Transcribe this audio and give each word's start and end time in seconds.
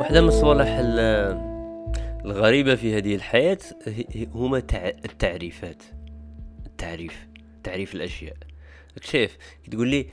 واحدة 0.00 0.20
من 0.20 0.28
الصوالح 0.28 0.68
الغريبة 2.24 2.74
في 2.74 2.98
هذه 2.98 3.14
الحياة 3.14 3.58
هما 4.34 4.58
التعريفات. 4.78 5.82
التعريف. 6.66 7.28
تعريف 7.62 7.94
الأشياء. 7.94 8.36
شايف؟ 9.00 9.38
تقول 9.70 9.88
لي 9.88 10.06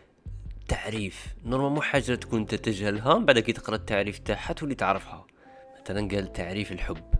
تعريف 0.67 1.35
normalement 1.45 1.81
حاجة 1.81 2.15
تكون 2.15 2.47
تتجهلها 2.47 3.17
بعد 3.17 3.39
كي 3.39 3.53
تقرأ 3.53 3.75
التعريف 3.75 4.19
تاعها 4.19 4.53
تولي 4.53 4.75
تعرفها. 4.75 5.27
مثلا 5.81 6.07
قال 6.07 6.33
تعريف 6.33 6.71
الحب. 6.71 7.13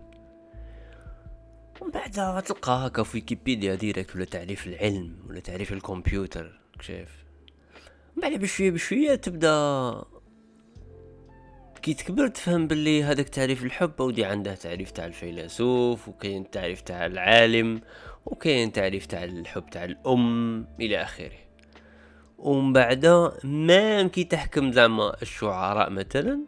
ومن 1.82 1.92
بعد 1.92 2.44
تلقاها 2.44 2.88
هكا 2.88 3.04
في 3.04 3.18
ويكيبيديا 3.18 3.76
direct 3.76 4.16
ولا 4.16 4.26
تعريف 4.26 4.68
العلم 4.68 5.16
ولا 5.30 5.40
تعريف 5.40 5.74
الكمبيوتر. 5.74 6.60
شايف؟ 6.82 7.22
بعد 8.18 8.34
بشوية 8.34 8.72
بشوية 8.72 9.16
تبدأ 9.16 10.04
كي 11.82 11.94
تكبر 11.94 12.28
تفهم 12.28 12.68
باللي 12.68 13.04
هذاك 13.04 13.30
تعريف 13.30 13.64
الحب 13.64 14.00
ودي 14.00 14.26
عنده 14.26 14.56
تعريف 14.56 14.92
تاع 14.92 15.06
الفيلسوف 15.06 16.08
وكاين 16.08 16.52
تعريف 16.52 16.82
تاع 16.82 17.06
العالم 17.06 17.82
وكاين 18.26 18.72
تعريف 18.72 19.06
تاع 19.06 19.24
الحب 19.24 19.70
تاع 19.70 19.84
الأم 19.84 20.68
إلى 20.80 21.02
آخره. 21.02 21.32
ومن 22.38 22.74
بعد 22.74 23.06
ما 23.44 24.08
كي 24.08 24.24
تحكم 24.24 24.72
زعما 24.72 25.22
الشعراء 25.22 25.90
مثلا 25.90 26.40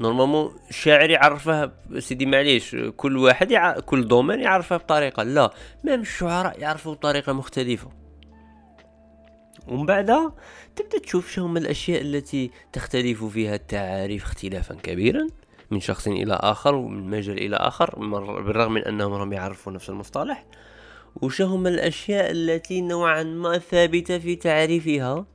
normalement 0.00 0.56
الشاعر 0.70 1.10
يعرفه 1.10 1.72
سيدي 1.98 2.26
معليش 2.26 2.76
كل 2.96 3.16
واحد 3.16 3.50
يع... 3.50 3.80
كل 3.80 4.08
domaine 4.08 4.40
يعرفه 4.40 4.76
بطريقة. 4.76 5.22
لا 5.22 5.50
même 5.84 6.00
الشعراء 6.00 6.60
يعرفوا 6.60 6.94
بطريقة 6.94 7.32
مختلفة. 7.32 7.90
ومن 9.68 9.86
بعد 9.86 10.32
تبدأ 10.76 10.98
تشوف 10.98 11.30
شو 11.30 11.44
هما 11.44 11.58
الأشياء 11.58 12.02
التي 12.02 12.50
تختلف 12.72 13.24
فيها 13.24 13.54
التعاريف 13.54 14.24
اختلافا 14.24 14.74
كبيرا 14.74 15.26
من 15.70 15.80
شخص 15.80 16.08
إلى 16.08 16.34
آخر 16.34 16.74
ومن 16.74 17.10
مجال 17.10 17.38
إلى 17.38 17.56
آخر 17.56 17.98
بالرغم 18.42 18.72
من 18.72 18.84
أنهم 18.84 19.12
هم 19.12 19.32
يعرفوا 19.32 19.72
نفس 19.72 19.90
المصطلح. 19.90 20.46
وش 21.22 21.42
هما 21.42 21.68
الأشياء 21.68 22.30
التي 22.30 22.80
نوعا 22.80 23.22
ما 23.22 23.58
ثابتة 23.58 24.18
في 24.18 24.36
تعريفها 24.36 25.26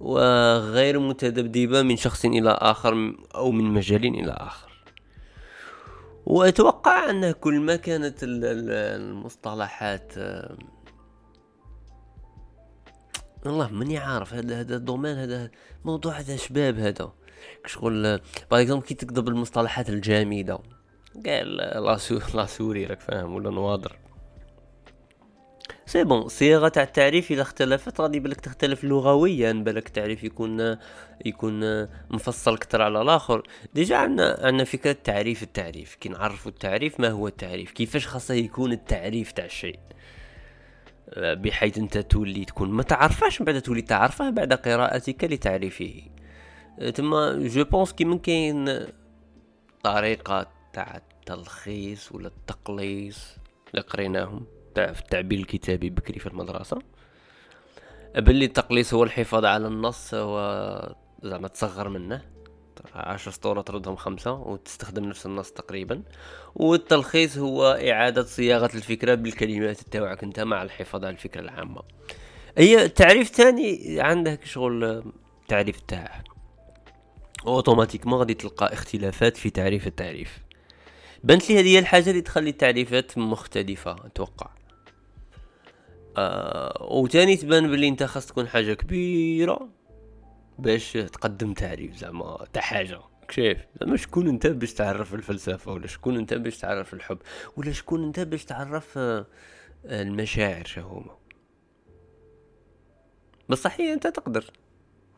وغير 0.00 0.98
متذبذبة 0.98 1.82
من 1.82 1.96
شخص 1.96 2.24
إلى 2.24 2.50
آخر 2.50 3.14
أو 3.34 3.50
من 3.50 3.64
مجال 3.64 4.04
إلى 4.04 4.32
آخر؟ 4.32 4.72
وأتوقع 6.26 7.10
أن 7.10 7.30
كل 7.30 7.60
ما 7.60 7.76
كانت 7.76 8.18
المصطلحات 8.22 10.12
والله 13.46 13.68
ماني 13.68 13.98
عارف 13.98 14.34
هذا 14.34 14.60
هذا 14.60 14.76
ال 14.76 14.81
domaine 14.81 15.16
هذا 15.16 15.50
موضوع 15.84 16.12
هذا 16.12 16.36
شباب 16.36 16.78
هذا 16.78 17.12
شغل 17.66 18.20
باغ 18.50 18.80
كي 18.80 18.94
تكتب 18.94 19.28
المصطلحات 19.28 19.88
الجامده 19.88 20.58
قال 21.26 21.56
لا 22.34 22.46
sorry 22.46 22.86
راك 22.86 23.00
فاهم 23.00 23.34
ولا 23.34 23.50
نواضر. 23.50 23.96
c'est 25.86 26.04
bon 26.04 26.28
صيغه 26.28 26.68
تاع 26.68 26.82
التعريف 26.82 27.30
اذا 27.30 27.42
اختلفت 27.42 28.00
غادي 28.00 28.20
بالك 28.20 28.40
تختلف 28.40 28.84
لغويا 28.84 29.52
بالك 29.52 29.86
التعريف 29.86 30.24
يكون 30.24 30.76
يكون 31.24 31.84
مفصل 32.10 32.54
أكثر 32.54 32.82
على 32.82 33.02
الآخر. 33.02 33.42
déjà 33.74 33.96
عندنا 33.96 34.38
عندنا 34.40 34.64
فكرة 34.64 34.96
تعريف 35.04 35.42
التعريف. 35.42 35.94
كي 35.94 36.08
نعرفوا 36.08 36.50
التعريف 36.50 37.00
ما 37.00 37.08
هو 37.08 37.28
التعريف؟ 37.28 37.70
كيفاش 37.70 38.06
خاصه 38.06 38.34
يكون 38.34 38.72
التعريف 38.72 39.32
تاع 39.32 39.44
الشيء؟ 39.44 39.78
بحيث 41.16 41.78
أنت 41.78 41.98
تولي 41.98 42.44
تكون 42.44 42.70
ما 42.70 42.82
تعرفاش 42.82 43.40
من 43.40 43.44
بعد 43.44 43.62
تولي 43.62 43.82
تعرفه 43.82 44.30
بعد 44.30 44.52
قراءتك 44.52 45.24
لتعريفه. 45.24 46.02
تما 46.94 47.38
je 47.48 47.64
pense 47.64 47.92
كي 47.92 48.04
من 48.04 48.18
كاين 48.18 48.86
طريقة 49.82 50.46
تاع 50.72 50.96
التلخيص 50.96 52.12
ولا 52.12 52.26
التقليص 52.28 53.36
اللي 53.70 53.82
قريناهم 53.82 54.46
تاع 54.74 54.92
في 54.92 55.00
التعبير 55.00 55.38
الكتابي 55.38 55.90
بكري 55.90 56.18
في 56.18 56.26
المدرسة. 56.26 56.78
باللي 58.16 58.44
التقليص 58.44 58.94
هو 58.94 59.04
الحفاظ 59.04 59.44
على 59.44 59.66
النص 59.66 60.14
هو 60.14 60.94
زعما 61.22 61.48
تصغر 61.48 61.88
منه. 61.88 62.31
عشر 62.94 63.30
سطور 63.30 63.60
تردهم 63.60 63.96
خمسة 63.96 64.32
وتستخدم 64.32 65.04
نفس 65.04 65.26
النص 65.26 65.50
تقريبا. 65.50 66.02
والتلخيص 66.54 67.38
هو 67.38 67.72
إعادة 67.72 68.22
صياغة 68.22 68.70
الفكرة 68.74 69.14
بالكلمات 69.14 69.80
تاعك 69.80 70.22
أنت 70.22 70.40
مع 70.40 70.62
الحفاظ 70.62 71.04
على 71.04 71.12
الفكرة 71.14 71.40
العامة. 71.40 71.82
هي 72.58 72.88
تعريف 72.88 73.30
تاني؟ 73.30 74.00
عندك 74.00 74.44
شغل 74.44 75.04
تعريف 75.48 75.80
تاعه 75.80 76.24
اوتوماتيكمون 77.46 78.18
غادي 78.18 78.34
تلقى 78.34 78.72
اختلافات 78.72 79.36
في 79.36 79.50
تعريف 79.50 79.86
التعريف. 79.86 80.38
بنت 81.24 81.50
لي 81.50 81.60
هذه 81.60 81.78
الحاجة 81.78 82.10
اللي 82.10 82.20
تخلي 82.20 82.50
التعريفات 82.50 83.18
مختلفة 83.18 83.92
أتوقع. 83.92 84.50
آه 86.16 86.86
وتاني 86.90 87.36
تبان 87.36 87.70
بلي 87.70 87.88
أنت 87.88 88.02
خاص 88.02 88.26
تكون 88.26 88.48
حاجة 88.48 88.74
كبيرة. 88.74 89.68
باش 90.62 90.92
تقدم 90.92 91.52
تعريف 91.52 91.96
زعما 91.96 92.46
تاع 92.52 92.62
حاجة. 92.62 93.00
كيف 93.28 93.58
زعما 93.80 93.96
شكون 93.96 94.28
انت 94.28 94.46
باش 94.46 94.74
تعرف 94.74 95.14
الفلسفة 95.14 95.72
ولا 95.72 95.86
شكون 95.86 96.16
انت 96.16 96.34
باش 96.34 96.58
تعرف 96.58 96.94
الحب 96.94 97.18
ولا 97.56 97.72
شكون 97.72 98.04
انت 98.04 98.20
باش 98.20 98.44
تعرف 98.44 98.98
آه، 98.98 99.26
المشاعر 99.84 100.64
شهوما 100.64 101.16
بصح 103.48 103.80
هي 103.80 103.92
انت 103.92 104.06
تقدر. 104.06 104.44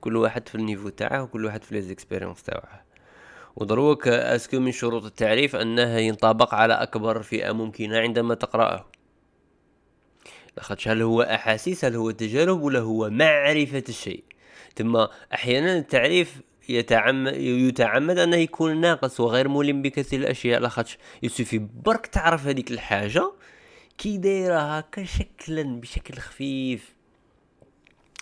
كل 0.01 0.17
واحد 0.17 0.49
في 0.49 0.55
ال 0.55 0.59
niveau 0.59 0.89
تاعه 0.89 1.23
وكل 1.23 1.45
واحد 1.45 1.65
في 1.65 1.75
les 1.75 1.89
expériences 1.89 2.43
تاعه. 2.43 2.85
ودروك 3.57 4.09
est-ce 4.09 4.42
que 4.42 4.59
من 4.59 4.73
شروط 4.73 5.05
التعريف 5.05 5.57
انه 5.57 5.99
ينطبق 5.99 6.55
على 6.55 6.75
أكبر 6.75 7.23
فئة 7.23 7.53
ممكنة 7.53 7.99
عندما 7.99 8.35
تقراه 8.35 8.87
لاخاطش 10.57 10.89
هل 10.89 11.03
هو 11.03 11.23
أحاسيس 11.23 11.85
هل 11.85 11.97
هو 11.97 12.11
تجارب 12.11 12.63
ولا 12.63 12.81
هو 12.81 13.11
معرفة 13.11 13.85
الشيء. 13.89 14.25
ثم 14.77 15.07
أحيانا 15.35 15.79
التعريف 15.79 16.41
يتعمد 16.69 17.37
يتعمد 17.37 18.19
أنه 18.19 18.37
يكون 18.37 18.81
ناقص 18.81 19.21
وغير 19.21 19.49
ملم 19.49 19.83
بكثير 19.83 20.21
الأشياء 20.21 20.61
لاخاطش 20.61 20.99
يسوفي 21.23 21.59
برك 21.59 22.07
تعرف 22.07 22.47
هذيك 22.47 22.71
الحاجة 22.71 23.33
كي 23.99 24.17
دايرة 24.17 24.59
هكا 24.59 25.05
شكلا 25.05 25.81
بشكل 25.81 26.15
خفيف. 26.15 26.95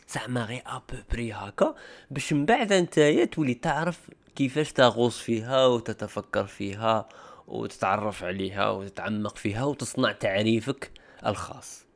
زعما 0.08 0.44
غير 0.44 0.62
ابوبري 0.66 1.32
هكا. 1.32 1.74
باش 2.10 2.32
من 2.32 2.46
بعد 2.46 2.72
نتايا 2.72 3.24
تولي 3.24 3.54
تعرف 3.54 4.10
كيفاش 4.36 4.72
تغوص 4.72 5.18
فيها 5.18 5.66
وتتفكر 5.66 6.46
فيها 6.46 7.08
وتتعرف 7.46 8.24
عليها 8.24 8.70
وتتعمق 8.70 9.36
فيها 9.36 9.64
وتصنع 9.64 10.12
تعريفك 10.12 10.90
الخاص. 11.26 11.86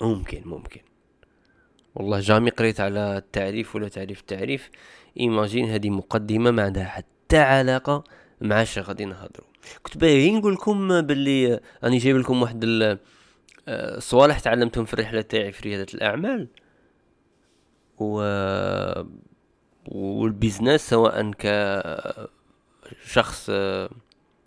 ممكن 0.00 0.42
ممكن. 0.44 0.89
والله 1.94 2.20
jamais 2.20 2.50
قريت 2.50 2.80
على 2.80 3.16
التعريف 3.16 3.76
ولا 3.76 3.88
تعريف 3.88 4.20
التعريف. 4.20 4.70
imagine 5.20 5.70
هذه 5.70 5.90
مقدمة 5.90 6.50
ما 6.50 6.62
عندها 6.62 6.84
حتى 6.84 7.38
علاقة 7.38 8.04
مع 8.40 8.62
اش 8.62 8.78
غادي 8.78 9.04
نهضروا 9.04 9.46
كنت 9.82 9.96
باغي 9.96 10.30
نقول 10.30 10.54
لكم 10.54 11.00
باللي 11.00 11.60
راني 11.84 11.98
جايب 11.98 12.16
لكم 12.16 12.42
واحد 12.42 12.60
الصوالح 13.68 14.36
آه، 14.36 14.40
تعلمتهم 14.40 14.84
في 14.84 14.94
الرحلة 14.94 15.20
تاعي 15.20 15.52
في 15.52 15.68
ريادة 15.68 15.86
الأعمال. 15.94 16.48
و 17.98 18.22
وال 19.88 20.08
business 20.08 20.90
سواء 20.90 21.30
كشخص 23.04 23.46
آه، 23.50 23.90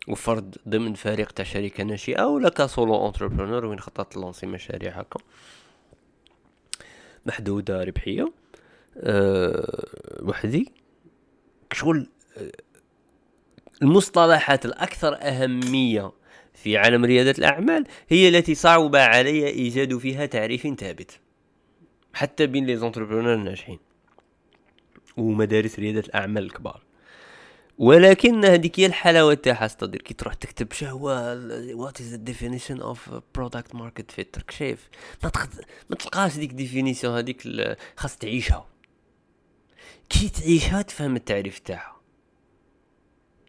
وفرد 0.08 0.58
ضمن 0.70 0.94
فريق 0.94 1.32
تاع 1.32 1.46
شركة 1.46 1.84
ناشئة 1.84 2.24
ولا 2.26 2.50
ك 2.50 2.61
solo 2.61 3.08
entrepreneur 3.08 3.66
وين 3.66 3.80
خطط 3.80 4.16
lancer 4.16 4.46
مشاريع 4.46 4.92
هكا. 4.92 5.20
محدودة 7.26 7.84
ربحية 7.84 8.34
أه 8.98 10.22
وحدي. 10.22 10.72
شغل 11.74 12.10
آه، 12.38 12.52
المصطلحات 13.82 14.66
الأكثر 14.66 15.18
أهمية 15.22 16.12
في 16.54 16.78
عالم 16.78 17.06
ريادة 17.06 17.32
الأعمال 17.32 17.86
هي 18.10 18.30
التي 18.30 18.56
صعب 18.56 18.96
علي 18.96 19.48
إيجاد 19.48 19.98
فيها 19.98 20.26
تعريف 20.26 20.68
ثابت. 20.68 21.20
حتى 22.14 22.48
بين 22.48 22.66
les 22.66 22.78
entrepreneurs 22.78 23.34
الناجحين 23.34 23.80
ومدارس 25.18 25.80
ريادة 25.80 26.00
الأعمال 26.00 26.44
الكبار. 26.44 26.84
ولكن 27.84 28.46
هذيك 28.46 28.80
هي 28.80 28.86
الحلاوة 28.86 29.34
تاعها 29.34 29.66
استدير 29.66 30.02
كي 30.02 30.14
تروح 30.14 30.34
تكتب 30.34 30.74
شو 30.74 30.86
هو 30.86 31.08
what 31.74 32.02
is 32.02 32.16
definition 32.16 32.82
of 32.82 33.10
product 33.36 33.76
market 33.76 34.12
fit 34.12 34.52
شايف. 34.52 34.90
ما 35.24 35.30
تخد... 35.30 35.50
ما 35.90 35.96
تلقاش 35.96 36.38
ديك 36.38 36.52
définition 36.52 37.18
هذيك 37.18 37.44
خاص 37.98 38.18
تعيشها. 38.18 38.66
كي 40.10 40.30
تعيشها 40.30 40.82
تفهم 40.82 41.16
التعريف 41.16 41.60
تاعها. 41.60 42.02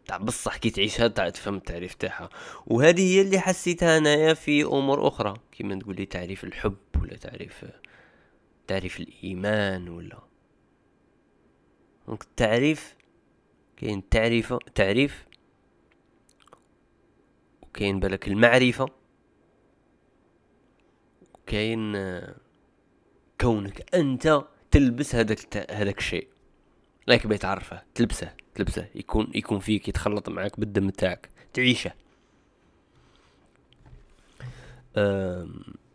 تاع 0.06 0.16
بصح 0.16 0.56
كي 0.56 0.70
تعيشها 0.70 1.08
تاع 1.08 1.28
تفهم 1.30 1.54
التعريف 1.56 1.94
تاعها. 1.94 2.28
وهذه 2.66 3.14
هي 3.14 3.20
اللي 3.20 3.38
حسيتها 3.38 3.98
أنايا 3.98 4.34
في 4.34 4.62
أمور 4.62 5.08
أخرى. 5.08 5.34
كيما 5.52 5.78
تقول 5.78 5.96
لي 5.96 6.06
تعريف 6.06 6.44
الحب 6.44 6.76
ولا 7.02 7.16
تعريف 7.16 7.64
تعريف 8.66 9.00
الإيمان 9.00 9.88
ولا. 9.88 10.18
donc 12.06 12.22
التعريف 12.22 12.94
كاين 13.84 14.08
تعريف 14.08 14.54
تعريف 14.74 15.26
وكاين 17.62 18.00
بالك 18.00 18.28
المعرفة 18.28 18.88
وكاين 21.34 21.96
آه، 21.96 22.34
كونك 23.40 23.94
أنت 23.94 24.44
تلبس 24.70 25.14
هذاك 25.14 25.70
هذاك 25.70 25.98
الشيء. 25.98 26.28
راك 27.08 27.26
بغيت 27.26 27.42
تعرفه 27.42 27.82
تلبسه 27.94 28.32
تلبسه. 28.54 28.88
يكون 28.94 29.30
يكون 29.34 29.58
فيك 29.58 29.88
يتخلط 29.88 30.28
معاك 30.28 30.60
بالدم 30.60 30.90
تاعك 30.90 31.28
تعيشه. 31.54 31.92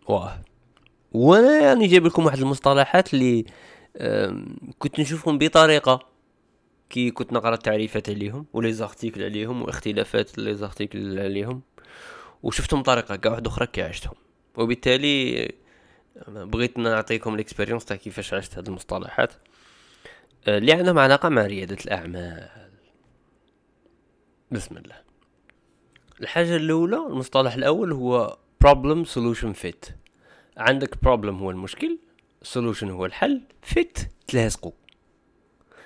واه. 0.07 0.41
وأنا 1.12 1.59
يعني 1.59 1.88
جايب 1.88 2.06
لكم 2.06 2.25
واحد 2.25 2.38
المصطلحات 2.38 3.13
اللي 3.13 3.45
كنت 4.80 5.00
نشوفهم 5.00 5.38
بطريقة. 5.38 6.09
كي 6.89 7.12
كنت 7.12 7.33
نقرا 7.33 7.53
التعريفات 7.53 8.09
عليهم 8.09 8.45
و 8.54 8.74
les 8.74 8.87
articles 8.87 9.24
عليهم 9.24 9.62
واختلافات 9.62 10.38
les 10.38 10.56
articles 10.56 11.19
عليهم 11.19 11.62
وشفتهم 12.44 12.81
بطريقه 12.81 13.15
كاع 13.15 13.31
واحدة 13.31 13.50
أخرى 13.50 13.68
كي 13.68 13.81
عشتهم. 13.81 14.15
وبالتالي 14.57 15.51
بغيت 16.27 16.77
نعطيكم 16.77 17.36
ال 17.36 17.40
expérience 17.40 17.86
تاع 17.86 17.95
كيفاش 17.95 18.33
عشت 18.33 18.57
هاد 18.57 18.68
المصطلحات. 18.68 19.33
آه، 20.47 20.57
اللي 20.57 20.74
عندهم 20.74 21.00
علاقة 21.00 21.30
مع 21.30 21.45
ريادة 21.45 21.77
الأعمال. 21.86 22.50
بسم 24.51 24.77
الله. 24.77 24.95
الحاجة 26.21 26.56
الأولى 26.56 26.97
المصطلح 26.97 27.53
الأول 27.53 27.91
هو 27.91 28.38
problem 28.65 29.07
solution 29.07 29.53
fit. 29.63 29.91
عندك 30.57 30.95
problem 30.95 31.30
هو 31.30 31.51
المشكل 31.51 32.00
solution 32.53 32.83
هو 32.83 33.06
الحل 33.06 33.41
fit 33.74 34.01
تلاصقوا 34.27 34.71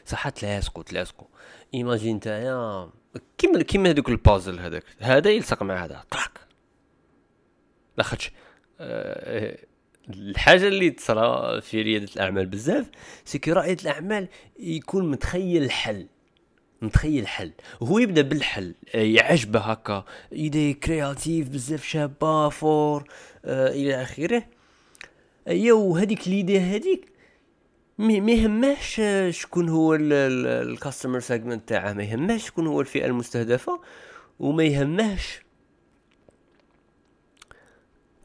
صح 0.06 0.30
تلاصقوا 0.30 0.84
تلاصقوا 0.84 1.28
imagine 1.74 2.16
نتايا 2.16 2.90
كيما 3.38 3.64
كيما 3.64 3.90
هذوك 3.90 4.10
البازل 4.10 4.60
هذاك. 4.60 4.84
هذا 5.00 5.30
يلصق 5.30 5.64
مع 5.64 5.86
هذا. 5.86 6.04
tac 6.12 6.40
لاخاطش 7.98 8.32
أه 8.80 9.58
الحاجة 10.10 10.68
اللي 10.68 10.90
تصرى 10.90 11.62
في 11.62 11.82
ريادة 11.82 12.08
الأعمال 12.16 12.46
بزاف 12.46 12.90
c'est 13.26 13.42
que 13.42 13.52
رائد 13.52 13.80
الأعمال 13.80 14.28
يكون 14.60 15.12
متخيل 15.12 15.64
الحل. 15.64 16.08
متخيل 16.82 17.28
حل. 17.28 17.52
وهو 17.82 18.00
يبدأ 18.00 18.22
بالحل. 18.22 18.76
يعجبه 18.94 19.60
هكا. 19.60 20.06
idée 20.34 20.74
créative 20.74 21.50
بزاف 21.50 21.84
شابة 21.84 22.50
fort 22.50 23.10
آه 23.46 23.68
إلى 23.68 24.02
آخره. 24.02 24.44
ايا 25.48 25.74
وهذيك 25.74 26.28
l'idée 26.28 26.60
هذيك 26.60 27.13
ما 27.98 28.32
يهمهش 28.32 29.02
شكون 29.30 29.70
هو 29.70 29.96
ال 29.96 30.10
customer 30.10 31.20
segment 31.20 31.70
تاعه 31.70 31.94
ما 31.94 32.04
يهمهش 32.04 32.48
شكون 32.48 32.68
هو 32.68 32.82
الفئة 32.82 33.06
المستهدفة 33.06 33.82
وما 34.40 34.64
يهمهش 34.64 35.42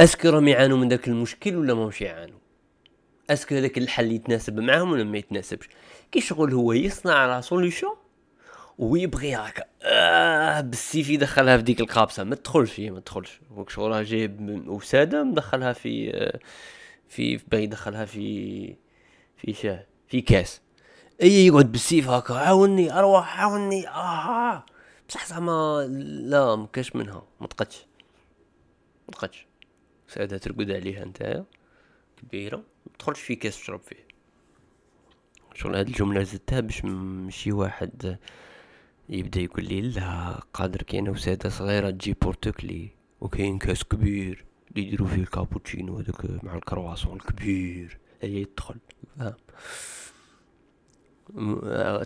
est-ce 0.01 0.19
que 0.19 0.29
راهم 0.29 0.49
يعانوا 0.49 0.79
من 0.79 0.89
ذاك 0.89 1.09
المشكل 1.09 1.57
ولا 1.57 1.75
ماهمش 1.75 2.01
يعانوا؟ 2.01 2.39
est-ce 3.31 3.47
que 3.47 3.55
هذاك 3.55 3.79
الحل 3.79 4.13
يتناسب 4.13 4.61
معاهم 4.61 4.91
ولا 4.91 5.05
ما 5.05 5.19
يتناسبش؟ 5.19 5.69
كي 6.13 6.21
شغل 6.21 6.53
هو 6.53 6.73
يصنع 6.73 7.27
la 7.27 7.41
solution 7.41 7.95
ويبغي 8.79 9.35
هكا 9.35 9.65
آه 9.83 10.61
بالسيف 10.61 11.09
يدخلها 11.09 11.57
في 11.57 11.63
ديك 11.63 11.81
القابسه 11.81 12.25
ما 12.25 12.35
تدخلش 12.35 12.81
ما 12.81 13.01
تدخلش. 13.01 13.41
وك 13.57 13.71
شغل 13.71 14.05
جايب 14.05 14.65
وساده 14.69 15.25
مدخلها 15.25 15.73
في 15.73 16.11
آه، 16.15 16.39
في 17.09 17.37
باغي 17.37 17.63
يدخلها 17.63 18.05
في 18.05 18.75
في 19.39 19.53
شاه 19.53 19.87
في 20.09 20.21
كاس. 20.21 20.61
أي 21.23 21.47
يقعد 21.47 21.73
بالسيف 21.73 22.09
هكا 22.09 22.35
عاوني 22.35 22.93
أروح 22.93 23.41
عاوني 23.41 23.89
آه. 23.89 24.65
بصح 25.09 25.27
زعما 25.27 25.87
لا 26.23 26.57
مكاش 26.57 26.97
منها 26.97 27.23
ما 27.41 27.47
تقدش. 27.47 27.87
ما 29.09 29.15
تقدش. 29.15 29.47
ساده 30.09 30.39
ترقد 30.39 30.71
عليها 30.71 31.05
نتايا 31.05 31.45
كبيرة 32.17 32.57
ما 32.57 32.93
تدخلش 32.99 33.21
في 33.21 33.35
كاس 33.35 33.61
تشرب 33.61 33.81
فيه. 33.81 34.09
شغل 35.55 35.77
هاد 35.77 35.89
الجملة 35.89 36.23
زدتها 36.23 36.61
باش 36.61 36.85
مشي 36.85 37.53
واحد 37.53 38.19
يبدأ 39.09 39.41
يقول 39.41 39.65
لي 39.65 39.81
لا 39.81 40.41
قادر 40.55 40.83
كاين 40.83 41.09
وسادة 41.09 41.49
صغيرة 41.49 41.91
تجي 41.91 42.17
بورتوكلي 42.23 42.89
وكاين 43.21 43.59
كاس 43.59 43.85
كبير 43.85 44.45
اللي 44.71 44.87
يديرو 44.87 45.07
فيه 45.07 45.17
الكابوتشينو 45.17 45.99
هذاك 45.99 46.45
مع 46.45 46.55
الكرواسون 46.55 47.17
الكبير. 47.17 47.99
يدخل. 48.23 48.77
فاهم 49.19 49.35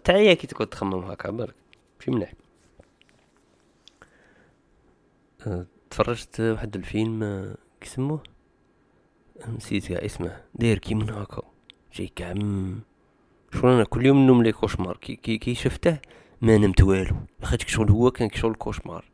تعيا 0.05 0.35
كي 0.35 0.47
تقعد 0.47 0.67
تخمم 0.67 1.05
هكا 1.05 1.31
برك 1.31 1.55
ماشي 1.99 2.11
مليح. 2.11 2.33
أه، 5.47 5.67
تفرجت 5.91 6.41
واحد 6.41 6.77
الفيلم 6.77 7.55
كيسموه 7.81 8.23
نسيت 9.49 9.87
كاع 9.87 10.05
اسمه. 10.05 10.43
داير 10.55 10.79
كي 10.79 10.95
من 10.95 11.11
هكا. 11.11 11.43
جاي 11.95 12.07
كاع 12.17 12.35
شغل 13.55 13.71
أنا 13.71 13.85
كل 13.85 14.07
يوم 14.07 14.27
نوم 14.27 14.43
les 14.43 14.53
cauchemars. 14.53 14.97
كي 14.97 15.17
كي, 15.17 15.39
كي 15.39 15.55
شفته 15.55 15.99
ما 16.41 16.59
نمت 16.59 16.83
والو. 16.83 17.17
لاخاطش 17.41 17.73
شغل 17.75 17.91
هو 17.91 18.11
كان 18.11 18.31
شغل 18.31 18.55
كوشمار. 18.55 19.05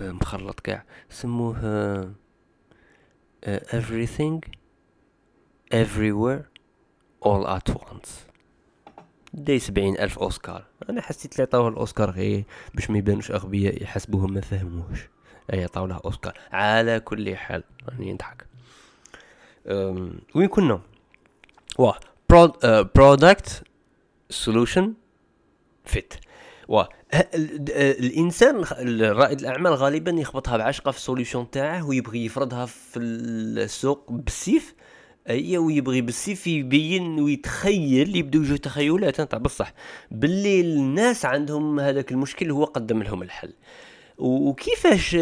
مخلط 0.00 0.60
كاع. 0.60 0.84
سموه 1.10 2.14
uh, 3.46 3.60
everything 3.70 4.40
everywhere 5.72 6.42
all 7.22 7.46
at 7.46 7.74
once. 7.74 8.08
داي 9.32 9.58
سبعين 9.58 9.98
ألف 9.98 10.18
أوسكار. 10.18 10.64
أنا 10.90 11.00
حسيت 11.02 11.32
اللي 11.32 11.42
عطاوه 11.42 11.68
الأوسكار 11.68 12.10
غير 12.10 12.44
باش 12.74 12.90
ما 12.90 12.98
يبانوش 12.98 13.30
أغبياء 13.30 13.82
يحسبوهم 13.82 14.32
ما 14.32 14.40
فهموش 14.40 15.08
أي 15.52 15.64
عطاو 15.64 15.86
له 15.86 16.00
أوسكار. 16.04 16.38
على 16.52 17.00
كل 17.00 17.36
حال 17.36 17.64
راني 17.88 18.12
نضحك 18.12 18.46
وين 20.34 20.48
كنا؟ 20.48 20.80
واه 21.78 21.98
product 22.94 23.62
solution 24.30 24.94
fit 25.84 26.14
الإنسان 27.74 28.64
رائد 29.00 29.40
الأعمال 29.40 29.74
غالبا 29.74 30.10
يخبطها 30.10 30.56
بعشقة 30.56 30.90
في 30.90 30.98
ال 30.98 31.04
solution 31.04 31.50
تاعه 31.50 31.86
ويبغي 31.86 32.24
يفرضها 32.24 32.66
في 32.66 32.98
السوق 32.98 34.12
بالسيف 34.12 34.74
أي 35.30 35.58
ويبغي 35.58 36.00
بالسيف 36.00 36.46
يبين 36.46 37.20
ويتخيل 37.20 38.16
يبدو 38.16 38.38
يوجد 38.38 38.58
تخيلات 38.58 39.20
تاع 39.20 39.38
بصح. 39.38 39.72
باللي 40.10 40.60
الناس 40.60 41.24
عندهم 41.24 41.80
هذاك 41.80 42.12
المشكل 42.12 42.50
هو 42.50 42.64
قدم 42.64 43.02
لهم 43.02 43.22
الحل. 43.22 43.54
وكيفاش 44.18 45.16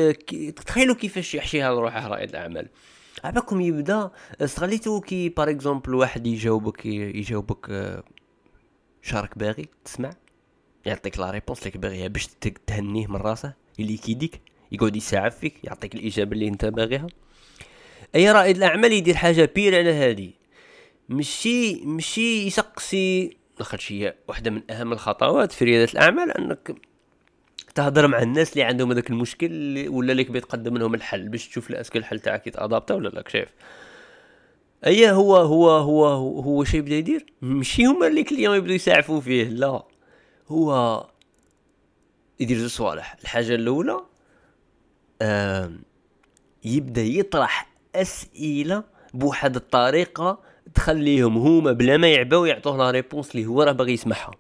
تخيلوا 0.67 0.95
كيفاش 0.95 1.35
يحشيها 1.35 1.75
لروحه 1.75 2.09
رائد 2.09 2.29
الأعمال. 2.29 2.69
عباكم 3.25 3.61
يبدأ 3.61 4.11
استغليتو 4.41 5.01
كي 5.01 5.29
par 5.29 5.51
exemple 5.51 5.95
واحد 5.95 6.27
يجاوبك 6.27 6.87
يجاوبك 6.87 7.95
شارك 9.03 9.39
باغي 9.39 9.69
تسمع؟ 9.85 10.11
يعطيك 10.87 11.19
la 11.19 11.31
réponse 11.31 11.67
اللي 11.67 11.79
باغيها 11.79 12.09
باش 12.09 12.29
تهنيه 12.67 13.07
من 13.07 13.17
راسه 13.17 13.53
اللي 13.81 13.95
يكيدك 13.95 14.41
يقعد 14.73 14.97
يساعد 14.97 15.33
فيك 15.33 15.65
يعطيك 15.65 15.95
الإجابة 15.95 16.33
اللي 16.33 16.49
أنت 16.49 16.65
باغيها. 16.65 17.07
أي 18.15 18.33
رائد 18.33 18.57
الأعمال 18.57 18.93
يدير 18.93 19.15
حاجة 19.15 19.51
pire 19.55 19.79
على 19.79 19.93
هذه 19.93 20.31
مشي 21.09 21.75
مشي 21.85 22.47
يسقسي. 22.47 23.37
لاخاطش 23.59 23.93
هي 23.93 24.15
واحدة 24.29 24.51
من 24.51 24.71
أهم 24.71 24.93
الخطوات 24.93 25.53
في 25.53 25.65
ريادة 25.65 25.93
الأعمال 25.93 26.31
أنك 26.31 26.75
تهضر 27.75 28.07
مع 28.07 28.23
الناس 28.23 28.53
اللي 28.53 28.63
عندهم 28.63 28.91
هذاك 28.91 29.11
المشكل 29.11 29.85
ولا 29.89 30.13
اللي 30.13 30.25
بتقدم 30.25 30.79
لهم 30.79 30.95
الحل 30.95 31.29
باش 31.29 31.49
تشوف 31.49 31.71
est-ce 31.71 31.88
que 31.88 31.97
الحل 31.97 32.21
تاعك 32.21 32.47
يت 32.47 32.57
adapter 32.57 32.95
ولا 32.95 33.09
لا 33.09 33.25
شايف 33.29 33.49
أي 34.87 35.11
هو 35.11 35.37
هو 35.37 35.71
هو 35.71 36.07
هو, 36.07 36.41
هو 36.41 36.65
شي 36.65 36.81
بدا 36.81 36.95
يدير؟ 36.95 37.27
ماشي 37.43 37.85
هما 37.85 38.07
les 38.07 38.23
clients 38.23 38.57
يبداو 38.57 38.75
يساعفوا 38.75 39.21
فيه 39.21 39.45
لا. 39.45 39.96
هو 40.49 41.07
يدير 42.41 42.59
زوج 42.59 42.71
صوالح. 42.71 43.17
الحاجة 43.23 43.55
الأولى 43.55 44.01
يبدأ 46.65 47.03
يطرح 47.03 47.73
أسئلة 47.95 48.85
بواحد 49.15 49.57
الطريقة 49.57 50.43
تخليهم 50.75 51.39
هما 51.39 51.73
بلا 51.73 51.97
ما 51.97 52.13
يعباو 52.13 52.45
يعطوه 52.45 52.77
la 52.77 52.91
réponse 52.91 53.31
اللي 53.31 53.47
هو 53.47 53.63
راه 53.63 53.73
باغي 53.73 53.93
يسمعها. 53.93 54.31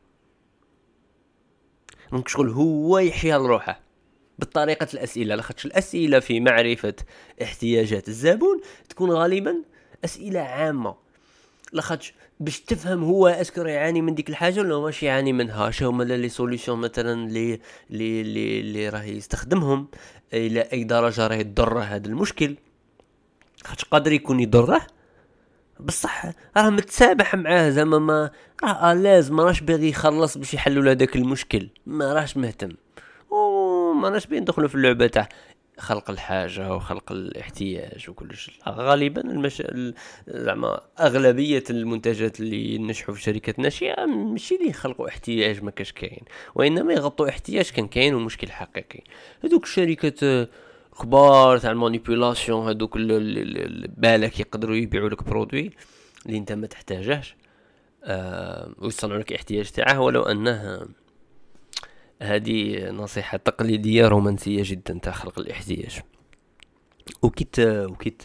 donc 2.12 2.28
شغل 2.29 2.49
هو 2.49 2.99
يحيها 2.99 3.39
لروحه 3.39 3.81
بطريقة 4.39 4.89
الأسئلة. 4.95 5.35
لاخاطش 5.35 5.67
الأسئلة 5.67 6.21
في 6.21 6.41
معرفة 6.41 6.95
احتياجات 7.43 8.09
الزبون 8.09 8.61
تكون 8.89 9.11
غالبا 9.11 9.63
أسئلة 10.05 10.41
عامة. 10.41 10.95
لاخاطش 11.73 12.15
باش 12.40 12.61
تفهم 12.61 13.05
هو 13.05 13.26
est-ce 13.26 13.49
que 13.49 13.61
يعاني 13.61 14.02
من 14.02 14.14
ديك 14.14 14.31
الحاجة 14.31 14.61
ولا 14.61 14.75
واش 14.75 15.02
يعاني 15.02 15.33
منها؟ 15.33 15.71
شو 15.71 15.88
هما 15.88 16.05
les 16.05 16.28
solutions 16.28 16.73
مثلا 16.73 17.28
لي 17.28 17.61
لي 17.90 18.23
لي, 18.23 18.62
لي 18.62 18.88
راه 18.88 19.02
يستخدمهم؟ 19.02 19.88
إلى 20.35 20.61
أي 20.61 20.85
درجة 20.85 21.26
راه 21.26 21.35
يضره 21.35 21.81
هذا 21.81 22.07
المشكل؟ 22.07 22.57
خاطش 23.64 23.85
قادر 23.85 24.12
يكون 24.12 24.40
يضره؟ 24.40 24.87
بصح 25.81 26.26
راه 26.57 26.71
متسامح 26.71 27.35
معاه 27.35 27.71
زعما 27.71 27.99
ما 27.99 28.31
راه 28.64 28.95
لازم 28.95 29.37
ما 29.37 29.45
راش 29.45 29.61
باغي 29.61 29.88
يخلص 29.88 30.38
باش 30.38 30.55
يحلوا 30.55 30.93
هذاك 30.93 31.16
المشكل. 31.16 31.69
ما 31.87 32.12
راش 32.12 32.37
مهتم. 32.37 32.73
وما 33.31 34.09
راش 34.09 34.26
باغي 34.26 34.40
ندخلوا 34.40 34.69
في 34.69 34.75
اللعبة 34.75 35.07
تاع 35.07 35.28
خلق 35.78 36.11
الحاجة 36.11 36.75
وخلق 36.75 37.12
الاحتياج 37.12 38.11
وكلش. 38.11 38.61
غالبا 38.68 39.21
المش... 39.21 39.62
زعما 40.28 40.80
أغلبية 41.00 41.64
المنتجات 41.71 42.40
اللي 42.40 42.75
ينجحوا 42.75 43.14
في 43.14 43.23
شركات 43.23 43.59
ناشئة 43.59 44.04
ماشي 44.04 44.54
اللي 44.54 44.68
يخلقوا 44.68 45.09
احتياج 45.09 45.62
ما 45.62 45.71
كاش 45.71 45.92
كاين. 45.92 46.23
وإنما 46.54 46.92
يغطوا 46.92 47.28
احتياج 47.28 47.71
كان 47.71 47.88
كاين 47.88 48.14
ومشكل 48.14 48.50
حقيقي. 48.50 49.00
هذوك 49.45 49.64
الشركات 49.64 50.49
كبار 51.02 51.59
تاع 51.59 51.71
ال 51.71 51.78
manipulation 51.78 52.69
هذوك 52.68 52.97
بالك 53.97 54.40
يقدروا 54.40 54.76
يبيعوا 54.76 55.09
لك 55.09 55.23
produit 55.23 55.71
اللي 56.26 56.38
أنت 56.38 56.52
ما 56.52 56.66
تحتاجهش. 56.66 57.37
آه 58.04 58.75
ويصنعوا 58.78 59.21
لك 59.21 59.33
احتياج 59.33 59.71
تاعه 59.71 60.00
ولو 60.00 60.23
انه 60.23 60.87
هذه 62.23 62.90
نصيحة 62.90 63.37
تقليدية 63.38 64.08
رومانسية 64.08 64.62
جدا 64.64 64.99
تاع 65.02 65.12
خلق 65.12 65.38
الاحتياج. 65.38 66.00
وكيت 67.23 67.58
وكيت 67.61 68.23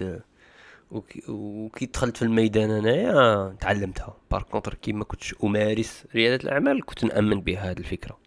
وكي 1.30 1.86
دخلت 1.86 2.18
في 2.18 2.24
الميدان 2.24 2.72
أنايا 2.72 3.56
تعلمتها. 3.62 4.18
par 4.32 4.44
contre 4.44 4.74
كي 4.74 4.94
ما 4.94 5.04
كنتش 5.04 5.36
أمارس 5.44 6.04
ريادة 6.16 6.44
الأعمال 6.44 6.86
كنت 6.86 7.06
نأمن 7.06 7.42
بها 7.42 7.72
هذه 7.72 7.78
الفكرة. 7.78 8.18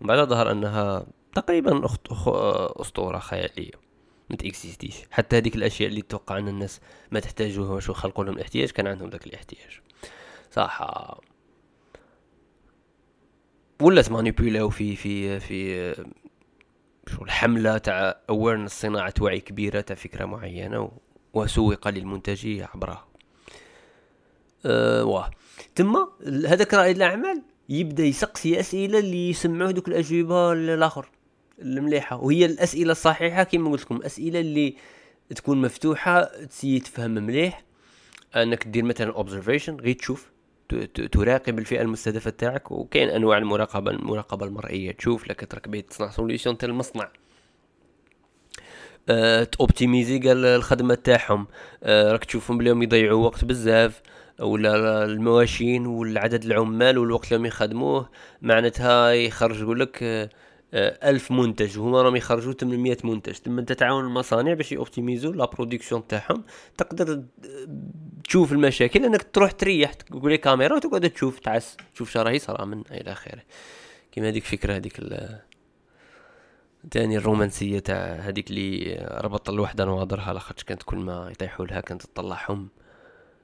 ومن 0.00 0.08
بعد 0.08 0.28
ظهر 0.28 0.50
أنها 0.50 1.06
تقريبا 1.34 1.84
أخت... 1.84 2.06
أخ... 2.06 2.28
أسطورة 2.80 3.18
خيالية. 3.18 3.90
ما 4.30 4.36
ت 4.36 4.43
existe 4.43 4.83
ش 4.83 4.96
حتى 5.10 5.36
هذيك 5.36 5.56
الأشياء 5.56 5.88
اللي 5.88 6.02
توقع 6.02 6.38
أن 6.38 6.48
الناس 6.48 6.80
ما 7.10 7.20
تحتاجوها 7.20 7.74
واش 7.74 7.90
خلقوا 7.90 8.24
لهم 8.24 8.34
الاحتياج 8.34 8.70
كان 8.70 8.86
عندهم 8.86 9.10
ذاك 9.10 9.26
الاحتياج. 9.26 9.80
صح. 10.52 10.82
ولا 13.80 14.01
ت 14.01 14.12
manipuler 14.12 14.64
و 14.64 14.70
في 14.70 14.96
في 14.96 15.40
في 15.40 15.94
شو 17.06 17.24
الحملة 17.24 17.78
تاع 17.78 18.20
awareness 18.30 18.80
صناعة 18.80 19.14
وعي 19.20 19.40
كبيرة 19.40 19.80
تاع 19.80 19.96
فكرة 19.96 20.24
معينة 20.24 20.90
وسوق 21.34 21.88
للمنتج 21.88 22.60
عبرها 22.74 23.06
أه 24.66 25.04
واه. 25.04 25.30
تما 25.74 26.08
هذاك 26.26 26.74
رائد 26.74 26.96
الأعمال 26.96 27.42
يبدأ 27.68 28.04
يسقسي 28.04 28.60
أسئلة 28.60 28.98
اللي 28.98 29.30
يسمعوه 29.30 29.70
دوك 29.70 29.88
الأجوبة 29.88 30.52
الآخر 30.52 31.08
المليحة. 31.58 32.16
وهي 32.16 32.44
الأسئلة 32.46 32.92
الصحيحة 32.92 33.42
كما 33.42 33.70
قلت 33.70 33.82
لكم 33.82 34.02
أسئلة 34.02 34.40
اللي 34.40 34.76
تكون 35.36 35.60
مفتوحة 35.62 36.24
ت 36.24 36.31
essayer 36.31 36.78
تفهم 36.78 37.10
مليح. 37.10 37.64
أنك 38.36 38.66
دير 38.66 38.84
مثلا 38.84 39.12
observation 39.12 39.76
غير 39.76 39.94
تشوف. 39.94 40.30
تراقب 41.12 41.58
الفئة 41.58 41.82
المستهدفة 41.82 42.30
تاعك 42.30 42.70
وكاين 42.70 43.08
أنواع 43.08 43.38
المراقبه 43.38 43.90
المراقبة 43.90 44.46
المرئية. 44.46 44.92
تشوف 44.92 45.28
لك 45.28 45.44
تركبي 45.50 45.82
تصنع 45.82 46.10
solution 46.10 46.58
تاع 46.58 46.68
المصنع. 46.68 47.08
أه 49.08 49.44
ت 49.44 49.51
optimiser 49.51 50.18
قال 50.18 50.44
الخدمة 50.44 50.94
تاعهم. 50.94 51.46
أه 51.82 52.12
راك 52.12 52.24
تشوفهم 52.24 52.58
بليهم 52.58 52.82
يضيعوا 52.82 53.24
وقت 53.24 53.44
بزاف 53.44 54.02
ولا 54.40 55.04
المواشين 55.04 55.86
والعدد 55.86 56.44
العمال 56.44 56.98
والوقت 56.98 57.32
اللي 57.32 57.48
يخدموه. 57.48 58.08
معناتها 58.42 59.12
يخرج 59.12 59.60
يقول 59.60 59.80
لك 59.80 59.98
أه 60.02 60.30
ألف 61.10 61.30
منتج 61.30 61.78
وهما 61.78 62.02
راهم 62.02 62.16
يخرجوا 62.16 62.52
800 62.52 62.96
منتج. 63.04 63.34
تما 63.34 63.60
أنت 63.60 63.72
تعاون 63.72 64.04
المصانع 64.04 64.54
باش 64.54 64.72
ي 64.72 64.78
optimiser 64.78 65.32
و 65.32 65.36
la 65.36 65.44
production 65.44 66.06
تاعهم. 66.06 66.44
تقدر 66.78 67.22
تشوف 68.30 68.52
المشاكل 68.52 69.04
إنك 69.04 69.22
تروح 69.32 69.50
تريح 69.50 69.92
تقول 69.92 70.36
كاميرا 70.36 70.76
وتقعد 70.76 71.10
تشوف 71.10 71.38
تعس 71.38 71.76
تشوف 71.94 72.10
شراهي 72.10 72.38
صرا 72.38 72.64
من 72.64 72.82
إلى 72.90 73.12
آخره. 73.12 73.42
كيما 74.12 74.28
هذيك 74.28 74.44
فكره 74.44 74.76
هذيك 74.76 75.00
تاني 76.90 77.16
الرومانسية 77.16 77.78
تاع 77.78 78.14
هذيك 78.14 78.50
اللي 78.50 78.94
ربط 79.24 79.50
الوحدة 79.50 79.84
نواظرها 79.84 80.32
لاخاطش 80.32 80.64
كانت 80.64 80.82
كل 80.82 80.96
ما 80.96 81.28
يطيحوا 81.30 81.66
لها 81.66 81.80
كانت 81.80 82.02
تطلعهم 82.02 82.68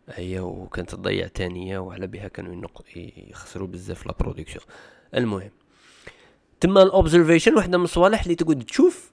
هي 0.08 0.40
وكانت 0.40 0.94
تضيع 0.94 1.26
تانية 1.26 1.78
وعلى 1.78 2.06
بها 2.06 2.28
كانوا 2.28 2.68
يخسروا 3.30 3.68
بزاف 3.68 4.06
la 4.06 4.14
production. 4.20 4.64
المهم 5.14 5.50
تما 6.60 6.82
ال 6.82 6.88
observation 6.88 7.56
وحدة 7.56 7.78
من 7.78 7.84
الصوالح 7.84 8.22
اللي 8.22 8.34
تقعد 8.34 8.62
تشوف 8.62 9.12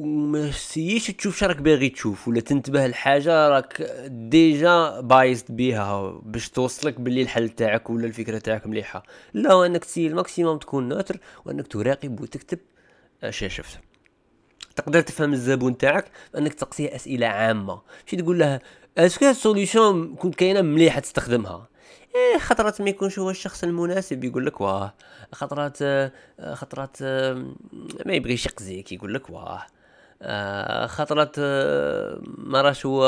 وما 0.00 0.50
ت 0.50 0.56
essayer 0.56 0.95
ش 0.95 1.06
تشوف 1.06 1.38
شراك 1.38 1.56
باغي 1.56 1.88
تشوف 1.88 2.28
ولا 2.28 2.40
تنتبه 2.40 2.86
لحاجة 2.86 3.48
راك 3.48 3.82
déjà 4.06 5.00
biased 5.00 5.56
بيها 5.56 6.20
باش 6.22 6.48
توصلك 6.48 7.00
باللي 7.00 7.22
الحل 7.22 7.48
تاعك 7.48 7.90
ولا 7.90 8.06
الفكرة 8.06 8.38
تاعك 8.38 8.66
مليحة. 8.66 9.02
لا 9.34 9.54
وأنك 9.54 9.84
ت 9.84 9.87
essayer 9.87 10.06
ال 10.06 10.12
maximum 10.12 10.58
تكون 10.58 10.88
neutre 10.88 11.20
وأنك 11.44 11.66
تراقب 11.66 12.20
وتكتب 12.20 12.58
اش 13.24 13.44
شفت. 13.44 13.78
تقدر 14.76 15.00
تفهم 15.00 15.32
الزبون 15.32 15.78
تاعك 15.78 16.10
انك 16.38 16.54
تسقسيه 16.54 16.94
أسئلة 16.94 17.26
عامة. 17.26 17.80
ماشي 18.04 18.16
تقول 18.16 18.38
له 18.38 18.60
est-ce 18.98 19.15
que 19.15 19.24
ال 19.24 19.34
solution 19.34 20.14
كنت 20.14 20.34
كاينة 20.34 20.62
مليحة 20.62 21.00
تستخدمها؟ 21.00 21.68
إيه 22.14 22.38
خطرات 22.38 22.80
ما 22.80 22.90
يكونش 22.90 23.18
هو 23.18 23.30
الشخص 23.30 23.64
المناسب. 23.64 24.24
يقول 24.24 24.46
لك 24.46 24.60
واه. 24.60 24.94
خطرات 25.32 25.78
خطرات 26.52 27.02
ما 28.06 28.12
يبغيش 28.14 28.46
يقزيك. 28.46 28.92
يقول 28.92 29.14
لك 29.14 29.30
واه. 29.30 29.66
خطرات 30.86 31.38
ما 32.38 32.62
راش 32.62 32.86
هو 32.86 33.02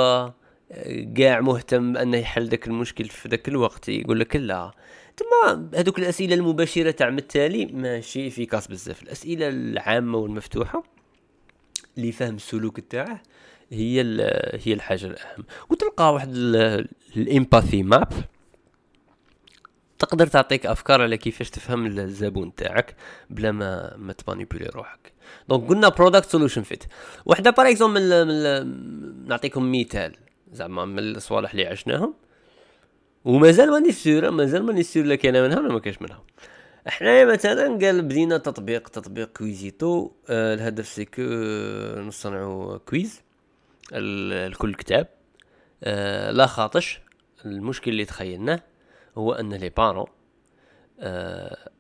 قاع 1.19 1.41
مهتم 1.41 1.93
بأنه 1.93 2.17
يحل 2.17 2.49
ذاك 2.49 2.67
المشكل 2.67 3.05
في 3.05 3.29
ذاك 3.29 3.49
الوقت 3.49 3.89
يقول 3.89 4.21
لك 4.21 4.37
لا. 4.37 4.71
تما 5.17 5.69
هذوك 5.75 5.99
الأسئلة 5.99 6.35
المباشرة 6.35 6.91
تاع 6.91 7.09
التالي 7.09 7.67
ماشي 7.67 8.29
efficace 8.29 8.67
بزاف. 8.67 9.03
الأسئلة 9.03 9.49
العامة 9.49 10.19
والمفتوحة 10.19 10.83
اللي 11.99 12.13
فهم 12.13 12.35
السلوك 12.35 12.81
تاعه 12.81 13.23
هي 13.71 14.01
هي 14.65 14.73
الحاجة 14.73 15.07
الأهم. 15.07 15.45
وتلقى 15.71 16.15
واحد 16.15 16.35
ال 17.17 17.25
empathy 17.25 17.83
map. 17.83 18.13
تقدر 20.05 20.27
تعطيك 20.27 20.67
أفكار 20.67 21.03
على 21.03 21.17
كيفاش 21.17 21.51
تفهم 21.51 21.87
الزبون 21.87 22.55
تاعك 22.55 22.97
بلا 23.31 23.53
ما 23.53 23.97
ما 23.97 24.13
ت 24.13 24.18
manipuler 24.18 24.67
روحك. 24.67 25.13
donc 25.49 25.69
قلنا 25.69 25.89
product 25.89 26.29
solution 26.29 26.63
fit 26.63 26.85
وحده 27.27 27.51
par 27.51 27.69
exemple 27.69 28.27
من 28.27 29.29
نعطيكم 29.29 29.73
مثال. 29.81 30.17
زعما 30.53 30.85
من 30.85 30.99
الصوالح 30.99 31.51
اللي 31.51 31.67
عشناهم. 31.67 32.15
ومازال 33.25 33.71
ماني 33.71 33.93
sûr 33.93 34.31
مازال 34.31 34.63
ماني 34.63 34.83
sûr 34.83 35.07
لا 35.07 35.15
كاينة 35.15 35.43
منها 35.43 35.59
ولا 35.59 35.73
ما 35.73 35.79
كاينش 35.79 36.03
منها 36.03 36.23
إحنا 36.89 37.25
مثلا 37.25 37.79
قال 37.83 38.03
بدينا 38.03 38.39
تطبيق 38.39 38.89
تطبيق 38.89 39.29
Quizito. 39.29 40.11
آه 40.29 40.55
الهدف 40.55 40.87
c'est 40.87 41.09
que 41.09 41.23
نصنعوا 42.01 42.79
quiz 42.79 43.21
لكل 43.93 44.75
كتاب. 44.75 45.09
آه 45.85 46.31
لا 46.31 46.47
خاطش. 46.47 47.01
المشكل 47.45 47.91
اللي 47.91 48.05
تخيلناه. 48.05 48.61
هو 49.19 49.33
أن 49.33 49.55
les 49.55 49.69
parents 49.69 50.07
آه 51.01 51.71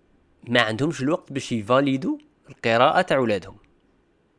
ما 0.48 0.60
عندهمش 0.60 1.02
الوقت 1.02 1.32
باش 1.32 1.52
يفاليدو 1.52 2.18
القراءة 2.50 3.02
تاع 3.02 3.18
ولادهم. 3.18 3.56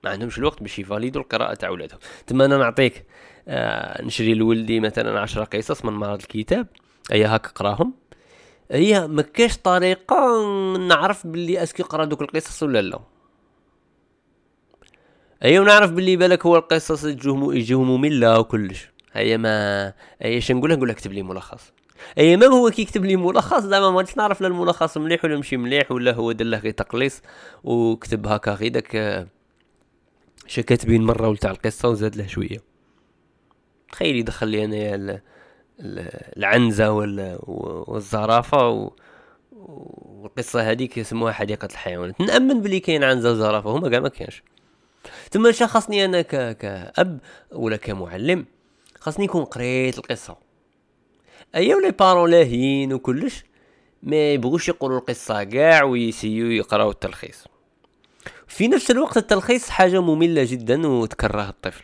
ما 0.04 0.10
عندهمش 0.10 0.38
الوقت 0.38 0.62
باش 0.62 0.80
يفاليدو 0.80 1.20
القراءة 1.20 1.54
تاع 1.54 1.70
ولادهم. 1.70 2.00
تما 2.28 2.46
أنا 2.46 2.58
نعطيك 2.58 3.06
آه 3.48 4.02
نشري 4.02 4.34
لولدي 4.34 4.80
مثلا 4.80 5.20
عشرة 5.20 5.44
قصص 5.44 5.86
من 5.86 5.94
معرض 5.94 6.20
الكتاب 6.22 6.68
اي 7.12 7.24
هاك 7.24 7.48
قراهم. 7.48 7.94
هي 8.72 9.08
ما 9.08 9.22
كاش 9.22 9.58
طريقة 9.58 10.48
نعرف 10.78 11.28
باللي 11.28 11.64
est-ce 11.64 11.77
que 11.77 11.84
قرا 11.84 12.06
دوك 12.06 12.22
القصص 12.22 12.64
ولا 12.64 12.82
لا. 12.82 13.00
أيا 15.44 15.60
ونعرف 15.60 15.92
باللي 15.92 16.16
بالك 16.16 16.46
هو 16.46 16.56
القصص 16.56 17.04
يجوه 17.04 17.56
يجوه 17.56 17.84
مملة 17.84 18.40
وكلش. 18.40 18.90
هيا 19.14 19.38
ما 19.38 19.94
هيا 20.22 20.40
شنقولها؟ 20.40 20.76
نقول 20.76 20.90
لك 20.90 20.96
اكتب 20.96 21.12
لي 21.14 21.22
ملخص. 21.24 21.74
اي 22.18 22.38
مام 22.38 22.52
هو 22.52 22.70
كيكتب 22.70 23.06
لي 23.06 23.16
ملخص؟ 23.16 23.62
زعما 23.62 23.92
ما 23.92 24.06
نعرف 24.18 24.42
لا 24.42 24.48
الملخص 24.48 24.98
مليح 24.98 25.26
ولا 25.26 25.36
ماشي 25.36 25.58
مليح 25.58 25.92
ولا 25.92 26.14
هو 26.14 26.32
دار 26.32 26.48
له 26.48 26.58
غير 26.58 26.74
تقليص 26.74 27.22
وكتب 27.64 28.28
هكا 28.28 28.54
غير 28.54 28.72
داك 28.72 29.28
شا 30.48 30.64
مرة 30.88 31.36
تاع 31.36 31.52
القصة 31.52 31.90
وزاد 31.90 32.16
له 32.16 32.28
شوية. 32.28 32.58
تخيل 33.92 34.16
يدخل 34.16 34.48
لي 34.48 34.66
أنايا 34.66 35.22
العنزة 36.38 36.92
والزرافة 37.88 38.70
و... 38.70 38.92
والقصة 39.52 40.72
هذيك 40.72 40.98
يسموها 40.98 41.32
حديقة 41.32 41.68
الحيوانات. 41.72 42.22
نأمن 42.22 42.62
بلي 42.62 42.80
كاين 42.80 43.04
عنزة 43.04 43.32
وزرافة 43.32 43.70
هما 43.70 43.90
كاع 43.90 44.00
ما 44.00 44.10
كانش 44.10 44.44
تما 45.32 45.52
خاصني 45.52 46.06
أنا 46.06 46.22
ك... 46.22 46.58
كأب 46.58 47.20
ولا 47.52 47.78
كمعلم 47.78 48.46
خاصني 49.00 49.26
نكون 49.26 49.44
قريت 49.44 49.98
القصة. 49.98 50.38
ايوا 51.56 51.82
les 51.82 51.92
parents 51.92 52.32
لاهين 52.32 52.94
وكلش؟ 52.94 53.44
ما 54.04 54.34
يبغوش 54.34 54.70
يقراو 54.70 55.00
القصة 55.00 55.44
كاع 55.44 55.84
ويسيو 55.84 56.52
يقراو 56.52 56.92
التلخيص. 56.92 57.48
في 58.48 58.68
نفس 58.68 58.92
الوقت 58.92 59.18
التلخيص 59.18 59.70
حاجة 59.70 60.02
مملة 60.02 60.44
جدا 60.44 60.88
وتكره 60.88 61.50
الطفل. 61.50 61.84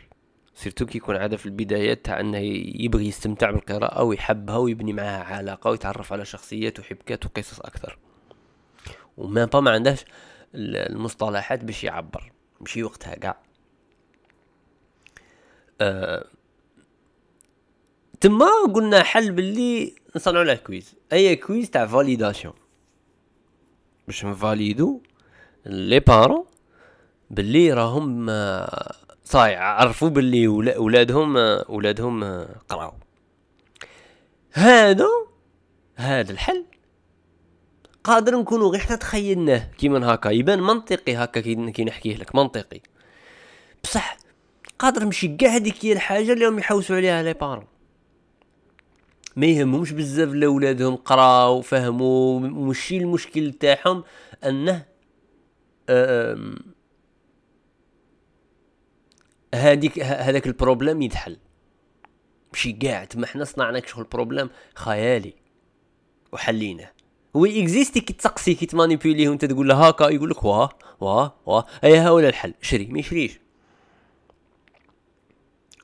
surtout 0.56 0.86
كي 0.86 0.98
يكون 0.98 1.16
عادة 1.16 1.38
في 1.38 1.46
البدايات 1.46 2.06
تاع 2.06 2.20
إنه 2.20 2.38
يبغي 2.84 3.08
يستمتع 3.08 3.52
بالقراءة 3.52 4.04
ويحبها 4.04 4.58
ويبني 4.58 4.94
معاها 4.94 5.24
علاقة 5.24 5.70
ويتعرف 5.70 6.14
على 6.14 6.26
شخصيات 6.26 6.80
وحبكات 6.80 7.26
وقصص 7.26 7.60
أكثر. 7.60 7.98
وما 9.18 9.46
با 9.46 9.60
ما 9.60 9.72
عندهاش 9.72 10.06
المصطلحات 10.56 11.64
باش 11.64 11.84
يعبر 11.84 12.32
مشي 12.62 12.84
وقتها 12.84 13.16
كاع 13.16 13.38
أه 15.82 16.26
تما 18.22 18.50
قلنا 18.74 19.04
حل 19.04 19.32
باللي 19.32 19.96
نصنعوا 20.16 20.44
له 20.44 20.56
quiz 20.56 20.96
أي 21.14 21.36
quiz 21.36 21.70
تاع 21.70 21.86
validation 21.86 22.54
باش 24.08 24.26
نفاليدو 24.26 25.02
les 25.66 26.00
parents 26.00 26.46
باللي 27.30 27.74
راهم 27.74 28.30
آه، 28.30 28.96
صايع 29.24 29.64
عرفوا 29.64 30.10
باللي 30.10 30.48
ولادهم 30.48 31.38
آه، 31.38 31.66
ولادهم 31.70 32.24
آه، 32.24 32.56
قراو. 32.70 32.94
هذا 34.52 35.08
هذا 35.96 36.32
الحل. 36.32 36.66
قادر 38.04 38.40
نكونوا 38.40 38.70
غير 38.72 38.80
حنا 38.80 38.96
تخيلناه. 38.96 39.72
كيما 39.78 40.14
هكا 40.14 40.30
يبان 40.30 40.62
منطقي 40.62 41.16
هكا 41.16 41.42
كي 41.42 41.84
نحكيه 41.84 42.16
لك 42.16 42.36
منطقي. 42.36 42.82
بصح 43.84 44.18
قادر 44.80 45.04
نمشي 45.04 45.28
كاع 45.28 45.50
هذيك 45.50 45.86
هي 45.86 45.94
الحاجة 45.94 46.34
اللي 46.34 46.48
هم 46.48 46.60
يحوسوا 46.60 46.96
عليها 46.96 47.24
لي 47.24 47.34
بارون 47.34 47.68
ما 49.36 49.46
يهمهمش 49.46 49.92
بزاف 49.92 50.30
لأولادهم 50.30 50.96
قراو 50.96 51.62
فهموا 51.62 52.40
ماشي 52.40 52.98
المشكل 52.98 53.54
تاعهم 53.54 54.04
أنه 54.44 54.86
هذيك 59.56 60.00
هذاك 60.00 60.48
ال 60.48 60.54
problème 60.54 61.02
يتحل 61.02 61.38
ماشي 62.54 62.72
كاع 62.72 63.04
تما 63.04 63.28
حنا 63.28 63.44
صنعنا 63.44 63.82
شغل 63.86 64.04
problème 64.04 64.50
خيالي 64.76 65.34
وحليناه. 66.32 66.92
هو 67.36 67.46
existé 67.46 68.00
كي 68.00 68.14
تسقسي 68.14 68.54
كي 68.54 68.66
تمانيبيوليه 68.66 69.30
وانت 69.30 69.46
تقول 69.46 69.68
له 69.68 69.76
هاكا 69.76 70.10
يقول 70.10 70.30
لك 70.30 70.44
واه 70.44 70.70
واه 71.00 71.36
واه. 71.46 71.66
أي 71.84 71.98
ها 71.98 72.10
ولا 72.10 72.30
الحل؟ 72.30 72.54
شري 72.62 72.86
ما 72.86 73.00
يشريش. 73.00 73.40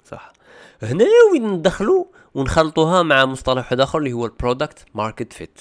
صح. 0.05 0.33
هنا 0.81 1.05
وين 1.31 1.47
ندخلوا 1.47 2.05
ونخلطوها 2.35 3.03
مع 3.03 3.25
مصطلح 3.25 3.57
واحد 3.57 3.79
آخر 3.79 3.99
اللي 3.99 4.13
هو 4.13 4.25
ال 4.25 4.33
product 4.33 4.85
market 4.93 5.33
fit 5.33 5.59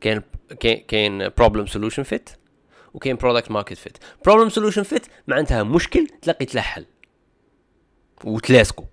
كاين 0.00 0.22
كاين 0.88 1.28
problem 1.28 1.66
solution 1.66 2.02
fit 2.02 2.30
وكاين 2.94 3.16
product 3.16 3.50
market 3.50 3.76
fit 3.76 3.98
problem 4.24 4.48
solution 4.48 4.82
fit 4.82 5.06
معناتها 5.26 5.62
مشكل 5.62 6.06
تلاقيت 6.22 6.54
له 6.54 6.60
حل 6.60 6.86
وتلاصقوا 8.24 8.86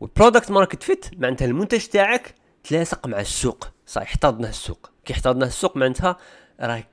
وال 0.00 0.11
product 0.11 0.50
market 0.50 0.82
fit 0.82 1.06
معناتها 1.16 1.46
المنتج 1.46 1.86
تاعك 1.86 2.34
تلاصق 2.64 3.06
مع 3.06 3.20
السوق 3.20 3.68
صح 3.86 4.02
احتضنه 4.02 4.48
السوق. 4.48 4.90
كي 5.04 5.12
احتضنه 5.12 5.46
السوق 5.46 5.76
معناتها 5.76 6.16
راه 6.60 6.84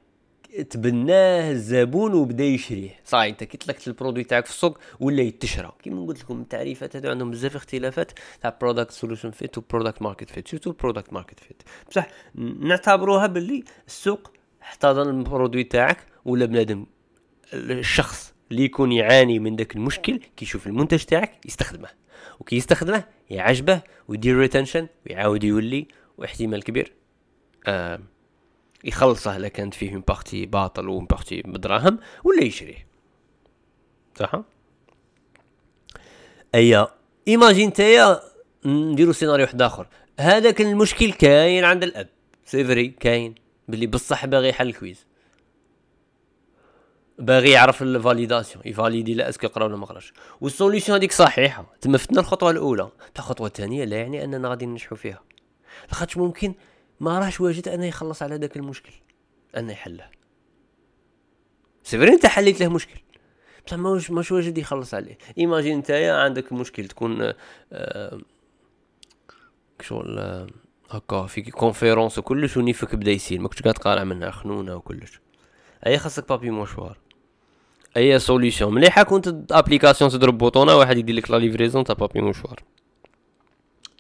تبناه 0.70 1.52
الزبون 1.52 2.14
وبدا 2.14 2.44
يشريه. 2.44 3.00
صاي 3.06 3.30
انت 3.30 3.44
كي 3.44 3.58
طلقت 3.58 3.88
ال 3.88 3.92
produit 3.92 4.24
تاعك 4.24 4.46
في 4.46 4.52
السوق 4.52 4.78
ولا 5.00 5.22
يتشرى 5.22 5.72
كيما 5.84 6.06
قلت 6.06 6.20
لكم 6.20 6.42
التعريفات 6.42 6.96
هذو 6.96 7.10
عندهم 7.10 7.32
بزاف 7.32 7.56
اختلافات 7.56 8.12
تاع 8.42 8.58
product 8.62 8.92
solution 8.92 9.32
fit 9.32 9.58
و 9.58 9.63
product 9.63 10.02
market 10.02 10.30
fit 10.30 10.48
surtout 10.48 10.72
product 10.72 11.14
market 11.14 11.40
fit 11.40 11.64
بصح 11.90 12.08
نعتبروها 12.36 13.28
باللي 13.28 13.64
السوق 13.88 14.32
احتضن 14.62 15.10
ال 15.10 15.16
produit 15.16 15.64
تاعك 15.64 15.98
ولا 16.26 16.46
بنادم 16.46 16.86
الشخص 17.54 18.34
اللي 18.52 18.64
يكون 18.64 18.92
يعاني 18.92 19.40
من 19.40 19.56
ذاك 19.56 19.76
المشكل 19.76 20.18
كي 20.18 20.46
يشوف 20.46 20.68
المنتج 20.68 21.04
تاعك 21.04 21.46
يستخدمه. 21.46 21.88
وكي 22.40 22.56
يستخدمه 22.56 23.04
يعجبه 23.30 23.82
ويدير 24.08 24.38
retention 24.38 24.88
ويعاود 25.08 25.44
يولي 25.44 25.88
واحتمال 26.18 26.64
كبير. 26.64 26.94
آه 27.68 28.00
يخلصه 28.84 29.38
اذا 29.38 29.48
كانت 29.48 29.74
فيه 29.74 29.92
من 29.92 30.02
partie 30.02 30.46
باطل 30.46 30.90
ومن 30.90 31.06
partie 31.06 31.42
بدراهم 31.42 32.00
ولا 32.24 32.44
يشريه. 32.44 32.88
صح؟ 34.20 34.42
ايا 36.56 36.88
imagine 37.28 37.74
نتايا 37.74 38.22
نديرو 38.66 39.14
سيناريو 39.14 39.46
واحد 39.46 39.62
آخر. 39.62 39.88
هذاك 40.20 40.62
المشكل 40.62 41.14
كاين 41.14 41.64
عند 41.64 41.84
الأب. 41.84 42.10
c'est 42.46 42.69
vrai 42.69 42.88
كاين 42.88 43.36
باللي 43.68 43.88
بصح 43.88 44.26
باغي 44.26 44.50
يحل 44.50 44.68
ال 44.70 44.76
quiz. 44.76 45.06
باغي 47.20 47.52
يعرف 47.52 47.82
ال 47.82 47.89
validation 47.89 48.64
يفاليدي 48.66 49.14
لا 49.14 49.30
est-ce 49.30 49.42
que 49.42 49.48
قرا 49.48 49.66
ولا 49.66 49.78
ما 49.78 49.86
قراش 49.86 50.14
وال 50.42 50.53
solution 50.53 50.98
هذيك 50.98 51.12
صحيحة. 51.12 51.66
تما 51.82 51.98
فتنا 51.98 52.20
الخطوة 52.20 52.52
الأولى. 52.52 52.90
تاع 53.14 53.24
الخطوة 53.24 53.48
الثانية 53.48 53.86
لا 53.86 53.98
يعني 53.98 54.24
أننا 54.24 54.50
غادي 54.50 54.66
ننجحوا 54.66 54.98
فيها. 54.98 55.22
لاخاطش 55.88 56.18
ممكن 56.18 56.54
ما 57.02 57.20
راهش 57.20 57.42
واجد 57.42 57.68
انه 57.68 57.86
يخلص 57.86 58.24
على 58.24 58.36
ذاك 58.36 58.58
المشكل. 58.58 58.92
انه 59.58 59.72
يحله 59.72 60.10
c'est 61.84 62.00
vrai 62.00 62.14
أنت 62.14 62.26
حليت 62.26 62.60
له 62.60 62.68
مشكل. 62.68 63.02
بصح 63.68 63.78
ماش 63.78 64.12
ماش 64.12 64.32
واجد 64.32 64.58
يخلص 64.58 64.94
عليه. 64.94 65.18
imagine 65.38 65.80
نتايا 65.80 66.14
عندك 66.14 66.54
مشكل 66.54 66.88
تكون 66.88 67.34
آه 67.74 68.20
شغل 69.82 70.20
آه 70.20 70.48
هكا 70.90 71.26
في 71.26 71.42
conférence 71.42 72.18
وكلش 72.18 72.58
ونيفك 72.58 72.96
بدا 72.96 73.12
يسيل 73.12 73.42
ماكش 73.42 73.62
قاعد 73.62 73.76
تقارع 73.76 74.04
منها 74.04 74.32
خنونة 74.32 74.76
وكلش. 74.76 75.20
أي 75.86 75.98
خاصك 75.98 76.30
papier 76.30 76.50
mouchoir 76.50 76.98
أي 77.98 78.20
solution 78.20 78.74
مليحة 78.74 79.04
كاينة 79.04 79.52
application 79.52 80.12
تضرب 80.12 80.38
بوطونة 80.38 80.76
واحد 80.76 80.98
يدير 80.98 81.16
لك 81.16 81.32
la 81.32 81.38
livraison 81.38 81.84
تاع 81.84 81.96
papier 81.96 82.22
mouchoir 82.22 82.60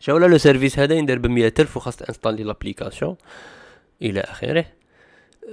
شا 0.01 0.13
ولا 0.13 0.25
le 0.25 0.37
service 0.37 0.79
هذا 0.79 0.95
يندير 0.95 1.19
ب 1.19 1.25
ألف 1.59 1.77
وخاص 1.77 1.95
تانستالي 1.95 2.43
l'application 2.43 3.15
إلى 4.01 4.19
آخره. 4.19 4.65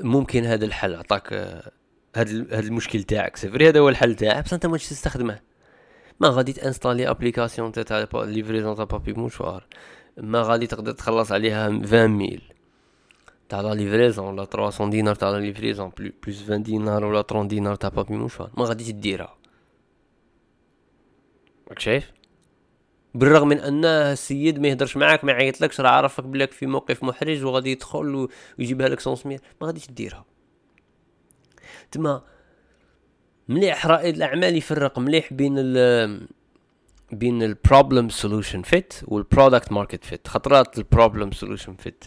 ممكن 0.01 0.45
هذا 0.45 0.65
الحل 0.65 0.95
عطاك 0.95 1.33
هذا 2.17 2.47
هذا 2.53 2.61
المشكل 2.61 3.03
تاعك. 3.03 3.37
c'est 3.37 3.54
vrai 3.54 3.69
هذا 3.69 3.81
هو 3.81 3.89
الحل 3.89 4.15
تاعك. 4.15 4.45
بس 4.45 4.53
أنت 4.53 4.67
ما 4.67 4.77
تستخدمه. 4.77 5.41
ما 6.21 6.29
غادي 6.29 6.53
تانستالي 6.53 7.11
application 7.11 7.73
تاع 7.73 8.07
livraison 8.14 8.77
تاع 8.77 8.85
papier 8.85 9.12
mouchoir 9.12 9.67
ما 10.17 10.43
غادي 10.43 10.67
تقدر 10.67 10.93
تخلص 10.93 11.33
عليها 11.33 11.65
20 11.65 12.07
mille 12.07 12.43
تاع 13.49 13.61
la 13.61 13.75
livraison 13.75 14.27
ولا 14.27 14.45
300 14.45 14.91
دينار 14.91 15.15
تاع 15.15 15.31
la 15.31 15.38
livraison 15.38 15.93
plus 15.99 16.43
20 16.43 16.63
دينار 16.63 17.05
ولا 17.05 17.23
30 17.23 17.49
دينار 17.49 17.75
تاع 17.75 17.89
papier 17.88 18.14
mouchoir 18.17 18.51
ما 18.57 18.65
غادي 18.65 18.93
تديرها. 18.93 19.35
راك 21.69 21.79
شايف؟ 21.79 22.18
بالرغم 23.14 23.49
من 23.49 23.59
أن 23.59 23.85
السيد 23.85 24.59
ما 24.59 24.68
يهدرش 24.68 24.97
معاك 24.97 25.25
ما 25.25 25.33
يعيطلكش 25.33 25.81
راه 25.81 25.90
عرفك 25.90 26.25
بلاك 26.25 26.53
في 26.53 26.66
موقف 26.66 27.05
محرج 27.05 27.44
وغادي 27.44 27.71
يدخل 27.71 28.29
ويجيبها 28.59 28.88
لك 28.88 29.01
sincèrement 29.01 29.41
ما 29.61 29.66
غاديش 29.66 29.90
ديرها. 29.90 30.25
تما 31.90 32.23
مليح 33.49 33.87
رائد 33.87 34.14
الأعمال 34.16 34.57
يفرق 34.57 34.99
مليح 34.99 35.33
بين 35.33 35.55
ال 35.59 36.29
بين 37.12 37.42
ال 37.43 37.51
problem 37.51 38.09
solution 38.09 38.62
fit 38.62 38.95
وال 39.05 39.20
product 39.20 39.73
market 39.73 40.05
fit 40.05 40.29
خطرات 40.29 40.79
ال 40.79 40.85
problem 40.85 41.33
solution 41.33 41.75
fit 41.75 42.05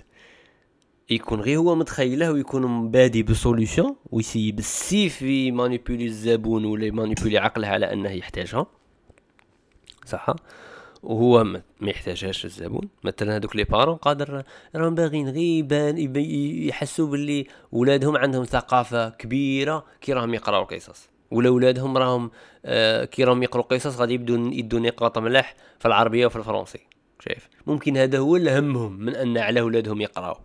يكون 1.09 1.41
غير 1.41 1.57
هو 1.57 1.75
متخيله 1.75 2.31
ويكون 2.31 2.91
بادي 2.91 3.23
ب 3.23 3.31
solution 3.31 3.95
ويسي 4.11 4.51
بالسيف 4.51 5.21
يمانيبولي 5.21 6.05
الزبون 6.05 6.65
ولا 6.65 6.85
يمانيبولي 6.85 7.37
عقله 7.37 7.67
على 7.67 7.93
أنه 7.93 8.09
يحتاجها. 8.11 8.65
صح؟ 10.05 10.35
وهو 11.03 11.43
ما 11.43 11.61
يحتاجهاش 11.81 12.45
الزبون. 12.45 12.89
مثلا 13.03 13.35
هذوك 13.35 13.55
les 13.55 13.63
parents 13.63 13.95
قادر 13.95 14.43
راهم 14.75 14.95
باغيين 14.95 15.29
غير 15.29 15.37
يبان 15.37 15.97
يحسوا 16.67 17.07
باللي 17.07 17.47
ولادهم 17.71 18.17
عندهم 18.17 18.43
ثقافة 18.43 19.09
كبيرة 19.09 19.85
كي 20.01 20.13
راهم 20.13 20.33
يقراو 20.33 20.63
قصص. 20.63 21.09
ولا 21.31 21.49
ولادهم 21.49 21.97
راهم 21.97 22.31
آه 22.65 23.05
كي 23.05 23.23
راهم 23.23 23.43
يقراو 23.43 23.63
قصص 23.63 23.99
غادي 23.99 24.13
يبدو 24.13 24.35
يدوا 24.51 24.79
نقاط 24.79 25.17
ملاح 25.17 25.55
في 25.79 25.87
العربية 25.87 26.25
وفي 26.25 26.35
الفرنسي. 26.35 26.79
شايف؟ 27.19 27.49
ممكن 27.67 27.97
هذا 27.97 28.19
هو 28.19 28.35
اللي 28.35 28.59
همهم 28.59 28.99
من 28.99 29.15
أن 29.15 29.37
على 29.37 29.61
ولادهم 29.61 30.01
يقراو. 30.01 30.35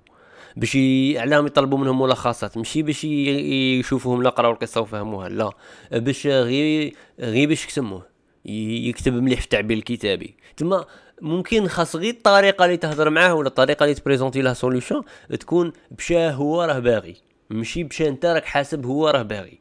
باش 0.56 0.76
عليهم 1.16 1.46
يطلبوا 1.46 1.78
منهم 1.78 2.02
ملخصات. 2.02 2.56
ماشي 2.56 2.82
باش 2.82 3.04
يشوفوهم 3.04 4.22
لا 4.22 4.30
قراو 4.30 4.52
القصة 4.52 4.80
وفهموها 4.80 5.28
لا. 5.28 5.50
باش 5.92 6.26
غير 6.26 6.94
غير 7.20 7.48
باش 7.48 7.66
يسموه 7.66 8.15
يكتب 8.46 9.12
مليح 9.12 9.38
في 9.38 9.44
التعبير 9.44 9.76
الكتابي. 9.76 10.36
تما 10.56 10.84
ممكن 11.20 11.68
خاص 11.68 11.96
غير 11.96 12.14
الطريقة 12.14 12.64
اللي 12.64 12.76
تهضر 12.76 13.10
معاه 13.10 13.34
ولا 13.34 13.48
الطريقة 13.48 13.84
اللي 13.84 13.94
تبريزونتي 13.94 14.42
له 14.42 14.52
solution 14.52 15.02
تكون 15.40 15.72
بشاه 15.90 16.30
هو 16.30 16.62
راه 16.62 16.78
باغي. 16.78 17.16
ماشي 17.50 17.84
بشا 17.84 18.08
انت 18.08 18.26
راك 18.26 18.44
حاسب 18.44 18.86
هو 18.86 19.08
راه 19.08 19.22
باغي. 19.22 19.58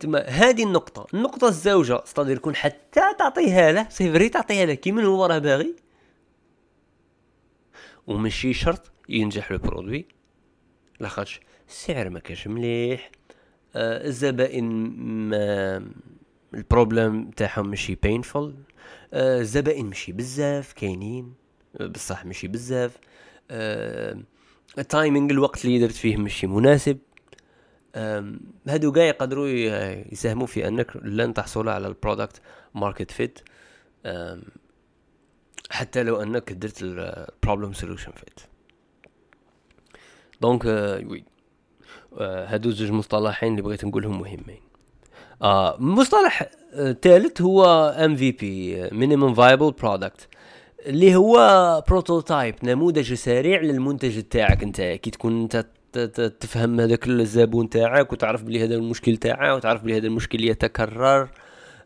تما 0.00 0.20
هذه 0.28 0.64
النقطة 0.64 1.06
النقطة 1.14 1.48
الزوجة 1.48 2.02
c'est-à-dire 2.04 2.36
يكون 2.36 2.54
حتى 2.56 3.00
تعطيها 3.18 3.72
له 3.72 3.88
c'est 3.88 4.12
vrai 4.12 4.28
تعطيها 4.28 4.66
له 4.66 4.74
كي 4.74 4.92
من 4.92 5.04
هو 5.04 5.26
راه 5.26 5.38
باغي. 5.38 5.76
وماشي 8.06 8.52
شرط 8.52 8.90
ينجح 9.08 9.52
le 9.52 9.58
produit 9.58 10.06
لاخاطش 11.00 11.40
السعر 11.68 12.10
ما 12.10 12.18
كانش 12.18 12.46
مليح 12.46 13.10
آه 13.76 14.06
الزبائن 14.06 14.64
ما 15.28 15.82
ال 16.54 16.62
problème 16.62 17.30
تاعهم 17.30 17.68
ماشي 17.68 17.94
painful 17.94 18.54
الزبائن 19.14 19.86
ماشي 19.86 20.12
بزاف 20.12 20.72
كاينين 20.72 21.34
بصح 21.80 22.24
ماشي 22.24 22.48
بزاف. 22.48 22.96
ال 24.78 24.85
timing 24.85 25.30
الوقت 25.30 25.64
اللي 25.64 25.78
درت 25.78 25.92
فيه 25.92 26.16
ماشي 26.16 26.46
مناسب. 26.46 26.98
هادو 28.68 28.92
كاع 28.92 29.04
يقدروا 29.04 29.48
يساهموا 30.12 30.46
في 30.46 30.68
أنك 30.68 30.96
لن 30.96 31.34
تحصل 31.34 31.68
على 31.68 31.86
ال 31.86 31.93
product 31.93 32.40
market 32.74 33.10
fit 33.10 33.38
حتى 35.70 36.02
لو 36.02 36.22
أنك 36.22 36.52
درت 36.52 36.82
ال 36.82 36.93
problem 36.93 37.72
solution 37.72 38.12
fit 38.12 38.40
donc 40.40 40.64
oui 40.64 41.24
هادو 42.20 42.70
زوج 42.70 42.90
مصطلحين 42.90 43.50
اللي 43.50 43.62
بغيت 43.62 43.84
نقولهم 43.84 44.20
مهمين. 44.20 44.69
آه 45.42 45.76
مصطلح 45.78 46.50
ثالث 47.02 47.42
هو 47.42 47.88
MVP 48.04 48.88
minimum 48.92 49.34
viable 49.34 49.70
product 49.70 50.28
اللي 50.86 51.16
هو 51.16 51.38
prototype 51.88 52.54
نموذج 52.62 53.14
سريع 53.14 53.60
للمنتج 53.60 54.22
تاعك 54.22 54.62
انت. 54.62 54.80
كي 54.80 55.10
تكون 55.10 55.40
انت 55.42 55.66
تفهم 56.40 56.80
هذاك 56.80 57.08
الزبون 57.08 57.70
تاعك 57.70 58.12
وتعرف 58.12 58.42
بلي 58.42 58.64
هذا 58.64 58.74
المشكل 58.74 59.16
تاعه 59.16 59.54
وتعرف 59.54 59.82
بلي 59.82 59.96
هذا 59.96 60.06
المشكل 60.06 60.44
يتكرر 60.44 61.28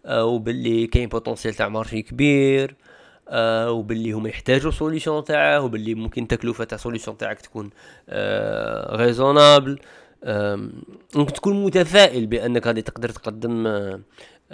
آه 0.07 0.25
وباللي 0.25 0.87
كاين 0.87 1.09
potentiel 1.09 1.55
تاع 1.55 1.69
marché 1.69 2.03
كبير 2.03 2.75
آه 3.29 3.71
وباللي 3.71 4.13
هما 4.13 4.29
يحتاجوا 4.29 4.71
solution 4.71 5.25
تاعه 5.25 5.61
وباللي 5.61 5.95
ممكن 5.95 6.29
تكلفة 6.29 6.65
تاع 6.65 6.79
solution 6.79 7.17
تاعك 7.17 7.41
تكون 7.41 7.71
آه 8.09 8.97
raisonnable 8.97 9.79
ممكن 11.15 11.33
تكون 11.33 11.65
متفائل 11.65 12.27
بأنك 12.27 12.67
غادي 12.67 12.83
تقدر 12.83 13.09
تقدم 13.09 13.67
آه 13.67 14.01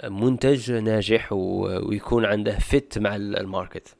منتج 0.03 0.71
ناجح 0.71 1.33
ويكون 1.33 2.25
عنده 2.25 2.59
fit 2.59 2.97
مع 2.97 3.15
ال 3.15 3.25
market. 3.25 3.95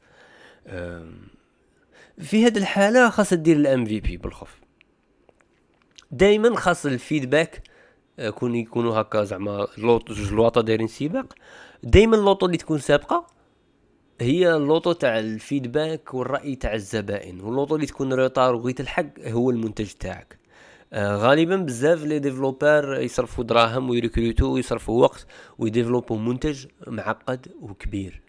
في 2.18 2.46
هذه 2.46 2.58
الحالة 2.58 3.10
خاص 3.10 3.34
دير 3.34 3.56
ال 3.56 3.63
MVP 3.63 3.84
بالخف. 3.84 4.60
دائما 6.10 6.56
خاص 6.56 6.86
ال 6.86 6.94
feedback 6.94 7.62
آه، 8.18 8.30
كون 8.30 8.54
يكونوا 8.54 9.00
هكا 9.00 9.24
زعما 9.24 9.66
l'auto 9.78 10.14
جوج 10.14 10.32
لواطا 10.32 10.60
دايرين 10.60 10.86
سباق. 10.86 11.34
دائما 11.82 12.16
ال 12.16 12.20
l'auto 12.20 12.46
اللي 12.46 12.56
تكون 12.56 12.78
سابقة 12.78 13.26
هي 14.20 14.56
ال 14.56 14.61
l'auto 14.61 14.92
تاع 14.92 15.18
ال 15.18 15.29
feedback 15.29 16.14
والرأي 16.14 16.56
تاع 16.56 16.74
الزبائن 16.74 17.40
وال 17.40 17.49
l'auto 17.49 17.74
اللي 17.74 17.86
تكون 17.86 18.12
retard 18.12 18.54
وغي 18.54 18.80
تلحق 18.80 19.20
هو 19.26 19.50
المنتج 19.50 19.90
تاعك. 19.90 20.41
غالبا 20.94 21.56
بزاف 21.56 22.04
les 22.04 22.18
développeurs 22.18 23.00
يصرفوا 23.00 23.44
دراهم 23.44 23.90
ويريكروتو 23.90 24.46
ويصرفوا 24.46 25.02
وقت 25.02 25.26
ويديفلوبوا 25.58 26.18
منتج 26.18 26.66
معقد 26.86 27.48
وكبير. 27.60 28.22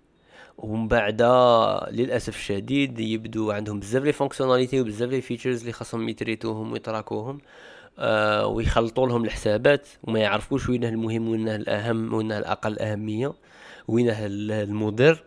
ومن 0.57 0.87
بعد 0.87 1.21
للأسف 1.91 2.35
الشديد 2.35 2.99
يبدو 2.99 3.51
عندهم 3.51 3.79
بزاف 3.79 4.03
les 4.03 4.11
fonctionnalités 4.11 4.81
وبزاف 4.81 5.09
les 5.09 5.21
features 5.21 5.59
اللي 5.59 5.71
خاصهم 5.71 6.09
يتريتوهم 6.09 6.71
ويتراكوهم 6.71 7.41
آه 7.99 8.47
ويخلطوا 8.47 9.07
لهم 9.07 9.25
الحسابات 9.25 9.87
وما 10.03 10.19
يعرفوش 10.19 10.69
وينه 10.69 10.89
المهم 10.89 11.29
وينه 11.29 11.55
الأهم 11.55 12.13
وينه 12.13 12.37
الأقل 12.37 12.79
أهمية 12.79 13.33
وينه 13.87 14.17
المضر. 14.25 15.23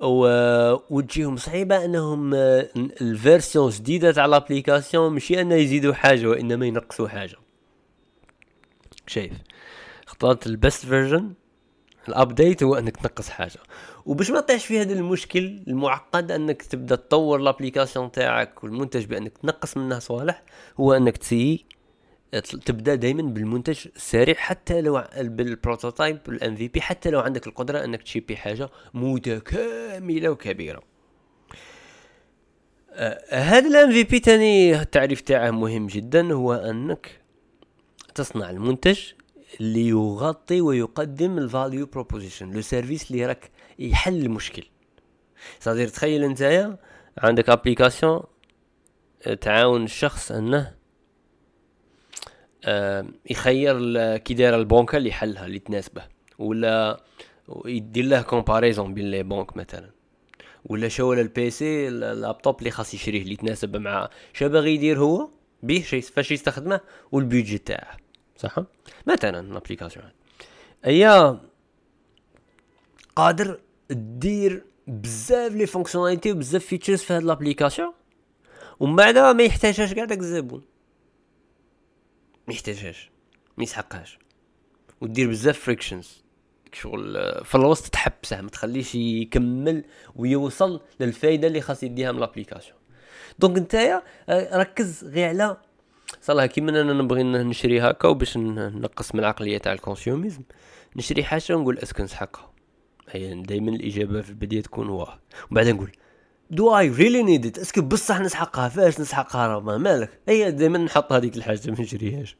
وتجيهم 0.00 1.36
صعيبه 1.36 1.84
أنهم 1.84 2.34
آه، 2.34 2.68
ال 2.76 2.88
version 2.88 3.70
جديدة 3.70 4.12
تاع 4.12 4.26
l'application 4.26 5.12
ماشي 5.12 5.40
أنه 5.40 5.54
يزيدوا 5.54 5.94
حاجة 5.94 6.26
وإنما 6.26 6.66
ينقصوا 6.66 7.08
حاجة. 7.08 7.36
شايف؟ 9.06 9.32
اخترت 10.06 10.46
ال 10.46 10.54
best 10.54 10.86
version 10.86 11.32
ال 12.08 12.16
update 12.16 12.62
هو 12.62 12.74
أنك 12.74 12.96
تنقص 12.96 13.28
حاجة. 13.28 13.58
وباش 14.06 14.30
ما 14.30 14.40
تطيحش 14.40 14.66
في 14.66 14.80
هذا 14.80 14.92
المشكل 14.92 15.62
المعقد 15.68 16.30
أنك 16.30 16.62
تبدأ 16.62 16.96
تطور 16.96 17.38
l'application 17.38 18.12
تاعك 18.12 18.64
والمنتج 18.64 19.04
بأنك 19.04 19.38
تنقص 19.38 19.76
منه 19.76 19.98
صوالح 19.98 20.42
هو 20.80 20.92
أنك 20.92 21.16
تسي 21.16 21.64
تبدأ 22.38 22.94
دائما 22.94 23.22
بالمنتج 23.22 23.86
السريع 23.96 24.34
حتى 24.34 24.80
لو 24.80 25.04
بال 25.18 26.18
prototype 26.28 26.56
ال 26.56 26.68
MVP 26.68 26.80
حتى 26.80 27.10
لو 27.10 27.20
عندك 27.20 27.46
القدرة 27.46 27.84
إنك 27.84 28.02
تشيبي 28.02 28.36
حاجة 28.36 28.70
متكاملة 28.94 30.28
وكبيرة. 30.28 30.82
آه 32.92 33.20
هذا 33.30 33.68
ال 33.68 33.92
MVP 33.92 34.20
تاني 34.20 34.80
التعريف 34.80 35.20
تاعه 35.20 35.50
مهم 35.50 35.86
جدا 35.86 36.32
هو 36.32 36.54
أنك 36.54 37.20
تصنع 38.14 38.50
المنتج 38.50 38.98
اللي 39.60 39.88
يغطي 39.88 40.60
ويقدم 40.60 41.38
ال 41.38 41.46
value 41.46 41.86
proposition 41.86 42.50
le 42.50 42.60
service 42.60 43.10
اللي 43.10 43.26
راك 43.26 43.50
يحل 43.78 44.22
المشكل. 44.22 44.66
c'est-à-dire 45.60 45.88
تخيل 45.88 46.24
أنت 46.24 46.76
عندك 47.18 47.48
application 47.48 48.22
آه، 49.26 49.34
تعاون 49.34 49.84
الشخص 49.84 50.32
أنه 50.32 50.79
يخير 53.30 54.16
كي 54.16 54.34
دايره 54.34 54.56
البنكه 54.56 54.96
اللي 54.96 55.08
يحلها 55.08 55.46
اللي 55.46 55.58
تناسبه 55.58 56.02
ولا 56.38 57.00
يدير 57.64 58.04
له 58.04 58.22
comparaison 58.22 58.94
بين 58.94 59.10
les 59.10 59.22
banques 59.22 59.56
مثلا 59.56 59.90
ولا 60.64 60.88
شو 60.88 61.12
ال 61.12 61.37
PC 61.37 61.88
ال 61.88 61.98
laptop 61.98 62.58
اللي 62.58 62.70
خاص 62.70 62.94
يشريه 62.94 63.22
اللي 63.22 63.32
يتناسب 63.32 63.76
مع 63.76 64.08
شا 64.32 64.46
باغي 64.46 64.74
يدير 64.74 64.98
هو؟ 64.98 65.28
بيه 65.62 65.82
فاش 65.82 66.30
يستخدمه؟ 66.32 66.80
وال 67.12 67.24
budget 67.24 67.58
تاعه. 67.58 67.96
صح؟ 68.36 68.56
مثلا 69.06 69.52
l'application 69.52 70.04
هي 70.84 71.36
قادر 73.16 73.60
دير 73.90 74.64
بزاف 74.86 75.52
les 75.52 75.66
fonctionnalités 75.66 76.32
وبزاف 76.32 76.64
features 76.64 76.98
في 76.98 77.12
هاد 77.12 77.22
l'application 77.22 77.92
ومن 78.80 78.96
بعد 78.96 79.18
ما 79.18 79.42
يحتاجهاش 79.42 79.94
كاع 79.94 80.04
داك 80.04 80.18
الزبون. 80.18 80.62
ما 82.50 82.54
يحتاجهاش 82.54 83.10
ما 83.56 83.64
يسحقهاش. 83.64 84.18
ودير 85.00 85.28
بزاف 85.28 85.58
frictions 85.58 86.24
شغل 86.72 87.14
في 87.44 87.54
الوسط 87.54 87.88
تحبسه 87.88 88.40
ما 88.40 88.48
تخليش 88.48 88.94
يكمل 88.94 89.84
ويوصل 90.16 90.80
للفايدة 91.00 91.48
اللي 91.48 91.60
خاص 91.60 91.82
يديها 91.82 92.12
من 92.12 92.20
l'application 92.20 92.76
donc 93.38 93.58
نتايا 93.58 94.02
آه، 94.28 94.58
ركز 94.58 95.04
غير 95.04 95.28
على 95.28 95.56
صراحة 96.20 96.46
كيما 96.46 96.70
أنا 96.70 96.92
نبغي 96.92 97.22
نشري 97.22 97.80
هكا 97.80 98.08
وباش 98.08 98.36
نقص 98.36 99.14
من 99.14 99.20
العقلية 99.20 99.58
تاع 99.58 99.72
ال 99.72 99.77
consumérisme 99.77 100.42
نشري 100.96 101.24
حاجة 101.24 101.56
ونقول 101.56 101.78
est-ce 101.78 101.94
que 101.94 102.02
نسحقها 102.02 102.50
هي 103.08 103.42
دائما 103.42 103.70
الإجابة 103.70 104.22
في 104.22 104.30
البداية 104.30 104.62
تكون 104.62 104.88
واه 104.88 105.18
وبعدين 105.50 105.74
نقول 105.76 105.92
do 106.50 106.78
I 106.78 106.88
really 106.88 107.22
need 107.22 107.46
it 107.46 107.58
est-ce 107.58 107.74
que 107.74 107.82
بصح 107.82 108.20
نسحقها 108.20 108.68
فاش 108.68 109.00
نسحقها 109.00 109.46
راه 109.46 109.78
مالك؟ 109.78 110.10
هي 110.28 110.50
دائما 110.50 110.78
نحط 110.78 111.12
هذيك 111.12 111.36
الحاجة 111.36 111.70
ما 111.70 111.80
نشريهاش. 111.80 112.36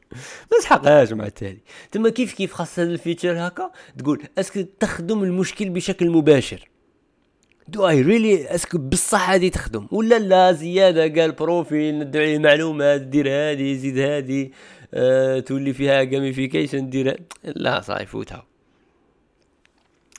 ما 0.51 0.57
نسحقهاش 0.57 1.13
مع 1.13 1.25
التالي. 1.25 1.59
تما 1.91 2.09
كيف 2.09 2.33
كيف 2.33 2.53
خاص 2.53 2.79
هذا 2.79 2.91
ال 2.91 2.98
feature 2.98 3.47
هكا؟ 3.47 3.71
تقول 3.97 4.21
est-ce 4.37 4.53
que 4.53 4.61
تخدم 4.79 5.23
المشكل 5.23 5.69
بشكل 5.69 6.09
مباشر. 6.09 6.69
do 7.67 7.87
I 7.87 8.01
really 8.01 8.55
est-ce 8.55 8.70
que 8.70 8.77
بصح 8.77 9.29
هادي 9.29 9.49
تخدم. 9.49 9.87
ولا 9.91 10.19
لا 10.19 10.51
زيادة؟ 10.51 11.21
قال 11.21 11.31
profil 11.31 11.99
ندعي 11.99 12.39
معلومات 12.39 13.01
دير 13.01 13.29
هادي 13.29 13.77
زيد 13.77 13.97
هادي 13.97 14.53
أه 14.93 15.39
تولي 15.39 15.73
فيها 15.73 16.03
gamification 16.03 16.89
دير 16.89 17.21
لا 17.43 17.81
صاي 17.81 18.05
فوتها. 18.05 18.50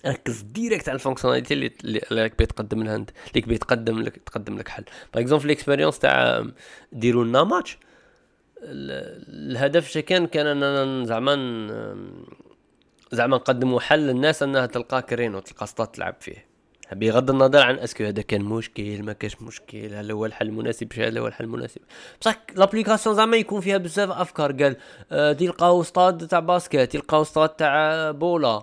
ركز 0.07 0.41
direct 0.41 0.89
على 0.89 0.97
ال 0.97 1.01
fonctionnalité 1.01 1.55
اللي 1.55 1.71
اللي 1.85 2.23
راك 2.23 2.35
تقدم 2.35 2.83
لها 2.83 2.97
أنت 2.97 3.11
اللي 3.29 3.47
بيتقدم 3.47 4.03
لك 4.03 4.17
تقدم 4.17 4.59
لك 4.59 4.69
حل. 4.69 4.85
par 5.15 5.23
exemple 5.23 5.47
ال 5.47 5.51
expérience 5.51 5.99
تاع 5.99 6.45
ديروا 6.93 7.25
لنا 7.25 7.45
ماتش 7.45 7.79
الهدف 8.65 9.99
كان 9.99 10.27
كان 10.27 10.47
أننا 10.47 11.07
زعما 11.07 11.35
زعما 13.13 13.37
نقدموا 13.37 13.81
حل 13.81 13.99
للناس 13.99 14.43
أنها 14.43 14.67
تلقى 14.67 15.03
créneau 15.03 15.41
تلقى 15.41 15.67
سطات 15.67 15.95
تلعب 15.95 16.15
فيه. 16.21 16.53
بغض 16.93 17.31
النظر 17.31 17.63
عن 17.63 17.79
est-ce 17.79 17.96
que 17.96 18.05
هذا 18.05 18.23
كان 18.23 18.43
مشكل 18.43 19.03
ما 19.03 19.13
كاش 19.13 19.43
مشكل 19.43 19.95
هل 19.95 20.11
هو 20.11 20.27
الحل 20.27 20.49
المناسب 20.49 20.89
هل 20.97 21.19
هو 21.19 21.27
الحل 21.27 21.45
المناسب. 21.45 21.81
بصح 22.21 22.37
l'application 22.57 23.17
زعما 23.17 23.37
يكون 23.37 23.61
فيها 23.61 23.77
بزاف 23.77 24.11
أفكار. 24.11 24.53
قال 24.53 24.77
آه 25.13 25.33
تلقاو 25.33 25.81
استاد 25.81 26.27
تاع 26.27 26.39
basket 26.39 26.77
تلقاو 26.77 27.23
استاد 27.23 27.49
تاع 27.49 28.11
بولا. 28.11 28.63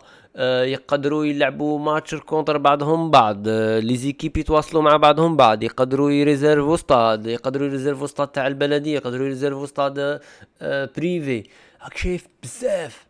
يقدروا 0.64 1.26
يلعبوا 1.26 1.80
match 1.80 2.16
contre 2.16 2.58
بعضهم 2.58 3.12
بعض 3.12 3.44
آه 3.48 3.80
les 3.80 3.98
équipes 3.98 4.38
يتواصلوا 4.38 4.82
مع 4.82 4.98
بعضهم 4.98 5.36
بعض 5.36 5.64
يقدروا 5.64 6.12
يريزيرفوا 6.12 6.76
استاد 6.76 7.28
يقدروا 7.28 7.68
يريزيرفوا 7.68 8.06
استاد 8.06 8.28
تاع 8.28 8.48
البلدية. 8.48 8.96
يقدروا 8.96 9.26
يريزيرفوا 9.26 9.64
استاد 9.64 10.20
آه 10.62 10.90
privé 10.98 11.44
هاك 11.82 11.98
شايف 11.98 12.28
بزاف. 12.44 13.08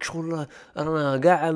شغل 0.00 0.46
رانا 0.76 1.16
كاع 1.16 1.50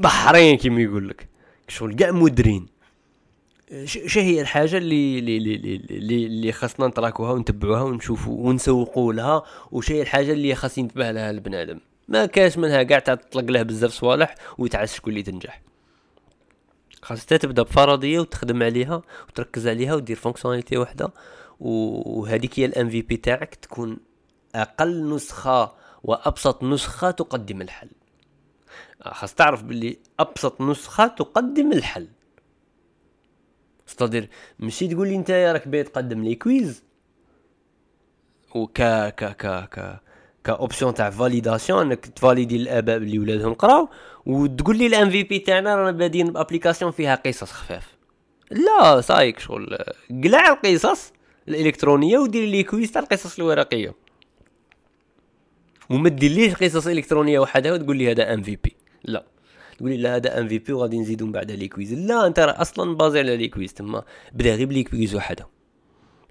بحرين 0.00 0.56
كيما 0.56 0.80
يقول 0.80 1.08
لك 1.08 1.28
شغل 1.68 1.94
كاع 1.94 2.10
مدرين. 2.10 2.77
شو 3.84 4.20
هي 4.20 4.40
الحاجة 4.40 4.76
اللي 4.76 5.18
اللي 5.18 5.56
اللي 5.90 6.26
اللي 6.26 6.52
خاصنا 6.52 6.86
نتراكوها 6.86 7.32
ونتبعوها 7.32 7.82
ونشوفوا 7.82 8.48
ونسوقوا 8.48 9.12
لها 9.12 9.42
وش 9.72 9.92
هي 9.92 10.02
الحاجة 10.02 10.32
اللي 10.32 10.54
خاص 10.54 10.78
ينتبه 10.78 11.10
لها 11.10 11.30
البنادم. 11.30 11.80
ما 12.08 12.26
كاش 12.26 12.58
منها 12.58 12.82
كاع 12.82 12.98
تطلق 12.98 13.50
له 13.50 13.62
بزاف 13.62 13.90
صوالح 13.90 14.34
ويتعس 14.58 14.94
شكون 14.94 15.12
اللي 15.12 15.22
تنجح. 15.22 15.62
خاص 17.02 17.26
تبدا 17.26 17.62
بفرضية 17.62 18.20
وتخدم 18.20 18.62
عليها 18.62 19.02
وتركز 19.28 19.68
عليها 19.68 19.94
ودير 19.94 20.16
fonctionnalité 20.16 20.78
وحدة 20.78 21.12
وهذيك 21.60 22.60
هي 22.60 22.64
ال 22.64 22.90
MVP 22.90 23.16
تاعك 23.16 23.54
تكون 23.54 23.98
أقل 24.54 25.14
نسخة 25.14 25.72
وأبسط 26.04 26.62
نسخة 26.62 27.10
تقدم 27.10 27.62
الحل. 27.62 27.90
خاص 29.00 29.34
تعرف 29.34 29.62
باللي 29.62 29.98
أبسط 30.20 30.60
نسخة 30.60 31.06
تقدم 31.06 31.72
الحل. 31.72 32.08
c'est-à-dire 33.88 34.28
ماشي 34.58 34.88
تقول 34.88 35.08
لي 35.08 35.14
انت 35.14 35.30
راك 35.30 35.68
باغي 35.68 35.82
تقدم 35.82 36.24
لي 36.24 36.34
quiz 36.34 36.82
وكا 38.54 39.08
كا 39.08 39.32
كا 39.32 39.64
كا 39.64 40.00
ك 40.44 40.51
option 40.51 40.94
تاع 40.94 41.10
validation 41.10 41.86
انك 41.86 42.06
تفاليدي 42.06 42.56
الآباء 42.56 42.96
اللي 42.96 43.18
ولادهم 43.18 43.54
قراو 43.54 43.88
وتقول 44.26 44.78
لي 44.78 44.86
ال 44.86 45.10
MVP 45.10 45.38
تاعنا 45.38 45.76
رانا 45.76 45.90
بادين 45.90 46.32
ب 46.32 46.37
application 46.37 46.90
فيها 46.90 47.14
قصص 47.14 47.52
خفاف. 47.52 47.96
لا 48.50 49.00
صايك 49.00 49.38
شغل. 49.38 49.78
قلع 50.24 50.52
القصص 50.52 51.12
الإلكترونية 51.48 52.18
ودير 52.18 52.48
لي 52.48 52.62
quiz 52.62 52.92
تاع 52.92 53.02
القصص 53.02 53.38
الورقية. 53.38 53.94
وما 55.90 56.08
ديرليش 56.08 56.54
قصص 56.54 56.86
إلكترونية 56.86 57.38
وحدها 57.38 57.72
وتقول 57.72 57.96
لي 57.96 58.12
هذا 58.12 58.34
MVP 58.34 58.76
لا. 59.04 59.24
تقول 59.78 59.92
لا 59.92 60.16
هذا 60.16 60.40
MVP 60.40 60.72
وغادي 60.72 60.98
نزيدو 60.98 61.26
من 61.26 61.32
بعد 61.32 61.50
les 61.50 61.68
quiz 61.68 61.94
لا 61.94 62.26
أنت 62.26 62.38
راه 62.38 62.62
أصلا 62.62 62.96
basé 62.96 63.18
على 63.18 63.36
les 63.36 63.48
quiz 63.48 63.74
تما 63.74 64.04
بدا 64.32 64.54
غير 64.54 64.66
ب 64.66 64.70
les 64.70 64.84
quiz 64.84 65.14
وحده. 65.14 65.46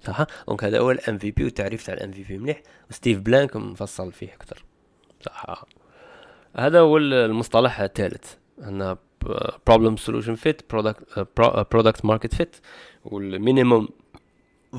صح؟ 0.04 0.26
donc 0.48 0.64
هذا 0.64 0.78
هو 0.78 0.90
ال 0.90 1.18
MVP 1.18 1.44
والتعريف 1.44 1.86
تاع 1.86 1.94
ال 1.94 2.12
MVP 2.12 2.38
مليح. 2.38 2.62
و 2.90 2.95
Steve 2.95 3.18
Blank 3.18 3.56
مفصل 3.56 4.12
فيه 4.12 4.34
أكثر. 4.34 4.64
صح. 5.26 5.64
هذا 6.56 6.80
هو 6.80 6.96
المصطلح 6.96 7.80
الثالث. 7.80 8.32
ان 8.62 8.96
problem 9.66 9.96
solution 9.96 10.34
fit 10.34 10.62
product 10.70 11.28
product 11.72 12.04
market 12.04 12.34
fit 12.34 12.56
وال 13.04 13.23
minimum 13.23 13.88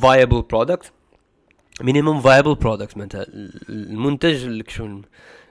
viable 0.02 0.42
product 0.42 0.92
minimum 1.82 2.22
viable 2.22 2.56
product 2.56 2.98
معناتها 2.98 3.26
المنتج 3.70 4.44
اللي 4.46 4.64
شو 4.68 5.02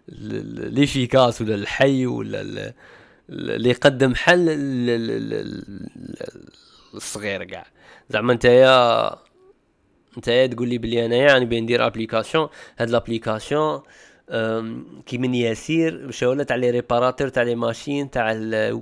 l'efficace 0.09 1.41
ولا 1.41 1.55
الحي 1.55 2.07
ولا 2.07 2.75
اللي 3.31 3.71
يقدم 3.71 4.15
حل 4.15 4.47
الصغير 6.95 7.45
كاع. 7.45 7.67
زعما 8.11 8.35
نتايا 8.35 9.11
نتايا 10.19 10.47
تقول 10.47 10.69
لي 10.69 10.79
بلي 10.79 11.07
انايا 11.07 11.27
يعني 11.27 11.45
بين 11.45 11.63
ندير 11.63 11.87
application 11.87 12.49
هاد 12.79 12.91
l'application 12.91 13.83
كي 15.07 15.19
من 15.19 15.35
ياسير 15.35 16.07
مشاو 16.07 16.43
تاع 16.43 16.57
les 16.57 16.71
réparateurs 16.71 17.29
تاع 17.29 17.43
les 17.43 17.55
machines 17.55 18.11
تاع 18.11 18.41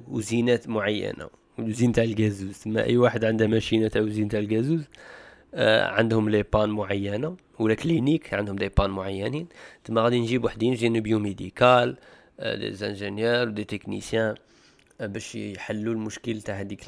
وزينات 0.08 0.68
معينة. 0.68 1.28
وزين 1.58 1.92
تاع 1.92 2.04
الغازوز. 2.04 2.58
تما 2.58 2.84
أي 2.84 2.96
واحد 2.96 3.24
عنده 3.24 3.46
ماشينة 3.46 3.88
تاع 3.88 4.02
وزين 4.02 4.28
تاع 4.28 4.40
الغازوز 4.40 4.82
آه 5.54 5.86
عندهم 5.86 6.28
les 6.28 6.42
pannes 6.42 6.70
معينة. 6.70 7.36
ولا 7.58 7.74
clinique 7.74 8.34
عندهم 8.34 8.56
des 8.56 8.68
pannes 8.68 8.90
معينين. 8.90 9.46
تما 9.84 10.00
غادي 10.00 10.20
نجيب 10.20 10.44
وحدين 10.44 10.74
génie 10.74 11.00
biomédical 11.00 11.96
des 12.40 12.72
ingénieurs 12.72 13.44
des 13.44 13.64
techniciens 13.64 14.34
باش 15.00 15.34
يحلوا 15.34 15.94
المشكل 15.94 16.42
تاع 16.42 16.60
هذيك 16.60 16.80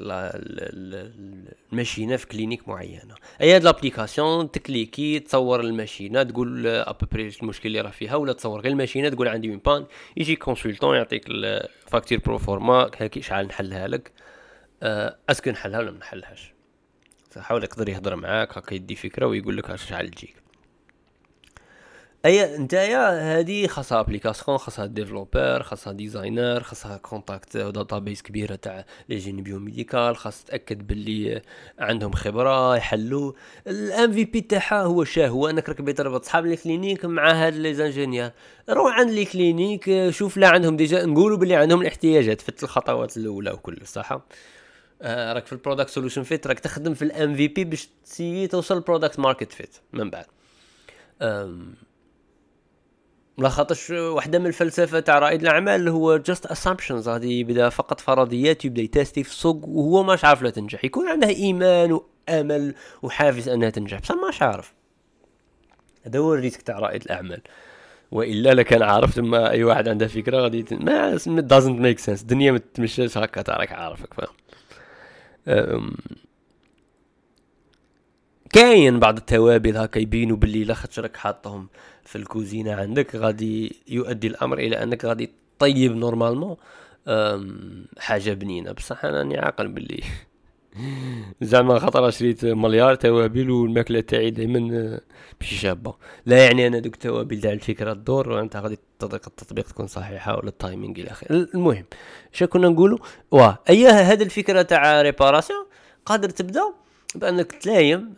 الماشينة 1.73 2.17
في 2.17 2.27
clinique 2.27 2.69
معينة. 2.69 3.15
أي 3.41 3.55
هاد 3.55 3.65
l'application 3.65 4.51
تكليكي 4.51 5.19
تصور 5.19 5.61
الماشينة 5.61 6.23
تقول 6.23 6.67
ابري 6.67 7.33
المشكل 7.43 7.69
اللي 7.69 7.81
راه 7.81 7.91
فيها 7.91 8.17
ولا 8.17 8.33
تصور 8.33 8.61
غير 8.61 8.73
الماشينة 8.73 9.09
تقول 9.09 9.29
عندي 9.29 9.51
une 9.51 9.59
panne 9.59 9.87
يجي 10.17 10.37
consultant 10.37 10.97
يعطيك 10.97 11.25
ال 11.29 11.40
facture 11.40 12.19
pro 12.19 12.39
forma 12.39 12.91
هاكي 12.99 13.23
شحال 13.23 13.47
نحلها 13.47 13.89
لك 13.89 14.13
est-ce 15.29 15.43
que 15.43 15.51
نحلها 15.51 15.79
ولا 15.79 15.91
ما 15.91 15.99
نحلهاش. 15.99 16.53
حاول 17.39 17.65
يقدر 17.65 17.89
يهضر 17.89 18.17
معاك 18.17 18.59
هكا 18.59 18.75
يدي 18.75 18.95
فكرة 18.95 19.27
ويقول 19.27 19.57
لك 19.57 19.77
شحال 19.77 20.09
تجيك. 20.11 20.35
أي 22.29 22.59
نتايا 22.59 23.39
هادي 23.39 23.69
خاصها 23.69 24.01
application 24.01 24.59
خاصها 24.59 24.87
developer 24.87 25.63
خاصها 25.63 25.93
designer 25.93 26.63
خاصها 26.63 26.97
contact 26.97 27.57
database 27.57 28.23
كبيرة 28.23 28.55
تاع 28.55 28.85
les 29.09 29.17
génie 29.17 29.43
biomédical 29.43 30.17
خاص 30.17 30.45
تأكد 30.45 30.87
باللي 30.87 31.43
عندهم 31.79 32.13
خبرة 32.13 32.77
يحلوا 32.77 33.33
ال 33.67 34.13
MVP 34.13 34.41
تاعها 34.41 34.83
هو 34.83 35.05
شا 35.05 35.29
هو 35.29 35.49
أنك 35.49 35.69
راك 35.69 35.97
تربط 35.97 36.25
صحاب 36.25 36.47
ال 36.47 36.53
clinique 36.53 37.05
مع 37.05 37.33
هاد 37.33 37.55
les 37.55 37.75
ingénieurs 37.75 38.31
روح 38.71 38.99
عند 38.99 39.11
les 39.11 39.25
cliniques 39.25 40.11
شوف 40.11 40.37
لا 40.37 40.49
عندهم 40.49 40.77
déjà 40.77 41.05
نقولوا 41.05 41.37
باللي 41.37 41.55
عندهم 41.55 41.81
الاحتياجات 41.81 42.41
في 42.41 42.63
الخطوات 42.63 43.17
الأولى 43.17 43.51
وكل 43.51 43.87
صح؟ 43.87 44.21
آه 45.03 45.33
راك 45.33 45.47
في 45.47 45.53
ال 45.53 45.57
product 45.57 45.91
solution 45.91 46.23
fit 46.23 46.47
راك 46.47 46.61
تخدم 46.61 46.95
في 46.95 47.03
ال 47.03 47.35
MVP 47.35 47.65
باش 47.65 47.89
توصل 48.51 48.77
ال 48.77 48.82
product 48.82 49.19
market 49.19 49.53
fit 49.53 49.77
من 49.93 50.11
بعد. 50.11 50.27
لا 51.21 51.88
خاطرش 53.47 53.91
واحدة 53.91 54.39
من 54.39 54.47
الفلسفة 54.47 55.01
تاع 55.01 55.19
رائد 55.19 55.43
الأعمال 55.43 55.89
هو 55.89 56.17
just 56.17 56.47
assumptions 56.47 57.09
غادي 57.09 57.41
يبدا 57.41 57.69
فقط 57.69 58.01
فرضيات 58.01 58.65
يبدا 58.65 58.83
يتاستي 58.83 59.25
في 59.25 59.31
السوق 59.31 59.65
وهو 59.69 60.03
ماش 60.03 60.25
عارف 60.25 60.43
لا 60.43 60.51
تنجح. 60.51 60.85
يكون 60.85 61.09
عنده 61.09 61.29
إيمان 61.29 61.93
وأمل 61.93 62.75
وحافز 63.03 63.49
أنها 63.49 63.71
تنجح. 63.71 64.01
بصح 64.01 64.15
ماش 64.15 64.43
عارف 64.43 64.73
هذا 66.07 66.19
هو 66.19 66.35
ال 66.35 66.39
risque 66.39 66.63
تاع 66.63 66.79
رائد 66.79 67.03
الأعمال. 67.03 67.41
وإلا 68.11 68.55
لكان 68.55 68.83
عارف 68.83 69.11
ثم 69.11 69.35
أي 69.35 69.65
واحد 69.65 69.89
عنده 69.89 70.07
فكرة 70.07 70.37
غادي 70.37 70.65
ما 70.71 71.11
doesn't 71.27 71.81
make 71.81 71.99
sense 71.99 72.23
الدنيا 72.23 72.53
ما 72.53 72.59
تمشيش 72.75 73.19
هكا 73.19 73.43
تاع 73.43 73.57
راك 73.57 73.73
عارفك 73.73 74.15
فاهم؟ 74.15 74.35
كاين 78.53 79.01
بعض 79.01 79.17
التوابل 79.17 79.77
هكا 79.77 79.99
يبينوا 79.99 80.37
باللي 80.37 80.65
لا 80.65 80.75
خاطر 80.75 81.03
راك 81.03 81.17
حاطهم 81.17 81.69
في 82.05 82.17
الكوزينة 82.17 82.75
عندك 82.75 83.17
غادي 83.17 83.77
يؤدي 83.89 84.27
الأمر 84.27 84.59
إلى 84.59 84.83
أنك 84.83 85.05
غادي 85.05 85.31
طيب 85.59 85.97
normalement 85.97 86.57
حاجة 87.99 88.33
بنينة. 88.33 88.73
بصح 88.73 89.05
أنا 89.05 89.19
راني 89.19 89.39
عاقل 89.39 89.69
باللي 89.69 90.03
زعما 91.41 91.79
خاطر 91.79 92.11
شريت 92.11 92.45
مليار 92.45 92.95
توابل 92.95 93.51
والماكلة 93.51 94.01
تاعي 94.01 94.31
دائما 94.31 94.61
ماشي 95.41 95.55
شابة. 95.57 95.95
لا 96.27 96.45
يعني 96.45 96.67
أنا 96.67 96.79
دوك 96.79 96.95
التوابل 96.95 97.41
تاع 97.41 97.53
الفكرة 97.53 97.93
الدور 97.93 98.31
وانت 98.31 98.57
غادي 98.57 98.79
طريقه 98.99 99.27
التطبيق 99.27 99.67
تكون 99.67 99.87
صحيحة 99.87 100.37
ولا 100.39 100.49
ال 100.49 100.56
timing 100.56 101.01
إلى 101.01 101.11
آخره. 101.11 101.49
المهم 101.55 101.85
شا 102.33 102.47
كنا 102.47 102.69
نقولوا؟ 102.69 102.99
واه 103.31 103.59
اي 103.71 103.87
هذه 103.87 104.23
الفكرة 104.23 104.63
تاع 104.63 105.03
réparation 105.03 105.67
قادر 106.07 106.31
تبدأ؟ 106.31 106.88
بانك 107.19 107.53
تلايم 107.53 108.15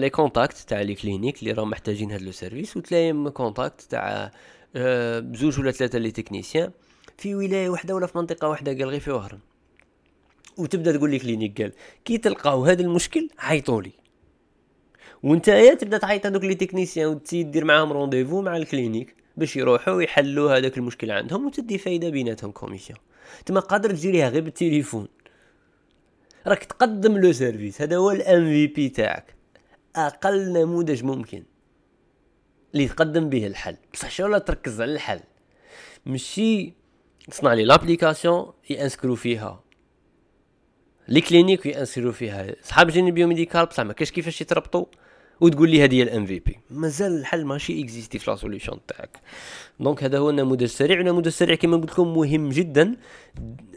les 0.00 0.10
contacts 0.10 0.56
تاع 0.56 0.80
les 0.80 0.94
cliniques 0.94 1.42
اللي 1.42 1.52
راهم 1.52 1.70
محتاجين 1.70 2.10
هاد 2.12 2.22
le 2.22 2.32
service 2.32 2.76
وتلايم 2.76 3.28
contact 3.28 3.80
تاع 3.80 4.32
آه 4.76 5.20
بزوج 5.20 5.60
ولا 5.60 5.70
ثلاثة 5.70 5.98
les 5.98 6.10
techniciens 6.10 6.70
في 7.18 7.34
ولاية 7.34 7.68
واحدة 7.68 7.94
ولا 7.94 8.06
في 8.06 8.18
منطقة 8.18 8.48
واحدة 8.48 8.72
قال 8.72 8.84
غير 8.84 9.00
في 9.00 9.10
وهران 9.10 9.38
وتبدأ 10.56 10.96
تقول 10.96 11.10
les 11.10 11.18
cliniques 11.18 11.62
قال 11.62 11.72
كي 12.04 12.18
تلقاو 12.18 12.64
هذا 12.64 12.82
المشكل 12.82 13.28
عيطوا 13.38 13.82
لي. 13.82 13.92
وانت 15.22 15.48
يا 15.48 15.74
تبدأ 15.74 15.98
تعيط 15.98 16.26
هذوك 16.26 16.44
les 16.44 16.54
techniciens 16.54 17.08
وتزيد 17.08 17.50
دير 17.50 17.64
معاهم 17.64 17.92
rendez-vous 17.92 18.42
مع 18.42 18.56
ال 18.56 18.62
clinique 18.62 19.14
باش 19.36 19.56
يروحوا 19.56 20.02
يحلوا 20.02 20.58
هذاك 20.58 20.78
المشكل 20.78 21.10
عندهم 21.10 21.46
وتدي 21.46 21.78
فايدة 21.78 22.08
بيناتهم 22.08 22.50
commission 22.50 22.98
تما 23.46 23.60
قادر 23.60 23.90
تجيريها 23.90 24.28
غير 24.28 24.42
بالتليفون. 24.42 25.08
راك 26.46 26.64
تقدم 26.64 27.18
le 27.18 27.32
service 27.32 27.82
هذا 27.82 27.96
هو 27.96 28.10
ال 28.10 28.44
MVP 28.44 28.88
تاعك. 28.88 29.34
أقل 29.96 30.52
نموذج 30.52 31.04
ممكن. 31.04 31.44
اللي 32.74 32.88
تقدم 32.88 33.28
به 33.28 33.46
الحل. 33.46 33.76
بصح 33.92 34.10
شو 34.10 34.38
تركز 34.38 34.80
على 34.80 34.92
الحل؟ 34.92 35.20
ماشي 36.06 36.74
تصنع 37.30 37.52
لي 37.52 37.64
l'application 37.64 38.52
ينسكرو 38.70 39.14
فيها. 39.14 39.64
les 41.08 41.20
cliniques 41.20 41.66
ينسكرو 41.66 42.12
فيها. 42.12 42.54
صحاب 42.62 42.90
génie 42.90 43.10
biomédical 43.10 43.66
بصح 43.66 43.82
ما 43.82 43.92
كاش 43.92 44.10
كيفاش 44.10 44.40
يتربطوا 44.40 44.86
وتقول 45.42 45.70
لي 45.70 45.84
هذه 45.84 45.94
هي 45.94 46.02
ال 46.02 46.26
MVP 46.26 46.58
مازال 46.70 47.12
الحل 47.12 47.44
ماشي 47.44 47.82
existé 47.82 48.18
في 48.18 48.30
la 48.30 48.36
solution 48.36 48.78
تاعك. 48.88 49.20
donc 49.80 50.04
هذا 50.04 50.18
هو 50.18 50.30
النموذج 50.30 50.62
السريع. 50.62 50.98
والنموذج 50.98 51.26
السريع 51.26 51.54
كما 51.54 51.76
قلت 51.76 51.90
لكم 51.90 52.14
مهم 52.14 52.48
جدا. 52.48 52.96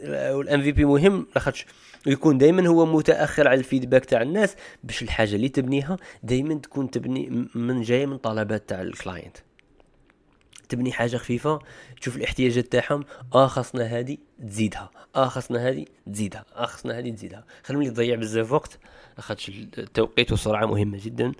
وال 0.08 0.62
MVP 0.62 0.84
مهم 0.84 1.26
لاخاطرش 1.34 1.66
ويكون 2.06 2.38
دائما 2.38 2.68
هو 2.68 2.86
متأخر 2.86 3.48
على 3.48 3.58
ال 3.58 3.63
feedback 3.63 4.04
تاع 4.04 4.22
الناس 4.22 4.56
باش 4.84 5.02
الحاجة 5.02 5.36
اللي 5.36 5.48
تبنيها 5.48 5.96
دائما 6.22 6.54
تكون 6.54 6.90
تبني 6.90 7.48
من 7.54 7.82
جاية 7.82 8.06
من 8.06 8.18
طلبات 8.18 8.68
تاع 8.68 8.82
ال 8.82 8.89
client. 8.89 9.36
تبني 10.68 10.92
حاجة 10.92 11.16
خفيفة 11.16 11.58
تشوف 12.00 12.16
الاحتياجات 12.16 12.72
تاعهم 12.72 13.04
آه 13.34 13.46
خاصنا 13.46 13.84
هذه 13.84 14.18
تزيدها 14.48 14.90
آه 15.16 15.28
خاصنا 15.28 15.68
هذه 15.68 15.84
تزيدها 16.12 16.44
آه 16.56 16.66
خاصنا 16.66 16.98
هذه 16.98 17.10
تزيدها. 17.10 17.44
خلينا 17.64 17.82
ملي 17.82 17.90
تضيع 17.90 18.14
بزاف 18.16 18.52
وقت 18.52 18.78
لاخاطش 19.16 19.48
التوقيت 19.48 20.30
والسرعة 20.32 20.66
مهمة 20.66 20.98
جدا 21.04 21.32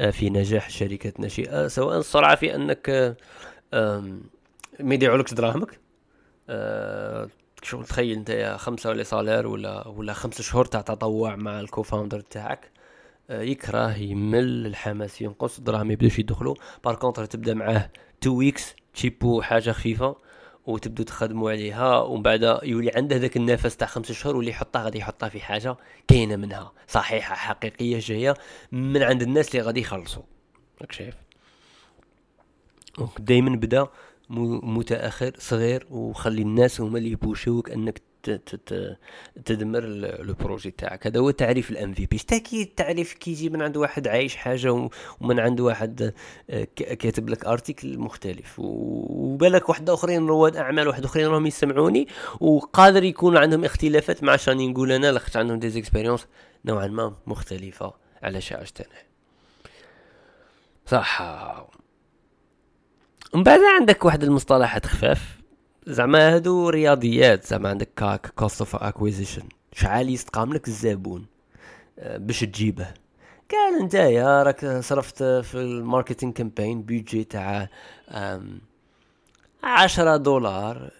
آه، 0.00 0.10
في 0.10 0.30
نجاح 0.30 0.70
شركات 0.70 1.20
ناشئة 1.20 1.68
سواء 1.68 1.98
السرعة 1.98 2.34
في 2.36 2.54
أنك 2.54 3.16
ما 4.80 4.94
يضيعولكش 4.94 5.34
دراهمك 5.34 5.80
شغل 7.62 7.84
تخيل 7.84 8.18
أنت 8.18 8.56
خمسة 8.58 8.90
ولا 8.90 9.02
salaire 9.02 9.46
ولا 9.46 9.88
ولا 9.88 10.12
خمسة 10.12 10.42
شهور 10.42 10.64
تاع 10.64 10.80
تطوع 10.80 11.36
مع 11.36 11.60
ال 11.60 11.66
cofounder 11.66 12.20
تاعك 12.20 12.70
يكره 13.30 13.96
يمل 13.96 14.66
الحماس 14.66 15.22
ينقص 15.22 15.58
الدراهم 15.58 15.90
يبداوش 15.90 16.18
يدخلوا 16.18 16.54
par 16.84 16.94
contre 16.94 17.24
تبدأ 17.24 17.54
معاه 17.54 17.90
two 18.22 18.34
weeks 18.34 18.74
تشيبو 18.94 19.42
حاجة 19.42 19.70
خفيفة 19.70 20.16
وتبدو 20.66 21.02
تخدموا 21.02 21.50
عليها 21.50 21.98
ومن 21.98 22.22
بعد 22.22 22.58
يولي 22.62 22.90
عنده 22.96 23.16
ذاك 23.16 23.36
النفس 23.36 23.76
تاع 23.76 23.88
خمس 23.88 24.12
شهور 24.12 24.36
واللي 24.36 24.50
يحطها 24.50 24.82
غادي 24.84 24.98
يحطها 24.98 25.28
في 25.28 25.40
حاجة 25.40 25.76
كاينة 26.08 26.36
منها 26.36 26.72
صحيحة 26.88 27.34
حقيقية 27.34 27.98
جاية 27.98 28.34
من 28.72 29.02
عند 29.02 29.22
الناس 29.22 29.48
اللي 29.48 29.66
غادي 29.66 29.80
يخلصوا. 29.80 30.22
راك 30.80 30.92
شايف؟ 30.92 31.14
دائما 33.18 33.56
بدا 33.56 33.86
متأخر 34.30 35.32
صغير 35.38 35.86
وخلي 35.90 36.42
الناس 36.42 36.80
هما 36.80 36.98
اللي 36.98 37.10
يبوشوك 37.10 37.70
أنك 37.70 38.02
تدمر 39.44 39.84
le 40.20 40.34
projet 40.34 40.70
تاعك. 40.70 41.06
هذا 41.06 41.20
هو 41.20 41.30
تعريف 41.30 41.70
ال 41.70 41.94
MVP 41.94 42.20
أكيد 42.32 42.66
التعريف 42.66 43.12
كيجي 43.12 43.50
من 43.50 43.62
عند 43.62 43.76
واحد 43.76 44.08
عايش 44.08 44.36
حاجة 44.36 44.88
ومن 45.20 45.40
عند 45.40 45.60
واحد 45.60 46.12
آه، 46.50 46.64
كاتب 46.74 47.28
لك 47.28 47.44
article 47.44 47.98
مختلف. 47.98 48.54
وبالك 48.58 49.68
واحد 49.68 49.90
آخرين 49.90 50.26
رواد 50.26 50.56
أعمال 50.56 50.88
واحد 50.88 51.04
آخرين 51.04 51.26
راهم 51.26 51.46
يسمعوني 51.46 52.08
وقادر 52.40 53.04
يكون 53.04 53.36
عندهم 53.36 53.64
اختلافات 53.64 54.22
مع 54.22 54.36
شاني 54.36 54.68
نقول 54.68 54.92
أنا 54.92 55.12
لاخاطش 55.12 55.36
عندهم 55.36 55.58
des 55.58 55.76
expériences 55.76 56.26
نوعا 56.64 56.86
ما 56.86 57.14
مختلفة 57.26 57.94
على 58.22 58.40
شاعش 58.40 58.72
تاعنا. 58.72 58.92
صح. 60.86 61.22
من 63.34 63.42
بعد 63.42 63.60
عندك 63.80 64.04
واحد 64.04 64.22
المصطلحات 64.22 64.86
خفاف 64.86 65.41
زعما 65.86 66.34
هادو 66.34 66.68
رياضيات 66.68 67.46
زعما 67.46 67.68
عندك 67.68 67.88
CAC 67.96 68.26
cost 68.26 68.60
of 68.60 68.76
acquisition 68.76 69.42
شحال 69.72 70.08
يستقام 70.08 70.52
لك 70.52 70.68
الزبون 70.68 71.26
آه، 71.98 72.16
باش 72.16 72.40
تجيبه. 72.40 72.86
قال 73.50 73.84
نتايا 73.84 74.42
راك 74.42 74.66
صرفت 74.80 75.22
في 75.22 75.54
ال 75.54 75.62
marketing 75.62 76.32
campaign 76.32 76.82
بيجي 76.82 77.24
تاع 77.24 77.68
عشرة 79.64 80.16
دولار 80.16 80.90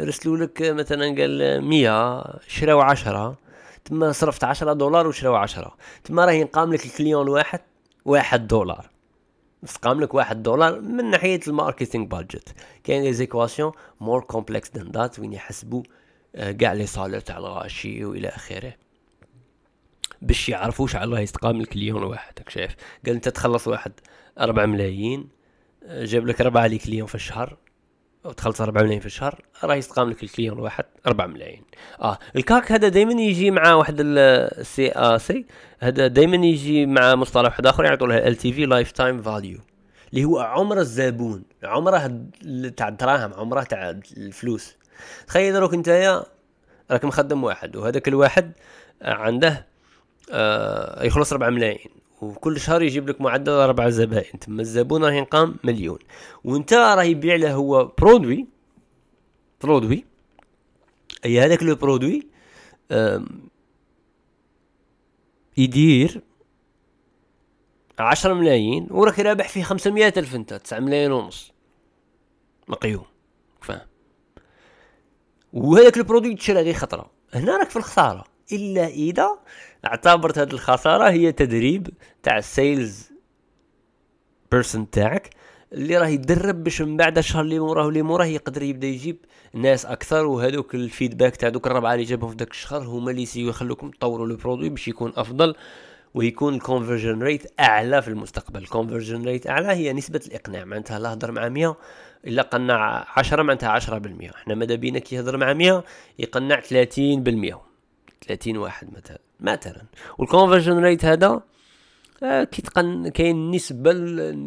رسلوا 0.00 0.36
لك 0.36 0.62
مثلا 0.62 1.04
قال 1.04 1.64
مية 1.64 2.24
شراو 2.48 2.80
عشرة. 2.80 3.38
تما 3.84 4.12
صرفت 4.12 4.44
عشرة 4.44 4.72
دولار 4.72 5.06
وشراو 5.06 5.34
عشرة. 5.34 5.76
تما 6.04 6.24
راه 6.24 6.32
ينقام 6.32 6.72
لك 6.72 6.86
ال 6.86 6.92
client 6.92 7.28
واحد 7.28 7.60
واحد 8.04 8.46
دولار. 8.46 8.91
قام 9.82 10.00
لك 10.00 10.14
واحد 10.14 10.42
دولار 10.42 10.80
من 10.80 11.10
ناحية 11.10 11.40
ال 11.48 11.54
marketing 11.54 12.04
budget 12.04 12.54
كاين 12.84 13.02
les 13.02 13.12
équations 13.12 13.72
more 14.00 14.20
complex 14.20 14.70
than 14.76 14.90
that 14.90 15.18
وين 15.18 15.32
يحسبوا 15.32 15.82
كاع 16.34 16.72
les 16.72 16.86
salaires 16.86 17.20
تاع 17.20 17.38
الغاشي 17.38 18.04
وإلى 18.04 18.28
آخره. 18.28 18.74
باش 20.22 20.48
يعرفوا 20.48 20.86
شحال 20.86 21.12
راه 21.12 21.20
يستقام 21.20 21.62
لك 21.62 21.76
اليوم 21.76 22.04
واحد 22.04 22.32
راك 22.38 22.48
شايف؟ 22.48 22.76
قال 23.06 23.14
أنت 23.14 23.28
تخلص 23.28 23.68
واحد 23.68 23.92
أربعة 24.40 24.66
ملايين 24.66 25.28
آه، 25.84 26.04
جاب 26.04 26.26
لك 26.26 26.40
ربعة 26.40 26.66
les 26.66 26.78
clients 26.78 27.06
في 27.06 27.14
الشهر. 27.14 27.56
تخلص 28.30 28.60
4 28.60 28.82
ملايين 28.82 29.00
في 29.00 29.06
الشهر 29.06 29.40
راه 29.64 29.74
يستقام 29.74 30.10
لك 30.10 30.22
ال 30.22 30.27
client 30.27 30.58
الواحد 30.58 30.84
4 31.06 31.26
ملايين. 31.26 31.62
آه 32.02 32.18
ال 32.36 32.45
CAC 32.45 32.72
هذا 32.72 32.88
دائما 32.88 33.12
يجي 33.22 33.50
مع 33.50 33.74
واحد 33.74 33.96
ال 34.00 34.46
C 34.46 34.92
A 34.92 35.18
C 35.18 35.46
هذا 35.80 36.06
دائما 36.06 36.46
يجي 36.46 36.86
مع 36.86 37.14
مصطلح 37.14 37.50
واحد 37.50 37.66
آخر 37.66 37.84
يعطوا 37.84 38.06
له 38.06 38.28
LTV 38.28 38.66
lifetime 38.66 39.22
value 39.22 39.58
اللي 40.12 40.24
هو 40.24 40.40
عمر 40.40 40.78
الزبون 40.78 41.42
عمره 41.62 41.98
تاع 42.76 42.88
الدراهم 42.88 43.34
عمره 43.34 43.62
تاع 43.62 43.90
الفلوس. 44.16 44.76
تخيل 45.26 45.52
دروك 45.52 45.74
نتايا 45.74 46.22
راك 46.90 47.04
مخدم 47.04 47.44
واحد 47.44 47.76
وهذاك 47.76 48.08
الواحد 48.08 48.52
عنده 49.02 49.66
آه 50.32 51.04
يخلص 51.04 51.32
4 51.32 51.50
ملايين. 51.50 52.01
وكل 52.22 52.60
شهر 52.60 52.82
يجيب 52.82 53.08
لك 53.08 53.20
معدل 53.20 53.52
أربع 53.52 53.88
زبائن 53.88 54.38
ثم 54.38 54.60
الزبون 54.60 55.04
راه 55.04 55.12
ينقام 55.12 55.56
مليون. 55.64 55.98
وانت 56.44 56.72
راه 56.72 57.02
يبيع 57.02 57.36
له 57.36 57.54
هو 57.54 57.84
produit 57.84 58.46
produit. 59.62 60.04
أي 61.24 61.40
هذاك 61.40 61.62
le 61.62 61.74
produit 61.74 62.26
يدير 65.56 66.22
عشرة 67.98 68.34
ملايين 68.34 68.86
وراك 68.90 69.20
رابح 69.20 69.48
فيه 69.48 69.62
خمسمية 69.62 70.14
ألف 70.16 70.34
أنت 70.34 70.54
تسعة 70.54 70.80
ملايين 70.80 71.12
ونص. 71.12 71.52
مقيوم 72.68 73.04
فاهم؟ 73.60 73.86
وهذاك 75.52 75.96
ال 75.96 76.01
produit 76.01 76.34
تشرى 76.34 76.62
غير 76.62 76.74
خطرة. 76.74 77.10
هنا 77.34 77.56
راك 77.56 77.70
في 77.70 77.76
الخسارة. 77.76 78.24
إلا 78.52 78.86
إذا 78.86 79.38
اعتبرت 79.86 80.38
هذه 80.38 80.52
الخسارة 80.52 81.10
هي 81.10 81.32
تدريب 81.32 81.88
تاع 82.22 82.38
ال 82.38 82.50
sales 82.50 83.12
person 84.52 84.90
تاعك 84.90 85.30
اللي 85.72 85.96
راه 85.96 86.06
يدرب 86.06 86.64
باش 86.64 86.82
من 86.82 86.96
بعد 86.96 87.18
الشهر 87.18 87.42
اللي 87.42 87.58
موراه 87.58 87.86
واللي 87.86 88.02
موراه 88.02 88.24
يقدر 88.24 88.62
يبدأ 88.62 88.86
يجيب 88.86 89.16
ناس 89.54 89.86
أكثر 89.86 90.26
وهذوك 90.26 90.74
ال 90.74 90.81
feedback 90.81 91.36
تاع 91.36 91.48
دوك 91.48 91.66
الربعة 91.66 91.94
اللي 91.94 92.04
جابهم 92.04 92.30
في 92.30 92.36
ذاك 92.36 92.50
الشهر 92.50 92.82
هما 92.82 93.10
اللي 93.10 93.26
يخلوكم 93.36 93.90
تطوروا 93.90 94.26
le 94.26 94.36
produit 94.36 94.68
باش 94.68 94.88
يكون 94.88 95.12
أفضل 95.16 95.54
ويكون 96.14 96.54
ال 96.54 96.60
conversion 96.60 97.22
rate 97.22 97.60
أعلى 97.60 98.02
في 98.02 98.08
المستقبل. 98.08 98.62
ال 98.62 98.68
conversion 98.68 99.24
rate 99.24 99.46
أعلى 99.46 99.68
هي 99.68 99.92
نسبة 99.92 100.20
الإقناع 100.26 100.64
معناتها 100.64 100.98
لا 100.98 101.12
هضر 101.12 101.32
مع 101.32 101.48
100 101.48 101.76
إلا 102.26 102.42
قنع 102.42 103.06
10 103.16 103.42
معناتها 103.42 103.80
10% 103.80 104.34
إحنا 104.34 104.54
ماذا 104.54 104.74
بينا 104.74 104.98
كي 104.98 105.16
يهضر 105.16 105.36
مع 105.36 105.52
100 105.52 105.84
يقنع 106.18 106.60
30% 106.60 107.71
30 108.26 108.56
واحد 108.56 108.88
مثلا 108.92 109.18
مثلا 109.40 109.82
وال 110.18 110.28
conversion 110.28 110.78
rate 110.78 111.04
هذا 111.04 111.42
آه 112.22 112.44
كيتقن 112.44 113.08
كاين 113.08 113.50
نسبة 113.50 113.92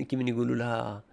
كيما 0.04 0.30
يقولوا 0.30 0.56
لها 0.56 1.04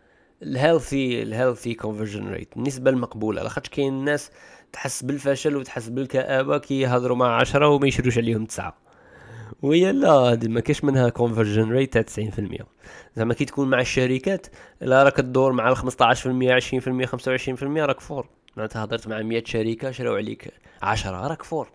ال 0.43 0.53
healthy 0.53 1.23
ال 1.23 1.29
healthy 1.29 1.75
conversion 1.75 2.29
rate 2.29 2.57
النسبة 2.57 2.91
المقبولة. 2.91 3.43
لاخاطش 3.43 3.69
كاين 3.69 3.93
الناس 3.93 4.31
تحس 4.73 5.03
بالفشل 5.03 5.57
وتحس 5.57 5.89
بالكآبة 5.89 6.59
كي 6.59 6.81
يهضروا 6.81 7.17
مع 7.17 7.41
عشرة 7.41 7.69
وما 7.69 7.87
يشروش 7.87 8.19
عليهم 8.19 8.45
تسعة. 8.45 8.77
وهي 9.63 9.93
لا 9.93 10.39
ما 10.45 10.61
كاش 10.61 10.85
منها 10.85 11.09
conversion 11.09 11.71
rate 11.71 11.99
تاع 11.99 12.27
90% 12.31 12.65
زعما 13.17 13.35
كي 13.35 13.45
تكون 13.45 13.71
مع 13.71 13.81
الشركات 13.81 14.47
لا 14.81 15.03
راك 15.03 15.17
تدور 15.17 15.53
مع 15.53 15.69
ال 15.69 15.77
15% 15.77 15.81
20% 15.83 15.85
25% 17.07 17.63
راك 17.63 18.01
fort. 18.01 18.29
معناتها 18.57 18.85
هضرت 18.85 19.09
مع 19.09 19.23
100 19.23 19.43
شركة 19.45 19.91
شراو 19.91 20.15
عليك 20.15 20.49
10 20.83 21.29
راك 21.29 21.43
fort. 21.43 21.69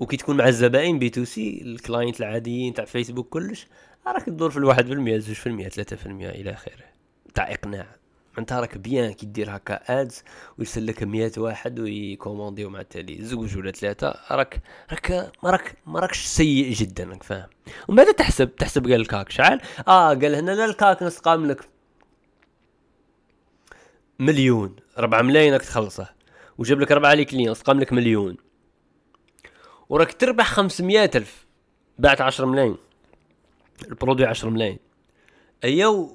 وكي 0.00 0.16
تكون 0.16 0.36
مع 0.36 0.48
الزبائن 0.48 0.98
B2C 0.98 1.62
ال 1.62 1.70
client 1.70 2.20
العاديين 2.20 2.74
تاع 2.74 2.84
فيسبوك 2.84 3.28
كلش 3.28 3.66
راك 4.06 4.22
تدور 4.22 4.50
في 4.50 4.56
الواحد 4.56 4.86
في 4.86 4.92
المية 4.92 5.18
زوج 5.18 5.34
في 5.34 5.46
المية 5.46 5.68
ثلاثة 5.68 5.96
في 5.96 6.06
المية 6.06 6.30
إلى 6.30 6.52
آخره 6.52 6.84
تاع 7.34 7.52
إقناع. 7.52 7.86
انت 8.38 8.52
راك 8.52 8.78
bien 8.78 9.12
كي 9.12 9.26
دير 9.26 9.56
هكا 9.56 10.00
ads 10.00 10.22
ويرسل 10.58 10.86
لك 10.86 11.02
100 11.02 11.32
واحد 11.38 11.80
وي 11.80 11.96
commandيو 11.96 12.70
مع 12.70 12.80
التالي 12.80 13.24
زوج 13.24 13.56
ولا 13.56 13.70
ثلاثة 13.70 14.14
راك 14.30 14.60
راك 14.90 15.32
ما 15.42 15.50
راك 15.50 15.74
ما 15.86 16.00
راكش 16.00 16.24
سيء 16.24 16.72
جدا 16.72 17.04
راك 17.04 17.22
فاهم. 17.22 17.48
ومن 17.88 17.96
بعد 17.96 18.14
تحسب 18.14 18.56
تحسب 18.56 18.82
قال 18.82 18.94
ال 19.00 19.08
CAC 19.08 19.30
شحال 19.30 19.60
آه 19.88 20.08
قال 20.08 20.34
هنا 20.34 20.50
لا 20.50 20.64
ال 20.64 20.73
CAC 20.73 21.02
نسقام 21.02 21.46
لك. 21.46 21.68
مليون 24.18 24.76
4 24.98 25.22
ملايين 25.22 25.52
راك 25.52 25.62
تخلصه. 25.62 26.08
وجاب 26.58 26.80
لك 26.80 26.92
4 26.92 27.14
les 27.14 27.24
clients 27.24 27.54
سقام 27.54 27.80
لك 27.80 27.92
مليون. 27.92 28.36
وراك 29.88 30.12
تربح 30.12 30.46
500 30.46 31.10
ألف. 31.14 31.46
بعت 31.98 32.20
10 32.20 32.46
ملايين. 32.46 32.76
ال 33.88 33.93
produit 33.93 34.26
10 34.26 34.50
ملايين. 34.50 34.78
ايا 35.64 36.08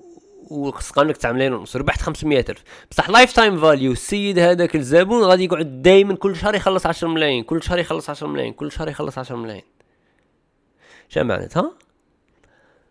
وخسقان 0.49 1.07
لك 1.07 1.17
9 1.17 1.31
ملايين 1.31 1.53
ونص. 1.53 1.75
ربحت 1.75 2.01
500 2.01 2.45
ألف. 2.49 2.63
بصح 2.91 3.09
lifetime 3.09 3.61
value 3.61 3.91
السيد 3.91 4.39
هذاك 4.39 4.75
الزبون 4.75 5.23
غادي 5.23 5.43
يقعد 5.43 5.81
دائما 5.81 6.15
كل 6.15 6.35
شهر 6.35 6.55
يخلص 6.55 6.85
10 6.85 7.07
ملايين. 7.07 7.43
كل 7.43 7.63
شهر 7.63 7.79
يخلص 7.79 8.09
10 8.09 8.27
ملايين. 8.27 8.53
كل 8.53 8.71
شهر 8.71 8.89
يخلص 8.89 9.17
10 9.17 9.35
ملايين. 9.35 9.63
شنو 11.09 11.23
معناتها؟ 11.23 11.71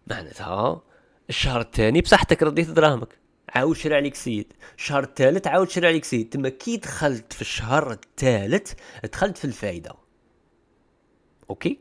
معناتها 0.06 0.82
الشهر 1.28 1.60
الثاني 1.60 2.00
بصحتك 2.00 2.42
رديت 2.42 2.70
دراهمك. 2.70 3.18
عاود 3.48 3.76
شرى 3.76 3.94
عليك 3.94 4.14
سيد. 4.14 4.52
الشهر 4.78 5.02
الثالث 5.02 5.46
عاود 5.46 5.70
شرى 5.70 5.86
عليك 5.86 6.04
سيد. 6.04 6.28
تما 6.28 6.48
كي 6.48 6.76
دخلت 6.76 7.32
في 7.32 7.40
الشهر 7.40 7.92
الثالث 7.92 8.72
دخلت 9.12 9.38
في 9.38 9.44
الفائده 9.44 10.07
okay؟ 11.50 11.80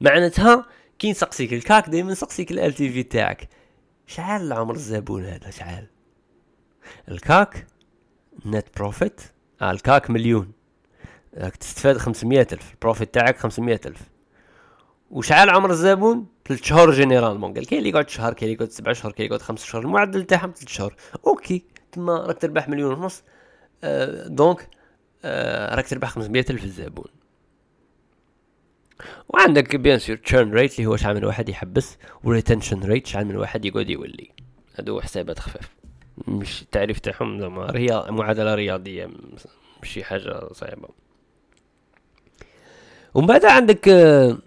معناتها 0.00 0.66
كي 0.98 1.10
نسقسيك 1.10 1.52
ال 1.52 1.61
CAC 1.61 1.88
دائما 1.88 2.12
نسقسيك 2.12 2.52
LTV 2.52 3.02
تاعك. 3.02 3.48
شحال 4.06 4.52
عمر 4.52 4.74
الزبون 4.74 5.24
هذا 5.24 5.50
شحال 5.50 5.86
ال 7.08 7.22
CAC 7.22 7.66
net 8.46 8.66
profit 8.76 9.20
آه 9.62 9.70
ال 9.70 9.80
CAC 9.80 10.10
مليون. 10.10 10.52
راك 11.34 11.56
تستفاد 11.56 11.96
خمسمية 11.96 12.46
ألف. 12.52 12.72
ال 12.72 12.78
profit 12.78 13.14
تاعك 13.14 13.38
خمسمية 13.38 13.80
ألف. 13.86 14.00
وشحال 15.10 15.50
عمر 15.50 15.70
الزبون؟ 15.70 16.26
ثلاث 16.48 16.62
شهور 16.62 16.90
généralement 16.90 17.54
قال 17.54 17.66
كاين 17.66 17.78
اللي 17.78 17.90
يقعد 17.90 18.08
شهر 18.08 18.32
كاين 18.32 18.52
اللي 18.52 18.54
يقعد 18.54 18.70
سبع 18.70 18.92
شهور 18.92 19.12
كاين 19.12 19.26
اللي 19.26 19.36
يقعد 19.36 19.48
خمس 19.48 19.64
شهور. 19.64 19.84
المعدل 19.84 20.24
تاعهم 20.24 20.52
ثلاث 20.56 20.68
شهور. 20.68 20.94
okay 21.26 21.64
تما 21.92 22.16
راك 22.16 22.38
تربح 22.38 22.68
مليون 22.68 22.94
ونص. 22.94 23.22
آه 23.84 24.28
donc 24.28 24.68
آه 25.24 25.74
راك 25.74 25.88
تربح 25.88 26.08
500 26.08 26.44
ألف 26.50 26.64
الزبون. 26.64 27.21
وعندك 29.28 29.76
bien 29.76 29.98
sûr 29.98 30.16
churn 30.16 30.52
rate 30.52 30.78
اللي 30.78 30.86
هو 30.86 30.96
شحال 30.96 31.16
من 31.16 31.24
واحد 31.24 31.48
يحبس 31.48 31.98
و 32.24 32.30
retention 32.30 32.80
rate 32.80 33.06
شحال 33.06 33.26
من 33.26 33.36
واحد 33.36 33.64
يقعد 33.64 33.90
يولي. 33.90 34.30
هادو 34.76 35.00
حسابات 35.00 35.38
خفاف. 35.38 35.70
مش 36.28 36.62
التعريف 36.62 36.98
تاعهم 36.98 37.40
زعما 37.40 37.66
رياض 37.66 38.10
معادلة 38.10 38.54
رياضية 38.54 39.10
مش 39.82 39.88
شي 39.90 40.04
حاجة 40.04 40.52
صعيبة. 40.52 40.88
ومن 43.14 43.26
بعد 43.26 43.44
عندك 43.44 43.88
آه، 43.88 44.38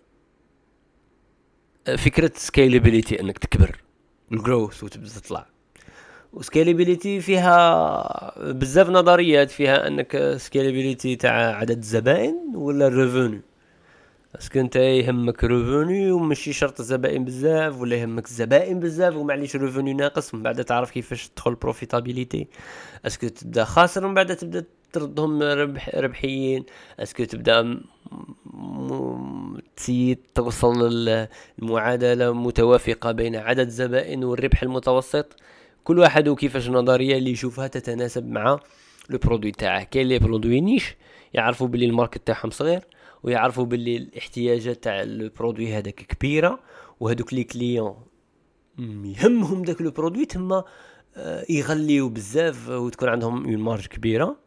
فكرة 1.98 2.32
scalability 2.36 3.22
إنك 3.22 3.38
تكبر 3.38 3.82
ال 4.32 4.39
growth 4.39 4.84
وتبدا 4.84 5.10
تطلع 5.10 5.46
و 6.34 6.41
scalability 6.41 7.22
فيها 7.22 8.52
بزاف 8.52 8.90
نظريات 8.90 9.52
فيها 9.52 9.88
إنك 9.88 10.36
scalability 10.38 11.16
تاع 11.16 11.56
عدد 11.56 11.78
الزبائن 11.78 12.36
ولا 12.56 12.88
ال 12.88 12.95
revenu 12.95 13.42
est-ce 14.40 14.53
que 14.53 14.60
انت 14.60 14.76
يهمك 14.76 15.44
revenu 15.44 16.12
وماشي 16.12 16.54
شرط 16.54 16.80
الزبائن 16.80 17.26
بزاف 17.26 17.82
ولا 17.82 17.96
يهمك 17.96 18.26
الزبائن 18.26 18.80
بزاف 18.80 19.16
ومعليش 19.16 19.56
revenu 19.56 19.94
ناقص 19.94 20.34
من 20.34 20.44
بعد 20.44 20.66
تعرف 20.66 20.92
كيفاش 20.92 21.28
تدخل 21.30 21.56
profitability 21.56 22.48
est-ce 23.06 23.20
que 23.20 23.28
تبدأ 23.28 23.64
خاسر 23.64 24.06
ومن 24.06 24.14
بعد 24.14 24.36
تبدأ 24.36 24.66
تردهم 24.94 25.44
ربح 25.44 25.96
ربحيين. 25.96 26.66
est-ce 27.00 27.16
que 27.16 27.24
تبدأ 27.24 27.80
تسيد 29.76 30.20
توصل 30.36 30.90
للمعادلة 30.90 32.34
متوافقة 32.34 33.12
بين 33.12 33.36
عدد 33.36 33.66
الزبائن 33.66 34.24
والربح 34.24 34.64
المتوسط. 34.64 35.36
كل 35.84 36.00
واحد 36.00 36.28
وكيفاش 36.28 36.68
النظرية 36.68 37.18
اللي 37.18 37.32
يشوفها 37.32 37.68
تتناسب 37.68 38.28
مع 38.28 38.60
le 39.10 39.18
produit 39.18 39.52
تاعه. 39.52 39.84
كاين 39.84 40.08
les 40.08 40.20
produits 40.20 40.62
niche 40.62 40.96
يعرفوا 41.34 41.68
باللي 41.68 41.86
ال 41.86 41.92
market 41.92 42.28
تاعهم 42.28 42.50
صغير 42.50 42.82
ويعرفوا 43.26 43.66
باللي 43.66 43.98
الاحتياجات 43.98 44.84
تاع 44.84 45.02
ال 45.02 45.11
produit 45.11 45.74
هذاك 45.74 45.96
كبيرة 45.96 46.60
وهذوك 47.00 47.34
les 47.34 47.44
clients 47.44 48.06
يهمهم 48.80 49.64
داك 49.64 49.82
le 49.82 49.92
produit 49.92 50.26
تما 50.26 50.64
آه، 51.18 51.46
يغليو 51.50 52.10
بزاف 52.10 52.70
وتكون 52.70 53.10
عندهم 53.10 53.46
une 53.46 53.58
marge 53.58 53.88
كبيرة. 53.88 54.38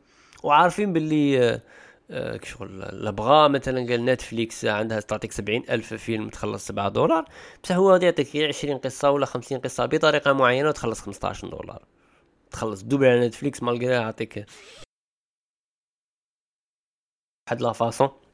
وعارفين 0.42 0.92
باللي 0.92 1.38
آه، 1.38 1.62
آه، 2.10 2.36
كشغل 2.36 2.80
لبغا 3.06 3.48
مثلا 3.48 3.86
قال 3.88 4.04
نتفليكس 4.04 4.64
عندها 4.64 5.00
تعطيك 5.00 5.32
سبعين 5.32 5.64
ألف 5.70 5.94
فيلم 5.94 6.28
تخلص 6.28 6.66
سبعة 6.66 6.88
دولار 6.88 7.24
بصح 7.64 7.76
هو 7.76 7.92
غادي 7.92 8.06
يعطيك 8.06 8.36
عشرين 8.36 8.78
قصة 8.78 9.10
ولا 9.10 9.26
خمسين 9.26 9.58
قصة 9.58 9.86
بطريقة 9.86 10.32
معينة 10.32 10.68
وتخلص 10.68 11.00
خمسطاش 11.00 11.44
دولار. 11.44 11.84
تخلص 12.50 12.82
double 12.82 13.06
على 13.06 13.26
نتفليكس 13.26 13.62
malgré 13.62 13.86
يعطيك 13.94 14.46
واحد 17.48 17.62
la 17.62 17.72
façon. 17.72 18.27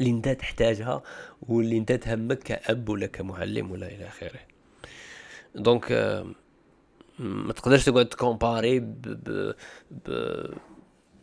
اللي 0.00 0.10
انت 0.10 0.28
تحتاجها 0.28 1.02
واللي 1.42 1.78
انت 1.78 1.92
تهمك 1.92 2.38
كأب 2.38 2.88
ولا 2.88 3.06
كمعلم 3.06 3.70
ولا 3.70 3.86
إلى 3.86 4.08
آخره. 4.08 4.40
donc 5.54 5.92
ما 7.18 7.52
تقدرش 7.52 7.84
تقعد 7.84 8.06
تكومباري 8.06 8.80
ب, 8.80 9.02
ب, 9.02 9.54
ب 9.90 10.10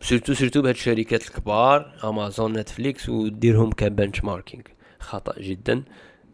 surtout 0.01 0.33
surtout 0.33 0.61
بهاد 0.61 0.75
الشركات 0.75 1.27
الكبار 1.27 1.99
Amazon 2.03 2.53
Netflix 2.53 3.09
وديرهم 3.09 3.71
ك 3.71 4.23
benchmarking 4.23 4.63
خطأ 4.99 5.41
جدا 5.41 5.83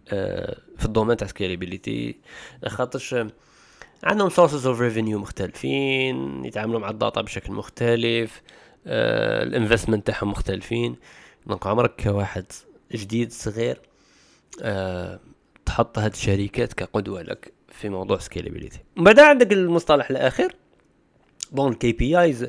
آه، 0.09 0.57
في 0.77 0.85
ال 0.85 0.89
domaine 0.89 1.17
تاع 1.17 1.27
scalability 1.27 2.15
خاطرش 2.67 3.15
عندهم 4.03 4.29
sources 4.29 4.67
of 4.67 4.81
revenue 4.81 5.19
مختلفين 5.19 6.45
يتعاملوا 6.45 6.79
مع 6.79 6.89
ال 6.89 6.96
data 6.96 7.21
بشكل 7.21 7.53
مختلف 7.53 8.41
آه، 8.87 9.43
ال 9.43 9.49
investment 9.49 10.07
تاعهم 10.07 10.29
مختلفين. 10.29 10.95
donc 11.47 11.67
عمرك 11.67 12.01
كواحد 12.03 12.45
جديد 12.91 13.31
صغير 13.31 13.79
أه 14.61 15.19
تحط 15.65 15.99
هاد 15.99 16.11
الشركات 16.11 16.73
كقدوة 16.73 17.21
لك 17.21 17.53
في 17.71 17.89
موضوع 17.89 18.17
scalability 18.17 18.79
بعد 18.97 19.19
عندك 19.19 19.53
المصطلح 19.53 20.09
الآخر 20.09 20.55
bon 21.51 21.73
KPIs 21.73 22.47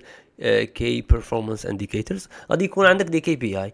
key 0.75 1.01
performance 1.01 1.67
indicators 1.67 2.29
غادي 2.51 2.65
يكون 2.65 2.87
عندك 2.87 3.05
des 3.05 3.21
KPI. 3.21 3.73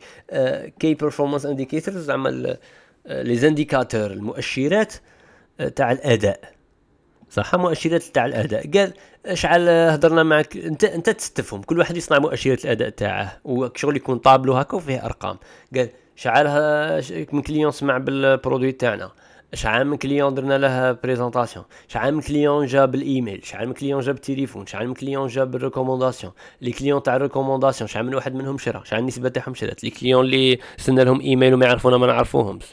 key 0.79 0.95
performance 0.95 1.47
indicators 1.47 1.99
زعما 1.99 2.57
les 3.07 3.37
indicateurs 3.37 4.11
المؤشرات 4.11 4.95
uh, 4.95 5.65
تاع 5.65 5.93
الأداء. 5.93 6.55
صح 7.31 7.55
مؤشرات 7.55 8.03
تاع 8.03 8.27
الأداء. 8.27 8.71
قال 8.75 8.93
شحال 9.35 9.69
هضرنا 9.69 10.23
معك؟ 10.23 10.57
أنت 10.57 10.85
أنت 10.85 11.11
تستفهم 11.11 11.63
كل 11.63 11.79
واحد 11.79 11.97
يصنع 11.97 12.19
مؤشرات 12.19 12.65
الأداء 12.65 12.89
تاعه 12.89 13.39
وشغل 13.45 13.97
يكون 13.97 14.19
طابلو 14.19 14.55
هكا 14.55 14.77
وفيه 14.77 15.05
أرقام. 15.05 15.37
قال 15.77 15.89
شحال 16.17 16.47
من 17.33 17.43
client 17.43 17.71
سمع 17.71 17.99
بال 17.99 18.15
produit 18.15 18.73
تاعنا؟ 18.73 19.11
شحال 19.55 19.87
من 19.87 19.97
client 19.97 20.35
درنا 20.35 20.59
له 20.59 20.93
présentation 20.93 21.65
شحال 21.89 22.15
من 22.15 22.21
client 22.21 22.67
جاب 22.67 22.95
الإيميل؟ 22.95 23.41
شحال 23.45 23.69
من 23.69 23.75
client 23.75 24.01
جاب 24.01 24.15
التليفون؟ 24.15 24.67
شحال 24.67 24.89
من 24.89 24.95
client 24.95 25.29
جاب 25.29 25.55
ال 25.55 25.60
recommandation؟ 25.60 26.33
les 26.61 26.73
clients 26.73 27.03
تاع 27.03 27.17
ال 27.17 27.22
recommandation 27.22 27.89
شحال 27.89 28.07
من 28.07 28.15
واحد 28.15 28.35
منهم 28.35 28.59
شرا؟ 28.59 28.83
شحال 28.85 29.01
النسبة 29.01 29.29
تاعهم 29.29 29.55
شرات 29.55 29.85
les 29.85 29.91
clients 29.91 30.25
اللي 30.25 30.59
سنا 30.77 31.03
لهم 31.03 31.21
إيميل 31.21 31.55
وما 31.55 31.67
يعرفونا 31.67 31.97
ما 31.97 32.07
نعرفوهمش. 32.07 32.65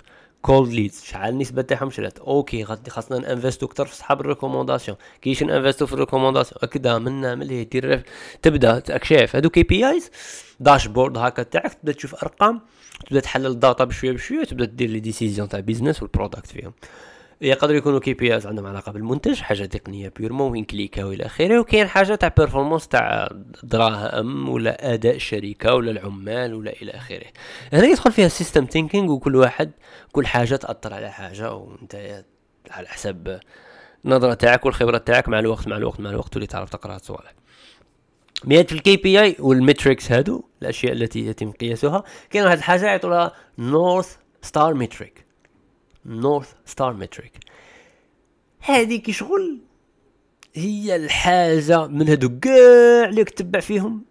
cold 0.47 0.73
leads 0.73 1.03
شحال 1.03 1.33
النسبة 1.33 1.61
تاعهم؟ 1.61 1.89
شرات 1.89 2.19
OK 2.19 2.63
غادي 2.63 2.91
خاصنا 2.91 3.17
نانفستو 3.17 3.65
أكثر 3.65 3.85
في 3.85 3.95
صحاب 3.95 4.21
ال 4.21 4.26
recommandation. 4.26 4.97
كيش 5.21 5.43
نانفستو 5.43 5.85
في 5.85 5.93
ال 5.93 5.97
recommandation؟ 5.97 6.59
هكذا 6.63 6.97
منا 6.97 7.35
من 7.35 7.41
اللي 7.41 7.63
دير 7.63 8.03
تبدأ 8.41 8.83
شايف. 9.03 9.35
هادو 9.35 9.49
KPIs 9.49 10.11
dashboard 10.59 11.17
هكا 11.17 11.43
تاعك 11.43 11.73
تبدأ 11.73 11.91
تشوف 11.91 12.15
أرقام 12.15 12.61
تبدأ 13.07 13.19
تحلل 13.19 13.45
ال 13.45 13.53
data 13.53 13.83
بشوية 13.83 14.11
بشوية 14.11 14.43
تبدأ 14.43 14.65
دير 14.65 14.89
les 14.89 14.99
décisions 14.99 15.49
تاع 15.49 15.59
business 15.59 16.01
وال 16.01 16.11
product 16.11 16.47
فيهم. 16.47 16.73
يقدر 17.41 17.75
يكونوا 17.75 17.99
KPIs 17.99 18.45
عندهم 18.45 18.65
علاقة 18.65 18.91
بالمنتج 18.91 19.39
حاجة 19.39 19.65
تقنية 19.65 20.13
purement 20.17 20.51
وين 20.51 20.63
كليكا 20.63 21.03
وإلى 21.03 21.25
آخره 21.25 21.59
وكاين 21.59 21.87
حاجة 21.87 22.15
تاع 22.15 22.33
performance 22.37 22.87
تاع 22.87 23.29
دراهم 23.63 24.49
ولا 24.49 24.93
أداء 24.93 25.15
الشركة 25.15 25.73
ولا 25.73 25.91
العمال 25.91 26.53
ولا 26.53 26.71
إلى 26.81 26.91
آخره. 26.91 27.25
هنا 27.73 27.85
يدخل 27.85 28.11
فيها 28.11 28.27
system 28.27 28.65
thinking 28.65 29.09
وكل 29.09 29.35
واحد 29.35 29.71
كل 30.11 30.27
حاجة 30.27 30.55
تأثر 30.55 30.93
على 30.93 31.11
حاجة 31.11 31.53
وأنت 31.53 32.23
على 32.71 32.87
حسب 32.87 33.39
النظره 34.05 34.33
تاعك 34.33 34.65
والخبرة 34.65 34.97
تاعك 34.97 35.29
مع 35.29 35.39
الوقت 35.39 35.67
مع 35.67 35.77
الوقت 35.77 35.99
مع 35.99 36.09
الوقت 36.09 36.35
واللي 36.35 36.47
تعرف 36.47 36.69
تقرأ 36.69 36.97
صوالح. 36.97 37.33
ميات 38.45 38.69
في 38.69 38.75
ال 38.75 38.97
KPI 38.97 39.21
وال 39.21 39.35
metrics 39.39 40.11
هادو 40.11 40.43
الأشياء 40.61 40.93
التي 40.93 41.25
يتم 41.27 41.51
قياسها 41.51 42.03
كاين 42.29 42.45
واحد 42.45 42.57
الحاجة 42.57 42.85
يعطولها 42.85 43.31
North 43.57 44.15
Star 44.41 44.73
metric 44.73 45.26
North 46.07 46.53
Star 46.65 46.93
metric 46.93 47.33
هذيك 48.59 49.11
شغل 49.11 49.59
هي 50.53 50.95
الحاجة 50.95 51.87
من 51.87 52.07
هادو 52.07 52.39
كاع 52.39 53.09
اللي 53.09 53.23
تتبع 53.23 53.59
فيهم 53.59 54.05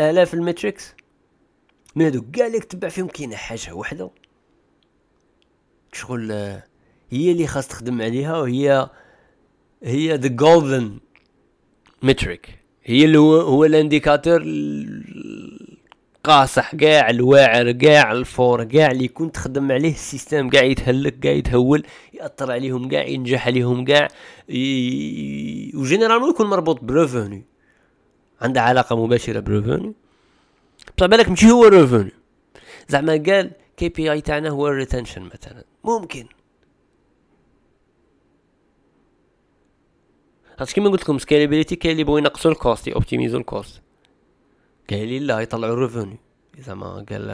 آلاف 0.00 0.34
ال 0.34 0.41
metrics 0.41 0.94
من 1.96 2.04
هادو 2.04 2.22
كاع 2.32 2.46
اللي 2.46 2.60
تتبع 2.60 2.88
فيهم 2.88 3.06
كاينة 3.06 3.36
حاجة 3.36 3.74
وحدة. 3.74 4.10
شغل 5.92 6.32
هي 7.10 7.32
اللي 7.32 7.46
خاص 7.46 7.68
تخدم 7.68 8.02
عليها 8.02 8.36
وهي 8.38 8.90
هي 9.82 10.14
the 10.14 10.28
golden 10.28 10.98
metric 12.02 12.58
هي 12.84 13.04
اللي 13.04 13.18
هو 13.18 13.40
هو 13.40 13.64
ال 13.64 13.71
indicateur 13.71 14.42
قاصح 16.28 16.74
كاع 16.74 17.10
الواعر 17.10 17.72
كاع 17.72 18.12
ال 18.12 18.22
fort 18.22 18.64
كاع 18.64 18.90
اللي 18.90 19.08
كنت 19.08 19.34
تخدم 19.34 19.72
عليه 19.72 19.90
ال 19.92 20.00
system 20.00 20.48
كاع 20.48 20.62
يتهلك 20.62 21.18
كاع 21.18 21.32
يتهول 21.32 21.86
يأثر 22.14 22.52
عليهم 22.52 22.88
كاع 22.88 23.06
ينجح 23.06 23.46
عليهم 23.46 23.84
كاع 23.84 24.08
ي... 24.48 25.72
و 25.74 25.78
généralement 25.78 26.30
يكون 26.30 26.46
مربوط 26.46 26.84
ب 26.84 26.93
revenu 26.93 27.44
عنده 28.40 28.60
علاقة 28.62 29.04
مباشرة 29.04 29.40
ب 29.40 29.48
revenu 29.48 29.94
بصح 30.98 31.06
بالك 31.06 31.28
ماشي 31.28 31.50
هو 31.50 31.64
revenu 31.64 32.12
زعما 32.88 33.22
قال 33.26 33.50
KPI 33.76 34.20
تاعنا 34.20 34.48
هو 34.48 34.68
ال 34.68 34.73
retention 34.73 35.22
مثلا. 35.22 35.64
ممكن. 35.84 36.26
خاطر 40.58 40.72
كيما 40.72 40.90
قلت 40.90 41.02
لكم 41.02 41.18
scalability 41.18 41.76
كاين 41.76 41.92
اللي 41.92 42.04
بغوا 42.04 42.18
ينقصوا 42.18 42.50
ال 42.50 42.58
cost 42.58 42.88
يوبتيميزو 42.88 43.38
ال 43.38 43.47
cost 43.47 43.82
قال 44.90 45.08
لي 45.08 45.18
لا 45.18 45.40
يطلعوا 45.40 45.74
ال 45.74 45.80
revenu 45.80 46.18
إذا 46.58 46.74
ما 46.74 47.06
قال 47.10 47.30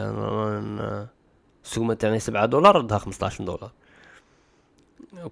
السومة 1.65 1.95
تاعي 1.95 2.19
سبعة 2.19 2.47
دولار 2.47 2.77
ردها 2.77 2.99
خمسطاش 2.99 3.43
دولار. 3.43 3.73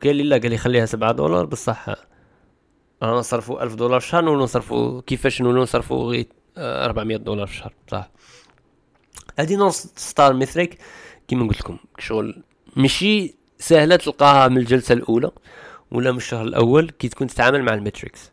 اللي 0.04 0.22
لا 0.22 0.36
قال 0.36 0.50
لي 0.50 0.58
خليها 0.58 0.86
سبعة 0.86 1.12
دولار 1.12 1.44
بصح 1.44 1.88
أنا 3.02 3.12
نصرفو 3.12 3.60
ألف 3.60 3.74
دولار 3.74 4.00
في 4.00 4.06
الشهر 4.06 4.24
نولو 4.24 4.44
نصرفو 4.44 5.02
كيفاش 5.02 5.42
نولو 5.42 5.62
نصرفو 5.62 6.10
غير 6.10 6.26
أربعمية 6.58 7.16
دولار 7.16 7.46
في 7.46 7.52
الشهر 7.52 7.74
صح 7.90 8.10
هادي 9.38 9.56
North 9.56 9.86
Star 9.96 10.32
metric. 10.32 10.78
كيما 11.28 11.48
قلت 11.48 11.60
لكم 11.60 11.76
شغل 11.98 12.42
ماشي 12.76 13.34
سهلة 13.58 13.96
تلقاها 13.96 14.48
من 14.48 14.58
الجلسة 14.58 14.92
الأولى 14.92 15.30
ولا 15.90 16.12
من 16.12 16.16
الشهر 16.16 16.44
الأول 16.44 16.90
كي 16.90 17.08
تكون 17.08 17.26
تتعامل 17.26 17.62
مع 17.62 17.74
ال 17.74 17.82
metrics 17.82 18.31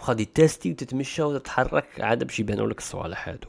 وغادي 0.00 0.24
تيستي 0.24 0.70
وتتمشى 0.70 1.22
وتتحرك 1.22 2.00
عاد 2.00 2.24
باش 2.24 2.40
يبانوا 2.40 2.66
لك 2.66 2.78
الصوالح 2.78 3.28
هادو. 3.28 3.48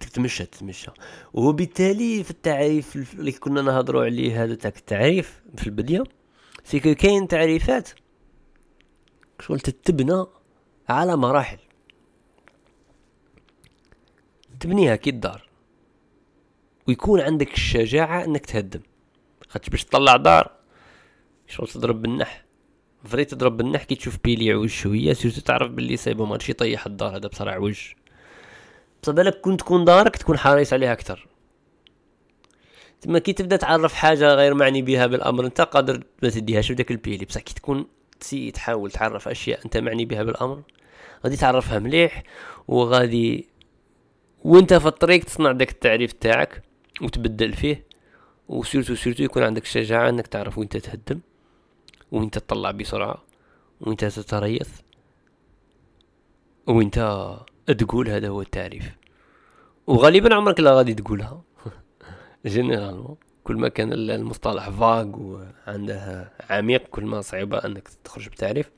تتمشى 0.00 0.46
تتمشى. 0.46 0.90
وبالتالي 1.32 2.24
في 2.24 2.30
التعريف 2.30 2.96
اللي 3.14 3.32
كنا 3.32 3.62
نهضروا 3.62 4.04
عليه 4.04 4.44
هذا 4.44 4.54
تاع 4.54 4.72
التعريف 4.76 5.42
في 5.56 5.66
البداية 5.66 6.04
سي 6.64 6.80
كاين 6.80 7.28
تعريفات 7.28 7.88
شغل 9.40 9.60
تتبنى 9.60 10.24
على 10.88 11.16
مراحل. 11.16 11.58
تبنيها 14.60 14.96
كي 14.96 15.10
الدار. 15.10 15.48
ويكون 16.88 17.20
عندك 17.20 17.54
الشجاعة 17.54 18.24
إنك 18.24 18.46
تهدم. 18.46 18.80
خاطش 19.48 19.68
باش 19.68 19.84
تطلع 19.84 20.16
دار 20.16 20.50
شغل 21.46 21.68
تضرب 21.68 22.02
بالنح 22.02 22.47
فري 23.04 23.24
تضرب 23.24 23.56
بالنح 23.56 23.84
كي 23.84 23.94
تشوف 23.94 24.18
بيلي 24.24 24.46
يعوج 24.46 24.68
شوية 24.68 25.12
سيرتو 25.12 25.40
تعرف 25.40 25.70
باللي 25.70 25.96
صايبو 25.96 26.24
ماشي 26.24 26.52
يطيح 26.52 26.86
الدار 26.86 27.16
هذا 27.16 27.28
بصراحة 27.28 27.56
عوج 27.56 27.80
بصح 29.02 29.12
بالك 29.12 29.40
كون 29.40 29.56
تكون 29.56 29.84
دارك 29.84 30.16
تكون 30.16 30.38
حريص 30.38 30.72
عليها 30.72 30.92
أكثر. 30.92 31.28
تما 33.00 33.18
كي 33.18 33.32
تبدا 33.32 33.56
تعرف 33.56 33.94
حاجة 33.94 34.34
غير 34.34 34.54
معني 34.54 34.82
بها 34.82 35.06
بالأمر 35.06 35.46
أنت 35.46 35.60
قادر 35.60 36.04
ما 36.22 36.28
تديهاش 36.28 36.72
بداك 36.72 36.90
البيلي. 36.90 37.24
بصح 37.24 37.40
كي 37.40 37.54
تكون 37.54 37.86
تسي 38.20 38.50
تحاول 38.50 38.90
تعرف 38.90 39.28
أشياء 39.28 39.64
أنت 39.64 39.76
معني 39.76 40.04
بها 40.04 40.22
بالأمر 40.22 40.62
غادي 41.24 41.36
تعرفها 41.36 41.78
مليح 41.78 42.22
وغادي 42.68 43.48
وأنت 44.44 44.74
في 44.74 44.86
الطريق 44.86 45.24
تصنع 45.24 45.52
داك 45.52 45.70
التعريف 45.70 46.12
تاعك 46.12 46.62
وتبدل 47.02 47.52
فيه 47.52 47.86
و 48.48 48.54
surtout 48.54 48.94
surtout 48.94 49.22
يكون 49.22 49.42
عندك 49.42 49.62
الشجاعة 49.62 50.08
إنك 50.08 50.26
تعرف 50.26 50.58
وين 50.58 50.68
تتهدم. 50.68 51.20
وين 52.12 52.30
تطلع 52.30 52.70
بسرعة 52.70 53.24
وين 53.80 53.96
تتريث 53.96 54.68
وين 56.66 56.90
تقول 57.78 58.08
هذا 58.08 58.28
هو 58.28 58.42
التعريف. 58.42 58.96
وغالبا 59.86 60.34
عمرك 60.34 60.60
لا 60.60 60.72
غادي 60.72 60.94
تقولها. 60.94 61.42
généralement 62.46 63.16
كل 63.44 63.56
ما 63.56 63.68
كان 63.68 63.92
المصطلح 63.92 64.70
vague 64.70 65.06
وعنده 65.16 66.32
عميق 66.50 66.82
كل 66.82 67.04
ما 67.04 67.20
صعيبة 67.20 67.58
أنك 67.58 67.88
تخرج 68.04 68.28
بتعريف. 68.28 68.70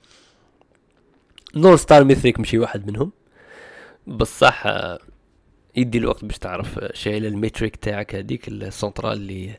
North 1.56 1.76
Star 1.76 2.04
metric 2.04 2.40
مشي 2.40 2.58
واحد 2.58 2.90
منهم. 2.90 3.12
بصح 4.06 4.66
يدي 5.76 5.98
الوقت 5.98 6.24
باش 6.24 6.38
تعرف 6.38 6.80
شايل 6.92 7.26
ال 7.26 7.33
metric 7.33 7.76
تاعك 7.76 8.14
هذيك 8.14 8.48
السنترال 8.48 9.12
اللي 9.12 9.58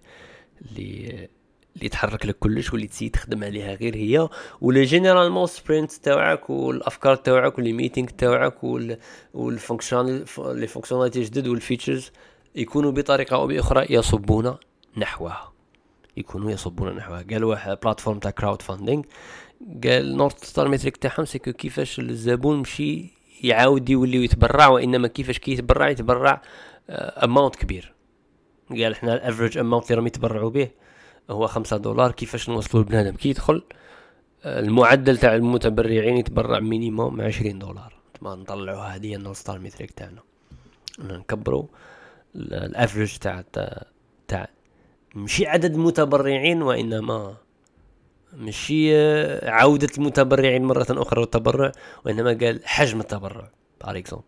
اللي 0.61 1.29
اللي 1.75 1.85
يتحرك 1.85 2.25
لك 2.25 2.37
كلش 2.39 2.73
واللي 2.73 2.87
تسي 2.87 3.09
تخدم 3.09 3.43
عليها 3.43 3.73
غير 3.75 3.95
هي. 3.95 4.29
ولا 4.61 4.83
généralement 4.83 5.47
sprint 5.47 5.91
تاعك 5.91 6.49
والأفكار 6.49 7.15
تاعك 7.15 7.57
و 7.57 7.61
les 7.61 7.73
meetings 7.73 8.09
تاعك 8.09 8.63
وال 9.33 9.52
function 9.52 10.25
les 10.37 10.67
fonctionnalités 10.67 11.23
جدد 11.23 11.47
وال 11.47 11.60
features 11.60 12.11
يكونوا 12.55 12.91
بطريقة 12.91 13.35
أو 13.35 13.47
بأخرى 13.47 13.85
يصبون 13.89 14.55
نحوها. 14.97 15.53
يكونوا 16.17 16.51
يصبون 16.51 16.95
نحوها. 16.95 17.25
قال 17.31 17.43
واحد 17.43 17.77
platform 17.83 18.19
تاع 18.19 18.31
crowdfunding 18.31 19.03
قال 19.83 20.17
North 20.17 20.43
Star 20.43 20.67
metric 20.67 20.97
تاعهم 20.97 21.25
c'est 21.25 21.41
que 21.42 21.51
كيفاش 21.51 21.99
الزبون 21.99 22.59
مشي 22.59 23.05
يعاود 23.43 23.89
يولي 23.89 24.23
يتبرع 24.23 24.67
وإنما 24.67 25.07
كيفاش 25.07 25.39
كي 25.39 25.51
يتبرع 25.51 25.89
يتبرع 25.89 26.41
amount 26.89 27.55
آه، 27.55 27.59
كبير. 27.59 27.93
قال 28.69 28.91
إحنا 28.91 29.13
ال 29.13 29.19
average 29.19 29.57
amount 29.57 29.85
اللي 29.85 29.95
راهم 29.95 30.07
يتبرعوا 30.07 30.49
به. 30.49 30.69
هو 31.29 31.47
خمسة 31.47 31.77
دولار 31.77 32.11
كيفاش 32.11 32.49
نوصلوا 32.49 32.83
لبنادم؟ 32.83 33.15
كي 33.15 33.29
يدخل 33.29 33.63
المعدل 34.45 35.17
تاع 35.17 35.35
المتبرعين 35.35 36.17
يتبرع 36.17 36.59
minimum 36.59 37.21
عشرين 37.21 37.59
دولار. 37.59 37.93
ما 38.21 38.35
نطلعوا 38.35 38.95
ال 38.95 39.02
North 39.02 39.33
Star 39.33 39.59
Metric 39.59 39.91
تاعنا. 39.91 40.21
نكبروا 40.99 41.65
ال 42.35 42.45
average 42.46 43.17
تاع 43.17 43.43
تاع 44.27 44.49
مشي 45.15 45.47
عدد 45.47 45.75
متبرعين 45.75 46.61
وإنما 46.61 47.35
ماشي 48.33 48.95
عودة 49.47 49.89
المتبرعين 49.97 50.63
مرة 50.63 50.85
أخرى 50.89 51.21
والتبرع 51.21 51.71
وإنما 52.05 52.37
قال 52.41 52.59
حجم 52.65 52.99
التبرع 52.99 53.49
fr: 53.81 53.97
par 53.97 54.06
exemple 54.06 54.25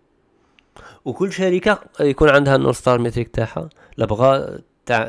وكل 1.06 1.32
شركة 1.32 1.80
يكون 2.00 2.30
عندها 2.30 2.56
ال 2.56 2.59
North 2.59 2.74
Star 2.74 3.00
Metric 3.00 3.28
تاعها 3.28 3.70
لبغى 3.98 4.60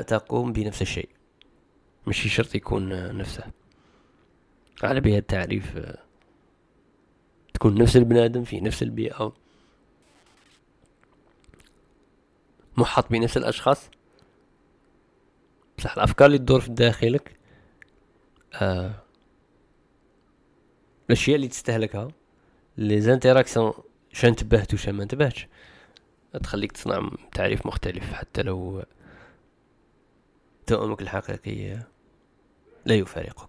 تقوم 0.07 0.53
بنفس 0.53 0.83
الشيء. 0.83 1.09
ماشي 2.07 2.29
شرط 2.29 2.55
يكون 2.55 3.17
نفسه. 3.17 3.45
على 4.83 5.01
بها 5.01 5.19
التعريف 5.19 5.79
تكون 7.55 7.83
نفس 7.83 7.97
البنادم 7.97 8.45
في 8.45 8.61
نفس 8.61 8.83
البيئة. 8.83 9.33
محاط 12.77 13.13
بنفس 13.13 13.37
الأشخاص. 13.37 13.91
بصح 15.79 15.93
الأفكار 15.93 16.27
اللي 16.27 16.39
تدور 16.39 16.61
في 16.61 16.71
داخلك 16.71 17.37
آه 18.55 18.95
الأشياء 21.07 21.37
اللي 21.37 21.49
تستهلكها 21.49 22.09
لي 22.79 23.01
زانتيراكسيون 23.01 23.73
شان 24.13 24.31
انتبهت 24.31 24.75
وشان 24.75 24.95
ما 24.95 25.03
انتبهتش. 25.03 25.47
تخليك 26.43 26.73
تصنع 26.73 27.11
تعريف 27.33 27.67
مختلف 27.67 28.13
حتى 28.13 28.43
لو 28.43 28.85
توأمك 30.67 31.03
الحقيقي 31.03 31.94
لا 32.87 32.95
يفارقك 32.95 33.49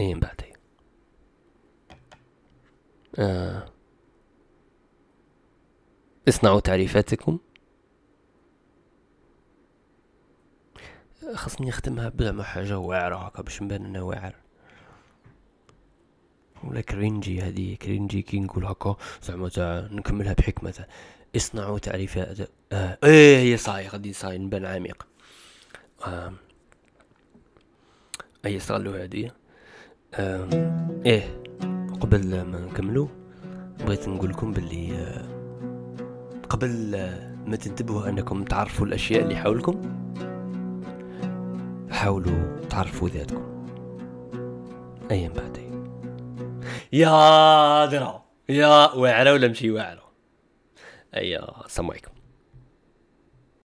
أي 0.00 0.14
بعد 0.14 0.40
آه. 3.18 3.68
اصنعوا 6.28 6.60
تعريفاتكم 6.60 7.38
خاصني 11.34 11.68
نخدمها 11.68 12.08
بلا 12.08 12.32
ما 12.32 12.42
حاجة 12.42 12.78
واعرة 12.78 13.16
هكا 13.16 13.42
باش 13.42 13.62
نبان 13.62 13.84
أنا 13.84 14.02
واعر 14.02 14.34
ولا 16.64 16.80
كرينجي 16.80 17.40
هذه 17.40 17.74
كرينجي 17.74 18.22
كي 18.22 18.40
نقول 18.40 18.64
هكا 18.64 18.96
زعما 19.22 19.48
تاع 19.48 19.88
نكملها 19.90 20.32
بحكمة 20.32 20.86
اصنعوا 21.36 21.78
تعريفات 21.78 22.50
آه. 22.72 22.98
إيه 23.04 23.38
هي 23.38 23.56
صاي 23.56 23.88
غادي 23.88 24.12
صاي 24.12 24.38
نبان 24.38 24.64
عميق. 24.66 25.09
أي 28.46 28.56
استغلوا 28.56 29.04
هذه؟ 29.04 29.30
آه. 30.14 30.48
إيه 31.06 31.42
قبل 32.00 32.42
ما 32.42 32.60
نكملو 32.60 33.08
بغيت 33.80 34.08
نقول 34.08 34.30
لكم 34.30 34.52
باللي 34.52 34.92
آه 34.96 35.28
قبل 36.50 36.90
ما 37.46 37.56
تنتبهوا 37.56 38.08
أنكم 38.08 38.44
تعرفوا 38.44 38.86
الأشياء 38.86 39.22
اللي 39.22 39.36
حولكم 39.36 40.04
حاولوا 41.90 42.66
تعرفوا 42.70 43.08
ذاتكم. 43.08 43.66
أيام 45.10 45.32
بعدين 45.32 45.84
يا 46.92 47.86
درا 47.86 48.24
يا 48.48 48.94
واعرة 48.94 49.32
ولا 49.32 49.48
مشي 49.48 49.70
واعرة 49.70 50.10
أيا 51.14 51.64
السلام 51.66 51.90
عليكم. 51.90 52.10